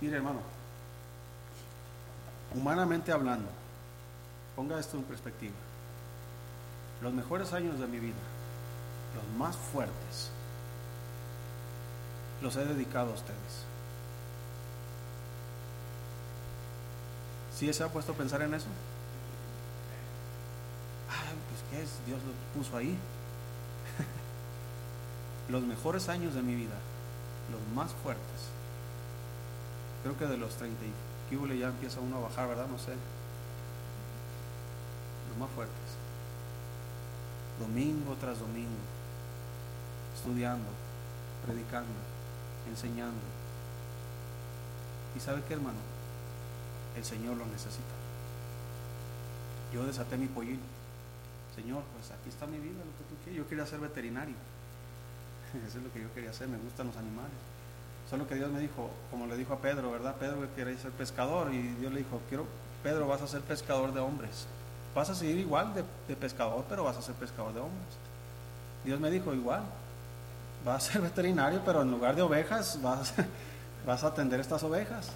Mire 0.00 0.16
hermano, 0.16 0.40
humanamente 2.54 3.12
hablando, 3.12 3.48
ponga 4.56 4.78
esto 4.78 4.96
en 4.96 5.04
perspectiva. 5.04 5.54
Los 7.02 7.12
mejores 7.12 7.52
años 7.52 7.78
de 7.78 7.86
mi 7.86 7.98
vida, 7.98 8.14
los 9.14 9.38
más 9.38 9.56
fuertes, 9.56 10.30
los 12.42 12.56
he 12.56 12.64
dedicado 12.64 13.10
a 13.10 13.14
ustedes. 13.14 13.69
¿Sí 17.60 17.70
se 17.74 17.84
ha 17.84 17.88
puesto 17.88 18.12
a 18.12 18.14
pensar 18.14 18.40
en 18.40 18.54
eso? 18.54 18.68
Ah, 21.10 21.34
pues 21.50 21.60
¿qué 21.70 21.82
es? 21.82 21.90
Dios 22.06 22.18
lo 22.24 22.32
puso 22.58 22.74
ahí. 22.74 22.96
los 25.50 25.62
mejores 25.64 26.08
años 26.08 26.32
de 26.32 26.40
mi 26.40 26.54
vida, 26.54 26.76
los 27.52 27.60
más 27.76 27.92
fuertes. 28.02 28.48
Creo 30.02 30.16
que 30.16 30.24
de 30.24 30.38
los 30.38 30.56
30 30.56 30.86
y 30.86 31.58
ya 31.58 31.68
empieza 31.68 32.00
uno 32.00 32.16
a 32.16 32.20
bajar, 32.20 32.48
¿verdad? 32.48 32.66
No 32.66 32.78
sé. 32.78 32.94
Los 35.28 35.36
más 35.38 35.50
fuertes. 35.50 35.76
Domingo 37.60 38.16
tras 38.18 38.40
domingo. 38.40 38.70
Estudiando, 40.16 40.70
predicando, 41.44 41.92
enseñando. 42.70 43.20
¿Y 45.14 45.20
sabe 45.20 45.42
qué, 45.46 45.52
hermano? 45.52 45.89
El 46.96 47.04
Señor 47.04 47.36
lo 47.36 47.46
necesita. 47.46 47.94
Yo 49.72 49.84
desaté 49.84 50.16
mi 50.16 50.26
pollino. 50.26 50.60
Señor, 51.54 51.82
pues 51.94 52.10
aquí 52.10 52.28
está 52.28 52.46
mi 52.46 52.58
vida, 52.58 52.78
lo 52.78 52.92
que 52.98 53.04
tú 53.08 53.14
quieres. 53.24 53.38
Yo 53.38 53.48
quería 53.48 53.66
ser 53.66 53.80
veterinario. 53.80 54.34
Eso 55.66 55.78
es 55.78 55.84
lo 55.84 55.92
que 55.92 56.00
yo 56.00 56.12
quería 56.14 56.30
hacer, 56.30 56.48
me 56.48 56.58
gustan 56.58 56.88
los 56.88 56.96
animales. 56.96 57.34
Solo 58.08 58.26
que 58.26 58.34
Dios 58.34 58.50
me 58.50 58.60
dijo, 58.60 58.90
como 59.10 59.26
le 59.26 59.36
dijo 59.36 59.54
a 59.54 59.60
Pedro, 59.60 59.90
¿verdad? 59.90 60.16
Pedro 60.16 60.46
quería 60.56 60.76
ser 60.78 60.90
pescador 60.92 61.52
y 61.52 61.60
Dios 61.60 61.92
le 61.92 62.00
dijo, 62.00 62.20
quiero, 62.28 62.46
Pedro, 62.82 63.06
vas 63.06 63.22
a 63.22 63.28
ser 63.28 63.40
pescador 63.42 63.92
de 63.92 64.00
hombres. 64.00 64.46
Vas 64.94 65.10
a 65.10 65.14
seguir 65.14 65.38
igual 65.38 65.74
de, 65.74 65.84
de 66.08 66.16
pescador, 66.16 66.64
pero 66.68 66.84
vas 66.84 66.96
a 66.96 67.02
ser 67.02 67.14
pescador 67.14 67.52
de 67.52 67.60
hombres. 67.60 67.86
Dios 68.84 68.98
me 68.98 69.10
dijo, 69.10 69.32
igual, 69.34 69.62
vas 70.64 70.88
a 70.88 70.92
ser 70.92 71.02
veterinario, 71.02 71.62
pero 71.64 71.82
en 71.82 71.90
lugar 71.90 72.16
de 72.16 72.22
ovejas, 72.22 72.80
vas, 72.82 73.14
vas 73.86 74.02
a 74.04 74.08
atender 74.08 74.40
estas 74.40 74.62
ovejas. 74.62 75.10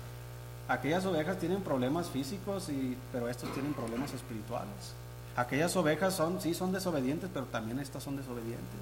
Aquellas 0.66 1.04
ovejas 1.04 1.38
tienen 1.38 1.60
problemas 1.60 2.08
físicos, 2.08 2.70
y, 2.70 2.96
pero 3.12 3.28
estos 3.28 3.52
tienen 3.52 3.74
problemas 3.74 4.12
espirituales. 4.14 4.94
Aquellas 5.36 5.76
ovejas 5.76 6.14
son, 6.14 6.40
sí, 6.40 6.54
son 6.54 6.72
desobedientes, 6.72 7.28
pero 7.32 7.46
también 7.46 7.78
estas 7.80 8.02
son 8.02 8.16
desobedientes. 8.16 8.80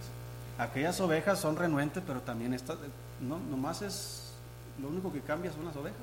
Aquellas 0.58 1.00
ovejas 1.00 1.40
son 1.40 1.56
renuentes, 1.56 2.02
pero 2.06 2.20
también 2.20 2.54
estas, 2.54 2.76
no, 3.20 3.38
nomás 3.38 3.82
es, 3.82 4.32
lo 4.80 4.88
único 4.88 5.12
que 5.12 5.22
cambia 5.22 5.50
son 5.50 5.64
las 5.64 5.74
ovejas. 5.74 5.98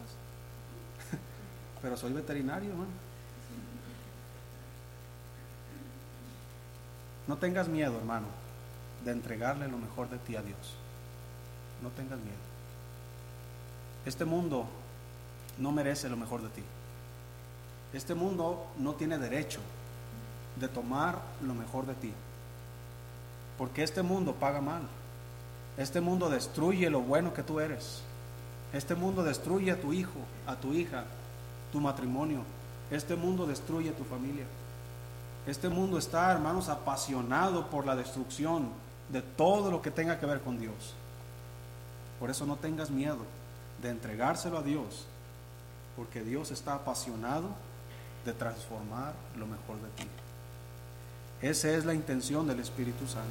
pero 1.81 1.95
soy 1.95 2.13
veterinario, 2.13 2.71
No 7.27 7.37
tengas 7.37 7.67
miedo, 7.67 7.95
hermano, 7.95 8.25
de 9.05 9.11
entregarle 9.11 9.67
lo 9.67 9.77
mejor 9.77 10.09
de 10.09 10.17
ti 10.17 10.35
a 10.35 10.41
Dios. 10.41 10.57
No 11.83 11.89
tengas 11.89 12.17
miedo. 12.17 12.39
Este 14.03 14.25
mundo 14.25 14.65
no 15.59 15.71
merece 15.71 16.09
lo 16.09 16.17
mejor 16.17 16.41
de 16.41 16.49
ti. 16.49 16.63
Este 17.93 18.15
mundo 18.15 18.67
no 18.77 18.93
tiene 18.93 19.17
derecho 19.17 19.59
de 20.59 20.67
tomar 20.67 21.19
lo 21.41 21.53
mejor 21.53 21.85
de 21.85 21.95
ti. 21.95 22.13
Porque 23.57 23.83
este 23.83 24.01
mundo 24.01 24.33
paga 24.35 24.61
mal. 24.61 24.81
Este 25.77 26.01
mundo 26.01 26.29
destruye 26.29 26.89
lo 26.89 27.01
bueno 27.01 27.33
que 27.33 27.43
tú 27.43 27.59
eres. 27.59 28.01
Este 28.73 28.95
mundo 28.95 29.23
destruye 29.23 29.71
a 29.71 29.81
tu 29.81 29.93
hijo, 29.93 30.19
a 30.45 30.55
tu 30.55 30.73
hija, 30.73 31.03
tu 31.71 31.79
matrimonio. 31.79 32.41
Este 32.91 33.15
mundo 33.15 33.45
destruye 33.45 33.89
a 33.89 33.95
tu 33.95 34.03
familia. 34.03 34.45
Este 35.47 35.69
mundo 35.69 35.97
está, 35.97 36.31
hermanos, 36.31 36.69
apasionado 36.69 37.69
por 37.69 37.85
la 37.85 37.95
destrucción 37.95 38.69
de 39.11 39.21
todo 39.21 39.71
lo 39.71 39.81
que 39.81 39.89
tenga 39.89 40.19
que 40.19 40.25
ver 40.25 40.41
con 40.41 40.59
Dios. 40.59 40.93
Por 42.19 42.29
eso 42.29 42.45
no 42.45 42.57
tengas 42.57 42.91
miedo 42.91 43.19
de 43.81 43.89
entregárselo 43.89 44.57
a 44.57 44.61
Dios 44.61 45.07
porque 45.99 46.23
Dios 46.23 46.49
está 46.51 46.75
apasionado 46.75 47.49
de 48.25 48.31
transformar 48.31 49.11
lo 49.35 49.45
mejor 49.45 49.75
de 49.81 49.89
ti. 49.97 50.07
Esa 51.41 51.71
es 51.71 51.83
la 51.83 51.93
intención 51.93 52.47
del 52.47 52.61
Espíritu 52.61 53.05
Santo. 53.05 53.27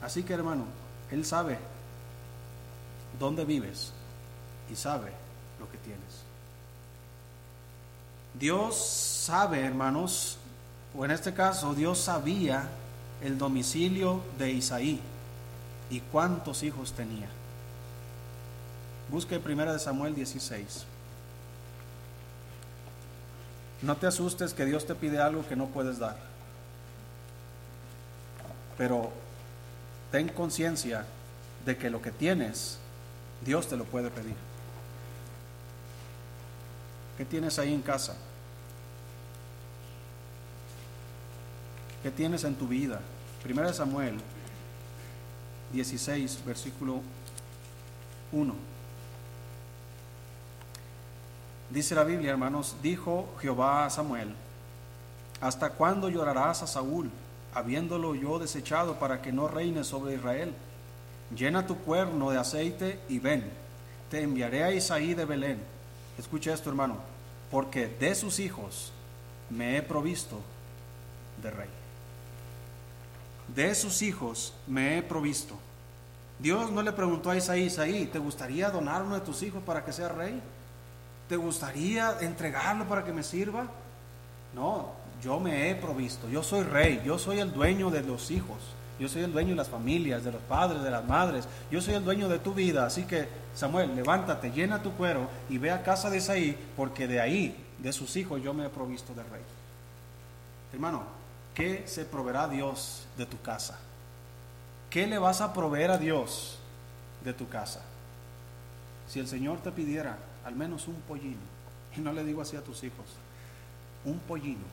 Así 0.00 0.22
que 0.22 0.34
hermano, 0.34 0.66
Él 1.10 1.26
sabe 1.26 1.58
dónde 3.18 3.44
vives 3.44 3.90
y 4.70 4.76
sabe 4.76 5.10
lo 5.58 5.68
que 5.68 5.78
tienes. 5.78 6.22
Dios 8.38 8.76
sabe, 8.76 9.64
hermanos, 9.64 10.38
o 10.96 11.04
en 11.04 11.10
este 11.10 11.34
caso 11.34 11.74
Dios 11.74 11.98
sabía 11.98 12.68
el 13.20 13.36
domicilio 13.36 14.20
de 14.38 14.52
Isaí 14.52 15.00
y 15.90 15.98
cuántos 15.98 16.62
hijos 16.62 16.92
tenía. 16.92 17.28
Busque 19.10 19.38
1 19.38 19.72
de 19.72 19.78
Samuel 19.78 20.14
16. 20.14 20.84
No 23.82 23.96
te 23.96 24.06
asustes 24.06 24.52
que 24.52 24.64
Dios 24.64 24.86
te 24.86 24.94
pide 24.94 25.20
algo 25.20 25.46
que 25.46 25.56
no 25.56 25.66
puedes 25.66 25.98
dar. 25.98 26.16
Pero 28.76 29.10
ten 30.10 30.28
conciencia 30.28 31.04
de 31.64 31.76
que 31.76 31.90
lo 31.90 32.02
que 32.02 32.10
tienes, 32.10 32.78
Dios 33.44 33.68
te 33.68 33.76
lo 33.76 33.84
puede 33.84 34.10
pedir. 34.10 34.34
¿Qué 37.16 37.24
tienes 37.24 37.58
ahí 37.58 37.72
en 37.72 37.82
casa? 37.82 38.14
¿Qué 42.02 42.10
tienes 42.10 42.44
en 42.44 42.54
tu 42.54 42.68
vida? 42.68 43.00
Primera 43.42 43.72
Samuel 43.72 44.18
16, 45.72 46.44
versículo 46.44 47.00
1. 48.32 48.77
Dice 51.70 51.94
la 51.94 52.04
Biblia, 52.04 52.30
hermanos, 52.30 52.76
dijo 52.82 53.28
Jehová 53.40 53.84
a 53.84 53.90
Samuel, 53.90 54.34
¿hasta 55.40 55.70
cuándo 55.70 56.08
llorarás 56.08 56.62
a 56.62 56.66
Saúl, 56.66 57.10
habiéndolo 57.52 58.14
yo 58.14 58.38
desechado 58.38 58.98
para 58.98 59.20
que 59.20 59.32
no 59.32 59.48
reine 59.48 59.84
sobre 59.84 60.14
Israel? 60.14 60.54
Llena 61.36 61.66
tu 61.66 61.76
cuerno 61.76 62.30
de 62.30 62.38
aceite 62.38 62.98
y 63.10 63.18
ven, 63.18 63.44
te 64.10 64.22
enviaré 64.22 64.64
a 64.64 64.72
Isaí 64.72 65.12
de 65.12 65.26
Belén. 65.26 65.58
Escucha 66.18 66.54
esto, 66.54 66.70
hermano, 66.70 66.96
porque 67.50 67.86
de 67.86 68.14
sus 68.14 68.38
hijos 68.38 68.92
me 69.50 69.76
he 69.76 69.82
provisto 69.82 70.40
de 71.42 71.50
rey. 71.50 71.68
De 73.54 73.74
sus 73.74 74.00
hijos 74.00 74.54
me 74.66 74.96
he 74.96 75.02
provisto. 75.02 75.54
Dios 76.38 76.70
no 76.70 76.80
le 76.80 76.92
preguntó 76.92 77.30
a 77.30 77.36
Isaí, 77.36 77.64
Isaí, 77.64 78.06
¿te 78.06 78.18
gustaría 78.18 78.70
donar 78.70 79.02
uno 79.02 79.16
de 79.16 79.20
tus 79.20 79.42
hijos 79.42 79.62
para 79.62 79.84
que 79.84 79.92
sea 79.92 80.08
rey? 80.08 80.40
¿Te 81.28 81.36
gustaría 81.36 82.16
entregarlo 82.20 82.86
para 82.88 83.04
que 83.04 83.12
me 83.12 83.22
sirva? 83.22 83.66
No, 84.54 84.92
yo 85.22 85.38
me 85.38 85.70
he 85.70 85.74
provisto, 85.74 86.28
yo 86.28 86.42
soy 86.42 86.62
rey, 86.62 87.02
yo 87.04 87.18
soy 87.18 87.40
el 87.40 87.52
dueño 87.52 87.90
de 87.90 88.02
los 88.02 88.30
hijos, 88.30 88.56
yo 88.98 89.08
soy 89.08 89.22
el 89.22 89.32
dueño 89.32 89.50
de 89.50 89.56
las 89.56 89.68
familias, 89.68 90.24
de 90.24 90.32
los 90.32 90.40
padres, 90.42 90.82
de 90.82 90.90
las 90.90 91.04
madres, 91.04 91.46
yo 91.70 91.80
soy 91.80 91.94
el 91.94 92.04
dueño 92.04 92.28
de 92.28 92.38
tu 92.38 92.54
vida. 92.54 92.86
Así 92.86 93.04
que, 93.04 93.28
Samuel, 93.54 93.94
levántate, 93.94 94.50
llena 94.50 94.82
tu 94.82 94.92
cuero 94.92 95.28
y 95.48 95.58
ve 95.58 95.70
a 95.70 95.82
casa 95.82 96.08
de 96.08 96.18
Isaí, 96.18 96.56
porque 96.76 97.06
de 97.06 97.20
ahí, 97.20 97.64
de 97.78 97.92
sus 97.92 98.16
hijos, 98.16 98.42
yo 98.42 98.54
me 98.54 98.66
he 98.66 98.70
provisto 98.70 99.12
de 99.14 99.22
rey. 99.24 99.42
Hermano, 100.72 101.02
¿qué 101.54 101.84
se 101.86 102.04
proveerá 102.04 102.48
Dios 102.48 103.06
de 103.16 103.26
tu 103.26 103.40
casa? 103.40 103.78
¿Qué 104.90 105.06
le 105.06 105.18
vas 105.18 105.40
a 105.40 105.52
proveer 105.52 105.90
a 105.90 105.98
Dios 105.98 106.58
de 107.22 107.34
tu 107.34 107.48
casa? 107.48 107.82
Si 109.08 109.20
el 109.20 109.28
Señor 109.28 109.58
te 109.58 109.70
pidiera 109.70 110.16
al 110.48 110.56
menos 110.56 110.88
un 110.88 110.96
pollino. 111.02 111.36
Y 111.96 112.00
no 112.00 112.12
le 112.12 112.24
digo 112.24 112.42
así 112.42 112.56
a 112.56 112.64
tus 112.64 112.82
hijos. 112.82 113.06
Un 114.04 114.18
pollino, 114.20 114.64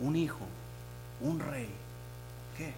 un 0.00 0.16
hijo, 0.16 0.44
un 1.20 1.38
rey. 1.38 1.70
¿Qué? 2.56 2.74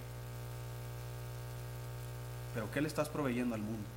Pero 2.55 2.71
¿qué 2.71 2.83
le 2.83 2.89
estás 2.89 3.09
proveyendo 3.09 3.55
al 3.55 3.63
mundo? 3.63 3.89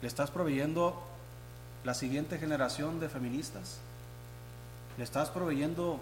¿Le 0.00 0.08
estás 0.08 0.30
proveyendo 0.30 1.02
la 1.84 1.92
siguiente 1.92 2.38
generación 2.38 2.98
de 2.98 3.10
feministas? 3.10 3.78
¿Le 4.96 5.04
estás 5.04 5.28
proveyendo 5.28 6.00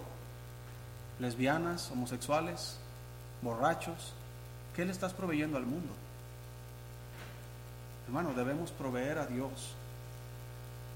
lesbianas, 1.19 1.91
homosexuales, 1.91 2.77
borrachos? 3.41 4.13
¿Qué 4.73 4.85
le 4.85 4.93
estás 4.93 5.13
proveyendo 5.13 5.57
al 5.57 5.65
mundo? 5.65 5.93
Hermano, 8.09 8.33
debemos 8.33 8.71
proveer 8.71 9.19
a 9.19 9.27
Dios 9.27 9.51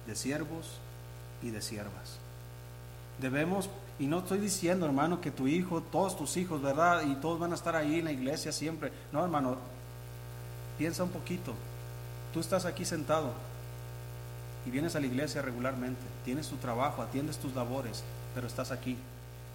de 0.08 0.16
siervos 0.16 0.80
y 1.44 1.52
de 1.52 1.62
siervas. 1.62 2.18
Debemos, 3.22 3.70
y 4.00 4.08
no 4.08 4.18
estoy 4.18 4.40
diciendo, 4.40 4.88
hermano, 4.88 5.22
que 5.22 5.30
tu 5.30 5.48
hijo, 5.48 5.82
todos 5.82 6.18
tus 6.18 6.38
hijos, 6.38 6.64
¿verdad? 6.64 7.04
Y 7.06 7.14
todos 7.18 7.40
van 7.40 7.52
a 7.52 7.56
estar 7.56 7.76
ahí 7.76 8.00
en 8.00 8.06
la 8.06 8.12
iglesia 8.12 8.52
siempre. 8.52 8.92
No, 9.12 9.24
hermano, 9.24 9.58
piensa 10.80 11.04
un 11.04 11.12
poquito. 11.12 11.54
Tú 12.34 12.40
estás 12.40 12.66
aquí 12.66 12.84
sentado 12.84 13.32
y 14.66 14.72
vienes 14.72 14.96
a 14.96 15.00
la 15.00 15.06
iglesia 15.06 15.44
regularmente. 15.44 16.02
Tienes 16.26 16.48
tu 16.48 16.56
trabajo, 16.56 17.04
atiendes 17.04 17.38
tus 17.38 17.54
labores, 17.54 18.04
pero 18.34 18.48
estás 18.48 18.72
aquí. 18.72 18.98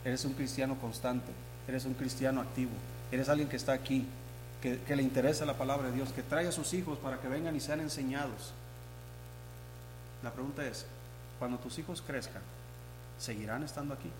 Eres 0.05 0.25
un 0.25 0.35
cristiano 0.35 0.77
constante, 0.81 1.33
eres 1.67 1.87
un 1.87 1.95
cristiano 1.95 2.41
activo, 2.41 2.71
eres 3.11 3.29
alguien 3.29 3.49
que 3.49 3.57
está 3.57 3.73
aquí 3.73 4.07
que, 4.61 4.97
le 4.97 5.03
interesa 5.03 5.45
la 5.45 5.57
palabra 5.57 5.89
de 5.89 5.95
Dios, 5.95 6.13
que 6.13 6.23
trae 6.23 6.49
a 6.49 6.53
sus 6.53 6.75
hijos 6.75 6.99
para 6.99 7.21
que 7.21 7.29
vengan 7.29 7.55
y 7.55 7.61
sean 7.61 7.81
enseñados. 7.81 8.53
La 10.23 10.33
pregunta 10.33 10.67
es, 10.67 10.85
cuando 11.39 11.59
tus 11.59 11.79
hijos 11.79 12.03
crezcan, 12.03 12.43
¿seguirán 13.19 13.63
estando 13.63 13.95
aquí? 13.95 14.11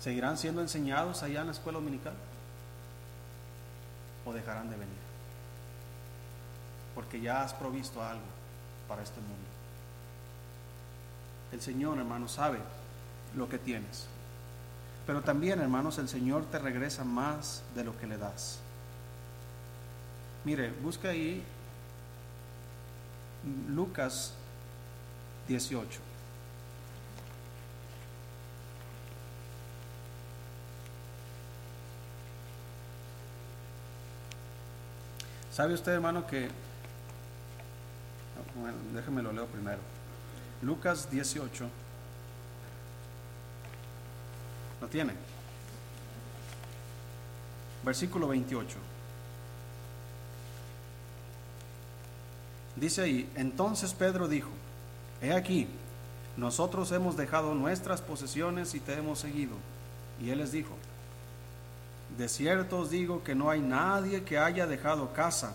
¿Seguirán 0.00 0.38
siendo 0.38 0.60
enseñados 0.60 1.22
allá 1.22 1.40
en 1.40 1.46
la 1.46 1.52
escuela 1.52 1.78
dominical? 1.78 2.14
¿O 4.24 4.32
dejarán 4.32 4.70
de 4.70 4.76
venir? 4.76 4.94
Porque 6.94 7.20
ya 7.20 7.42
has 7.42 7.52
provisto 7.52 8.02
algo 8.02 8.22
para 8.88 9.02
este 9.02 9.20
mundo. 9.20 9.34
El 11.52 11.60
Señor, 11.60 11.98
hermano, 11.98 12.28
sabe 12.28 12.58
lo 13.34 13.48
que 13.48 13.58
tienes. 13.58 14.06
Pero 15.10 15.22
también, 15.22 15.58
hermanos, 15.58 15.98
el 15.98 16.08
Señor 16.08 16.44
te 16.52 16.60
regresa 16.60 17.02
más 17.02 17.64
de 17.74 17.82
lo 17.82 17.98
que 17.98 18.06
le 18.06 18.16
das. 18.16 18.60
Mire, 20.44 20.70
busca 20.70 21.08
ahí 21.08 21.42
Lucas 23.70 24.34
18. 25.48 25.98
¿Sabe 35.50 35.74
usted, 35.74 35.90
hermano, 35.90 36.24
que... 36.28 36.48
Bueno, 38.54 38.78
déjeme 38.94 39.24
lo 39.24 39.32
leo 39.32 39.46
primero. 39.46 39.80
Lucas 40.62 41.10
18. 41.10 41.68
¿Lo 44.80 44.88
tiene? 44.88 45.12
Versículo 47.84 48.28
28. 48.28 48.76
Dice 52.76 53.02
ahí, 53.02 53.30
entonces 53.34 53.92
Pedro 53.92 54.28
dijo, 54.28 54.48
he 55.20 55.32
aquí, 55.32 55.68
nosotros 56.36 56.92
hemos 56.92 57.16
dejado 57.16 57.54
nuestras 57.54 58.00
posesiones 58.00 58.74
y 58.74 58.80
te 58.80 58.94
hemos 58.94 59.18
seguido. 59.18 59.56
Y 60.22 60.30
él 60.30 60.38
les 60.38 60.52
dijo, 60.52 60.74
de 62.16 62.28
cierto 62.28 62.78
os 62.78 62.90
digo 62.90 63.22
que 63.22 63.34
no 63.34 63.50
hay 63.50 63.60
nadie 63.60 64.24
que 64.24 64.38
haya 64.38 64.66
dejado 64.66 65.12
casa, 65.12 65.54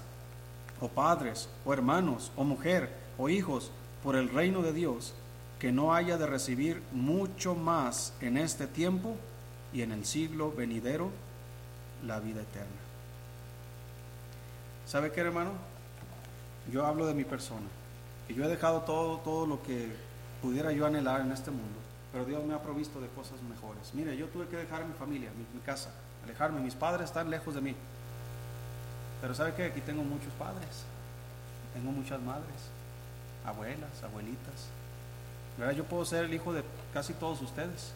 o 0.79 0.87
padres, 0.87 1.49
o 1.65 1.73
hermanos, 1.73 2.31
o 2.35 2.43
mujer, 2.43 2.91
o 3.17 3.29
hijos, 3.29 3.71
por 4.03 4.15
el 4.15 4.29
reino 4.29 4.61
de 4.61 4.73
Dios, 4.73 5.13
que 5.59 5.71
no 5.71 5.93
haya 5.93 6.17
de 6.17 6.27
recibir 6.27 6.81
mucho 6.91 7.55
más 7.55 8.13
en 8.21 8.37
este 8.37 8.67
tiempo 8.67 9.15
y 9.73 9.81
en 9.81 9.91
el 9.91 10.05
siglo 10.05 10.51
venidero 10.51 11.09
la 12.05 12.19
vida 12.19 12.41
eterna. 12.41 12.67
¿Sabe 14.85 15.11
qué, 15.11 15.21
hermano? 15.21 15.51
Yo 16.71 16.85
hablo 16.85 17.07
de 17.07 17.13
mi 17.13 17.23
persona. 17.23 17.67
Y 18.27 18.33
yo 18.33 18.43
he 18.45 18.47
dejado 18.47 18.81
todo, 18.81 19.19
todo 19.19 19.45
lo 19.45 19.61
que 19.63 19.95
pudiera 20.41 20.71
yo 20.71 20.85
anhelar 20.85 21.21
en 21.21 21.31
este 21.31 21.51
mundo. 21.51 21.79
Pero 22.11 22.25
Dios 22.25 22.43
me 22.45 22.53
ha 22.53 22.61
provisto 22.61 22.99
de 23.01 23.07
cosas 23.09 23.41
mejores. 23.41 23.93
Mire, 23.93 24.15
yo 24.17 24.27
tuve 24.27 24.47
que 24.47 24.57
dejar 24.57 24.85
mi 24.85 24.93
familia, 24.93 25.29
mi, 25.31 25.45
mi 25.53 25.65
casa, 25.65 25.91
alejarme. 26.23 26.61
Mis 26.61 26.75
padres 26.75 27.05
están 27.05 27.29
lejos 27.29 27.55
de 27.55 27.61
mí. 27.61 27.75
Pero 29.21 29.33
¿sabe 29.33 29.53
qué? 29.55 29.65
Aquí 29.65 29.81
tengo 29.81 30.03
muchos 30.03 30.33
padres. 30.33 30.85
Tengo 31.75 31.91
muchas 31.91 32.21
madres, 32.21 32.71
abuelas, 33.45 34.01
abuelitas, 34.01 34.69
yo 35.75 35.83
puedo 35.85 36.05
ser 36.05 36.25
el 36.25 36.33
hijo 36.33 36.53
de 36.53 36.63
casi 36.93 37.13
todos 37.13 37.41
ustedes. 37.41 37.93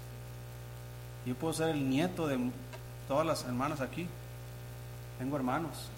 Yo 1.26 1.36
puedo 1.36 1.54
ser 1.54 1.70
el 1.70 1.90
nieto 1.90 2.28
de 2.28 2.40
todas 3.08 3.26
las 3.26 3.44
hermanas 3.44 3.82
aquí. 3.82 4.08
Tengo 5.18 5.36
hermanos. 5.36 5.90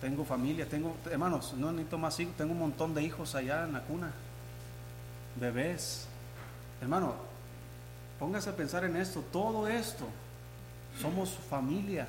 Tengo 0.00 0.24
familia, 0.24 0.68
tengo 0.68 0.96
hermanos, 1.10 1.54
no 1.56 1.72
necesito 1.72 1.96
más 1.96 2.20
hijos, 2.20 2.34
tengo 2.36 2.52
un 2.52 2.58
montón 2.58 2.94
de 2.94 3.02
hijos 3.02 3.34
allá 3.34 3.64
en 3.64 3.72
la 3.72 3.80
cuna. 3.80 4.12
Bebés. 5.36 6.06
Hermano, 6.80 7.14
póngase 8.18 8.50
a 8.50 8.56
pensar 8.56 8.84
en 8.84 8.96
esto, 8.96 9.24
todo 9.32 9.66
esto. 9.66 10.06
Somos 11.00 11.30
familia. 11.48 12.06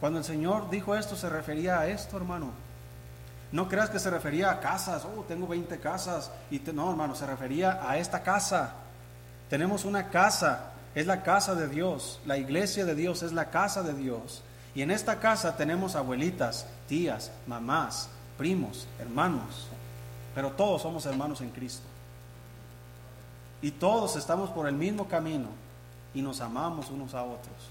Cuando 0.00 0.18
el 0.18 0.24
Señor 0.24 0.68
dijo 0.70 0.94
esto, 0.94 1.16
se 1.16 1.28
refería 1.28 1.80
a 1.80 1.88
esto, 1.88 2.16
hermano. 2.16 2.50
No 3.50 3.68
creas 3.68 3.88
que 3.90 3.98
se 3.98 4.10
refería 4.10 4.50
a 4.50 4.60
casas, 4.60 5.04
oh, 5.04 5.22
tengo 5.22 5.46
20 5.46 5.78
casas. 5.78 6.30
Y 6.50 6.60
no, 6.72 6.90
hermano, 6.90 7.14
se 7.14 7.26
refería 7.26 7.80
a 7.88 7.96
esta 7.96 8.22
casa. 8.22 8.74
Tenemos 9.48 9.84
una 9.84 10.10
casa, 10.10 10.72
es 10.94 11.06
la 11.06 11.22
casa 11.22 11.54
de 11.54 11.68
Dios. 11.68 12.20
La 12.26 12.36
iglesia 12.36 12.84
de 12.84 12.94
Dios 12.94 13.22
es 13.22 13.32
la 13.32 13.50
casa 13.50 13.82
de 13.82 13.94
Dios. 13.94 14.42
Y 14.74 14.82
en 14.82 14.90
esta 14.90 15.18
casa 15.18 15.56
tenemos 15.56 15.96
abuelitas, 15.96 16.66
tías, 16.86 17.32
mamás, 17.46 18.10
primos, 18.36 18.86
hermanos. 18.98 19.68
pero 20.34 20.52
todos 20.52 20.82
somos 20.82 21.04
hermanos 21.06 21.40
en 21.40 21.50
Cristo. 21.50 21.86
Y 23.60 23.72
todos 23.72 24.14
estamos 24.14 24.50
por 24.50 24.68
el 24.68 24.74
mismo 24.74 25.08
camino 25.08 25.48
y 26.14 26.22
nos 26.22 26.40
amamos 26.40 26.90
unos 26.90 27.14
a 27.14 27.24
otros. 27.24 27.70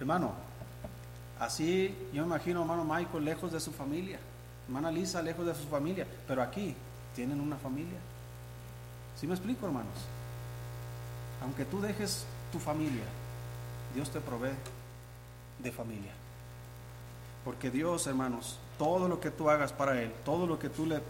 Hermano, 0.00 0.32
así 1.38 1.94
yo 2.14 2.24
imagino 2.24 2.62
hermano 2.62 2.84
Michael 2.84 3.24
lejos 3.24 3.52
de 3.52 3.60
su 3.60 3.72
familia, 3.72 4.18
hermana 4.66 4.90
Lisa 4.90 5.22
lejos 5.22 5.46
de 5.46 5.54
su 5.54 5.66
familia, 5.68 6.06
pero 6.26 6.42
aquí 6.42 6.74
tienen 7.14 7.40
una 7.40 7.56
familia. 7.56 7.98
¿Sí 9.18 9.26
me 9.26 9.34
explico, 9.34 9.66
hermanos? 9.66 9.94
Aunque 11.42 11.64
tú 11.64 11.80
dejes 11.80 12.24
tu 12.50 12.58
familia, 12.58 13.04
Dios 13.94 14.10
te 14.10 14.20
provee 14.20 14.54
de 15.58 15.72
familia. 15.72 16.12
Porque 17.44 17.70
Dios, 17.70 18.06
hermanos, 18.06 18.58
todo 18.78 19.08
lo 19.08 19.20
que 19.20 19.30
tú 19.30 19.50
hagas 19.50 19.72
para 19.72 20.00
Él, 20.00 20.12
todo 20.24 20.46
lo 20.46 20.58
que 20.58 20.68
tú 20.68 20.86
le, 20.86 21.00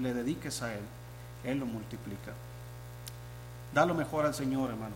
le 0.00 0.14
dediques 0.14 0.62
a 0.62 0.74
Él, 0.74 0.82
Él 1.44 1.58
lo 1.58 1.66
multiplica. 1.66 2.32
Da 3.74 3.86
lo 3.86 3.94
mejor 3.94 4.24
al 4.24 4.34
Señor, 4.34 4.70
hermano. 4.70 4.94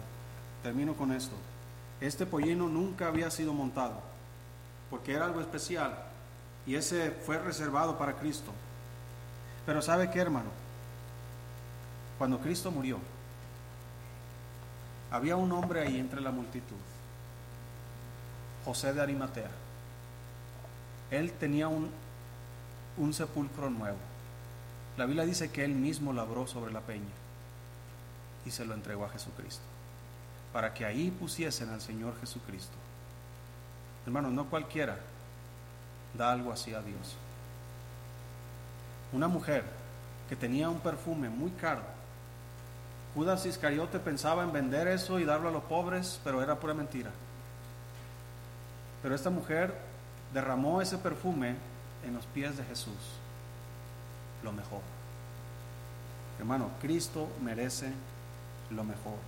Termino 0.62 0.94
con 0.94 1.12
esto. 1.12 1.34
Este 2.00 2.26
pollino 2.26 2.68
nunca 2.68 3.08
había 3.08 3.30
sido 3.30 3.52
montado, 3.52 3.94
porque 4.90 5.14
era 5.14 5.24
algo 5.24 5.40
especial, 5.40 5.96
y 6.66 6.74
ese 6.74 7.12
fue 7.24 7.38
reservado 7.38 7.96
para 7.96 8.16
Cristo. 8.16 8.52
Pero 9.64 9.80
¿sabe 9.80 10.10
qué, 10.10 10.18
hermano? 10.18 10.50
Cuando 12.18 12.38
Cristo 12.40 12.70
murió, 12.70 12.98
había 15.10 15.36
un 15.36 15.52
hombre 15.52 15.80
ahí 15.80 15.98
entre 15.98 16.20
la 16.20 16.30
multitud, 16.30 16.76
José 18.64 18.92
de 18.92 19.00
Arimatea. 19.00 19.50
Él 21.10 21.32
tenía 21.32 21.68
un, 21.68 21.90
un 22.96 23.14
sepulcro 23.14 23.70
nuevo. 23.70 23.98
La 24.96 25.06
Biblia 25.06 25.24
dice 25.24 25.50
que 25.50 25.64
él 25.64 25.72
mismo 25.72 26.12
labró 26.12 26.46
sobre 26.46 26.72
la 26.72 26.80
peña 26.80 27.04
y 28.44 28.50
se 28.50 28.64
lo 28.64 28.74
entregó 28.74 29.04
a 29.04 29.10
Jesucristo, 29.10 29.62
para 30.52 30.72
que 30.72 30.84
ahí 30.84 31.10
pusiesen 31.10 31.68
al 31.68 31.80
Señor 31.80 32.18
Jesucristo. 32.20 32.74
Hermanos, 34.06 34.32
no 34.32 34.46
cualquiera 34.46 34.98
da 36.16 36.32
algo 36.32 36.52
así 36.52 36.74
a 36.74 36.82
Dios. 36.82 37.16
Una 39.12 39.28
mujer 39.28 39.64
que 40.28 40.36
tenía 40.36 40.68
un 40.68 40.80
perfume 40.80 41.28
muy 41.28 41.50
caro. 41.52 41.82
Judas 43.14 43.46
Iscariote 43.46 43.98
pensaba 43.98 44.42
en 44.42 44.52
vender 44.52 44.88
eso 44.88 45.18
y 45.18 45.24
darlo 45.24 45.48
a 45.48 45.52
los 45.52 45.62
pobres, 45.64 46.20
pero 46.22 46.42
era 46.42 46.56
pura 46.56 46.74
mentira. 46.74 47.10
Pero 49.02 49.14
esta 49.14 49.30
mujer 49.30 49.74
derramó 50.34 50.82
ese 50.82 50.98
perfume 50.98 51.54
en 52.04 52.14
los 52.14 52.26
pies 52.26 52.56
de 52.56 52.64
Jesús, 52.64 52.98
lo 54.42 54.52
mejor. 54.52 54.80
Hermano, 56.38 56.70
Cristo 56.80 57.28
merece 57.42 57.90
lo 58.70 58.84
mejor. 58.84 59.18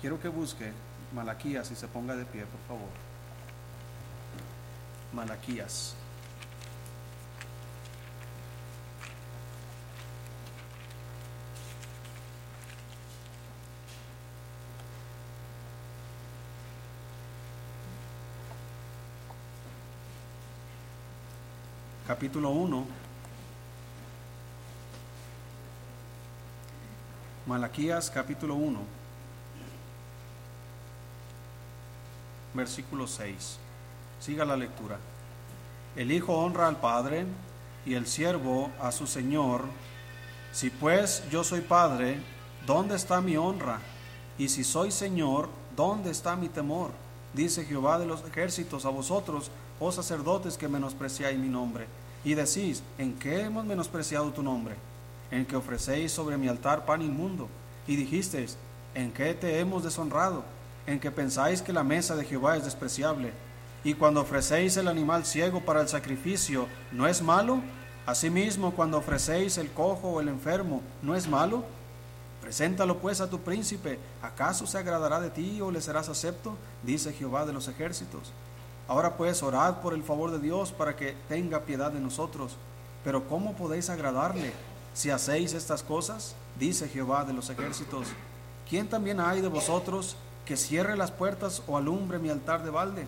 Quiero 0.00 0.20
que 0.20 0.28
busque 0.28 0.72
Malaquías 1.14 1.70
y 1.70 1.76
se 1.76 1.88
ponga 1.88 2.14
de 2.14 2.24
pie, 2.24 2.44
por 2.44 2.60
favor. 2.68 2.90
Malaquías. 5.12 5.94
Capítulo 22.06 22.50
1. 22.50 23.06
Malaquías 27.46 28.10
capítulo 28.10 28.56
1, 28.56 28.80
versículo 32.54 33.06
6. 33.06 33.65
Siga 34.20 34.44
la 34.44 34.56
lectura. 34.56 34.98
El 35.94 36.12
Hijo 36.12 36.34
honra 36.34 36.68
al 36.68 36.76
Padre 36.80 37.24
y 37.84 37.94
el 37.94 38.06
siervo 38.06 38.70
a 38.80 38.92
su 38.92 39.06
Señor. 39.06 39.64
Si 40.52 40.70
pues 40.70 41.22
yo 41.30 41.44
soy 41.44 41.60
Padre, 41.60 42.18
¿dónde 42.66 42.96
está 42.96 43.20
mi 43.20 43.36
honra? 43.36 43.80
Y 44.38 44.48
si 44.48 44.64
soy 44.64 44.90
Señor, 44.90 45.48
¿dónde 45.76 46.10
está 46.10 46.36
mi 46.36 46.48
temor? 46.48 46.90
Dice 47.34 47.64
Jehová 47.64 47.98
de 47.98 48.06
los 48.06 48.24
ejércitos 48.24 48.84
a 48.84 48.90
vosotros, 48.90 49.50
oh 49.80 49.92
sacerdotes 49.92 50.56
que 50.56 50.68
menospreciáis 50.68 51.38
mi 51.38 51.48
nombre. 51.48 51.86
Y 52.24 52.34
decís, 52.34 52.82
¿en 52.98 53.14
qué 53.18 53.42
hemos 53.42 53.64
menospreciado 53.64 54.30
tu 54.32 54.42
nombre? 54.42 54.74
en 55.30 55.44
que 55.44 55.56
ofrecéis 55.56 56.12
sobre 56.12 56.36
mi 56.36 56.48
altar 56.48 56.84
pan 56.84 57.02
inmundo, 57.02 57.48
y 57.86 57.96
dijisteis, 57.96 58.56
¿en 58.94 59.12
qué 59.12 59.34
te 59.34 59.58
hemos 59.58 59.84
deshonrado? 59.84 60.44
En 60.86 61.00
que 61.00 61.10
pensáis 61.10 61.62
que 61.62 61.72
la 61.72 61.84
mesa 61.84 62.14
de 62.16 62.24
Jehová 62.24 62.56
es 62.56 62.64
despreciable, 62.64 63.32
y 63.86 63.94
cuando 63.94 64.20
ofrecéis 64.20 64.76
el 64.78 64.88
animal 64.88 65.24
ciego 65.24 65.60
para 65.60 65.80
el 65.80 65.86
sacrificio, 65.86 66.66
¿no 66.90 67.06
es 67.06 67.22
malo? 67.22 67.60
Asimismo, 68.04 68.72
cuando 68.72 68.98
ofrecéis 68.98 69.58
el 69.58 69.70
cojo 69.70 70.08
o 70.08 70.20
el 70.20 70.26
enfermo, 70.26 70.82
¿no 71.02 71.14
es 71.14 71.28
malo? 71.28 71.62
Preséntalo 72.42 72.98
pues 72.98 73.20
a 73.20 73.30
tu 73.30 73.38
príncipe, 73.38 74.00
¿acaso 74.22 74.66
se 74.66 74.76
agradará 74.76 75.20
de 75.20 75.30
ti 75.30 75.60
o 75.60 75.70
le 75.70 75.80
serás 75.80 76.08
acepto? 76.08 76.56
Dice 76.82 77.12
Jehová 77.12 77.46
de 77.46 77.52
los 77.52 77.68
ejércitos. 77.68 78.32
Ahora 78.88 79.16
pues 79.16 79.40
orad 79.44 79.76
por 79.76 79.94
el 79.94 80.02
favor 80.02 80.32
de 80.32 80.40
Dios 80.40 80.72
para 80.72 80.96
que 80.96 81.14
tenga 81.28 81.60
piedad 81.60 81.92
de 81.92 82.00
nosotros. 82.00 82.56
Pero 83.04 83.28
¿cómo 83.28 83.54
podéis 83.54 83.88
agradarle 83.88 84.52
si 84.94 85.10
hacéis 85.10 85.52
estas 85.52 85.84
cosas, 85.84 86.34
dice 86.58 86.88
Jehová 86.88 87.24
de 87.24 87.34
los 87.34 87.50
ejércitos, 87.50 88.08
¿quién 88.68 88.88
también 88.88 89.20
hay 89.20 89.42
de 89.42 89.48
vosotros 89.48 90.16
que 90.44 90.56
cierre 90.56 90.96
las 90.96 91.12
puertas 91.12 91.62
o 91.68 91.76
alumbre 91.76 92.18
mi 92.18 92.30
altar 92.30 92.64
de 92.64 92.70
balde? 92.70 93.06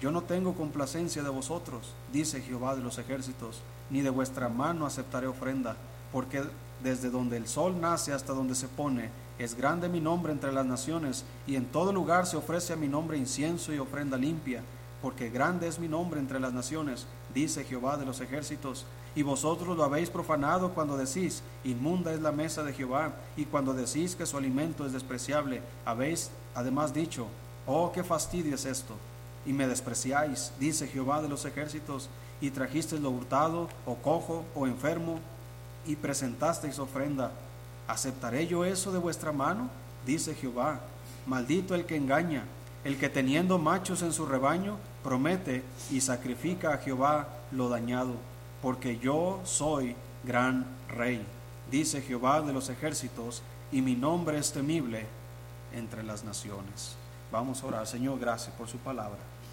Yo 0.00 0.10
no 0.10 0.22
tengo 0.22 0.54
complacencia 0.54 1.22
de 1.22 1.28
vosotros, 1.30 1.94
dice 2.12 2.42
Jehová 2.42 2.74
de 2.74 2.82
los 2.82 2.98
ejércitos, 2.98 3.60
ni 3.90 4.00
de 4.00 4.10
vuestra 4.10 4.48
mano 4.48 4.86
aceptaré 4.86 5.28
ofrenda, 5.28 5.76
porque 6.12 6.42
desde 6.82 7.10
donde 7.10 7.36
el 7.36 7.46
sol 7.46 7.80
nace 7.80 8.12
hasta 8.12 8.32
donde 8.32 8.56
se 8.56 8.66
pone, 8.68 9.10
es 9.38 9.56
grande 9.56 9.88
mi 9.88 10.00
nombre 10.00 10.32
entre 10.32 10.52
las 10.52 10.66
naciones, 10.66 11.24
y 11.46 11.54
en 11.54 11.66
todo 11.66 11.92
lugar 11.92 12.26
se 12.26 12.36
ofrece 12.36 12.72
a 12.72 12.76
mi 12.76 12.88
nombre 12.88 13.18
incienso 13.18 13.72
y 13.72 13.78
ofrenda 13.78 14.16
limpia, 14.16 14.62
porque 15.00 15.30
grande 15.30 15.68
es 15.68 15.78
mi 15.78 15.86
nombre 15.86 16.18
entre 16.18 16.40
las 16.40 16.52
naciones, 16.52 17.06
dice 17.32 17.64
Jehová 17.64 17.96
de 17.96 18.04
los 18.04 18.20
ejércitos, 18.20 18.86
y 19.14 19.22
vosotros 19.22 19.76
lo 19.76 19.84
habéis 19.84 20.10
profanado 20.10 20.74
cuando 20.74 20.96
decís, 20.96 21.42
inmunda 21.62 22.12
es 22.12 22.20
la 22.20 22.32
mesa 22.32 22.64
de 22.64 22.72
Jehová, 22.72 23.12
y 23.36 23.44
cuando 23.44 23.74
decís 23.74 24.16
que 24.16 24.26
su 24.26 24.36
alimento 24.36 24.84
es 24.86 24.92
despreciable, 24.92 25.62
habéis 25.84 26.30
además 26.54 26.92
dicho, 26.92 27.26
oh, 27.66 27.92
qué 27.92 28.02
fastidio 28.02 28.56
es 28.56 28.64
esto, 28.64 28.94
y 29.46 29.52
me 29.52 29.66
despreciáis, 29.66 30.52
dice 30.58 30.88
Jehová 30.88 31.22
de 31.22 31.28
los 31.28 31.44
ejércitos, 31.44 32.08
y 32.40 32.50
trajisteis 32.50 33.00
lo 33.00 33.10
hurtado, 33.10 33.68
o 33.86 33.96
cojo, 33.96 34.44
o 34.54 34.66
enfermo, 34.66 35.20
y 35.86 35.96
presentasteis 35.96 36.78
ofrenda. 36.78 37.32
¿Aceptaré 37.86 38.46
yo 38.46 38.64
eso 38.64 38.92
de 38.92 38.98
vuestra 38.98 39.32
mano? 39.32 39.68
Dice 40.06 40.34
Jehová. 40.34 40.80
Maldito 41.26 41.74
el 41.74 41.86
que 41.86 41.96
engaña, 41.96 42.44
el 42.84 42.98
que 42.98 43.08
teniendo 43.08 43.58
machos 43.58 44.02
en 44.02 44.12
su 44.12 44.26
rebaño, 44.26 44.76
promete 45.02 45.62
y 45.90 46.00
sacrifica 46.00 46.74
a 46.74 46.78
Jehová 46.78 47.28
lo 47.50 47.68
dañado, 47.68 48.14
porque 48.62 48.98
yo 48.98 49.40
soy 49.44 49.96
gran 50.24 50.66
rey, 50.88 51.24
dice 51.70 52.02
Jehová 52.02 52.42
de 52.42 52.52
los 52.52 52.68
ejércitos, 52.68 53.42
y 53.72 53.82
mi 53.82 53.94
nombre 53.94 54.38
es 54.38 54.52
temible 54.52 55.06
entre 55.72 56.02
las 56.02 56.24
naciones. 56.24 56.96
Vamos 57.32 57.62
a 57.62 57.66
orar, 57.66 57.86
Señor, 57.86 58.18
gracias 58.18 58.54
por 58.54 58.68
su 58.68 58.78
palabra. 58.78 59.18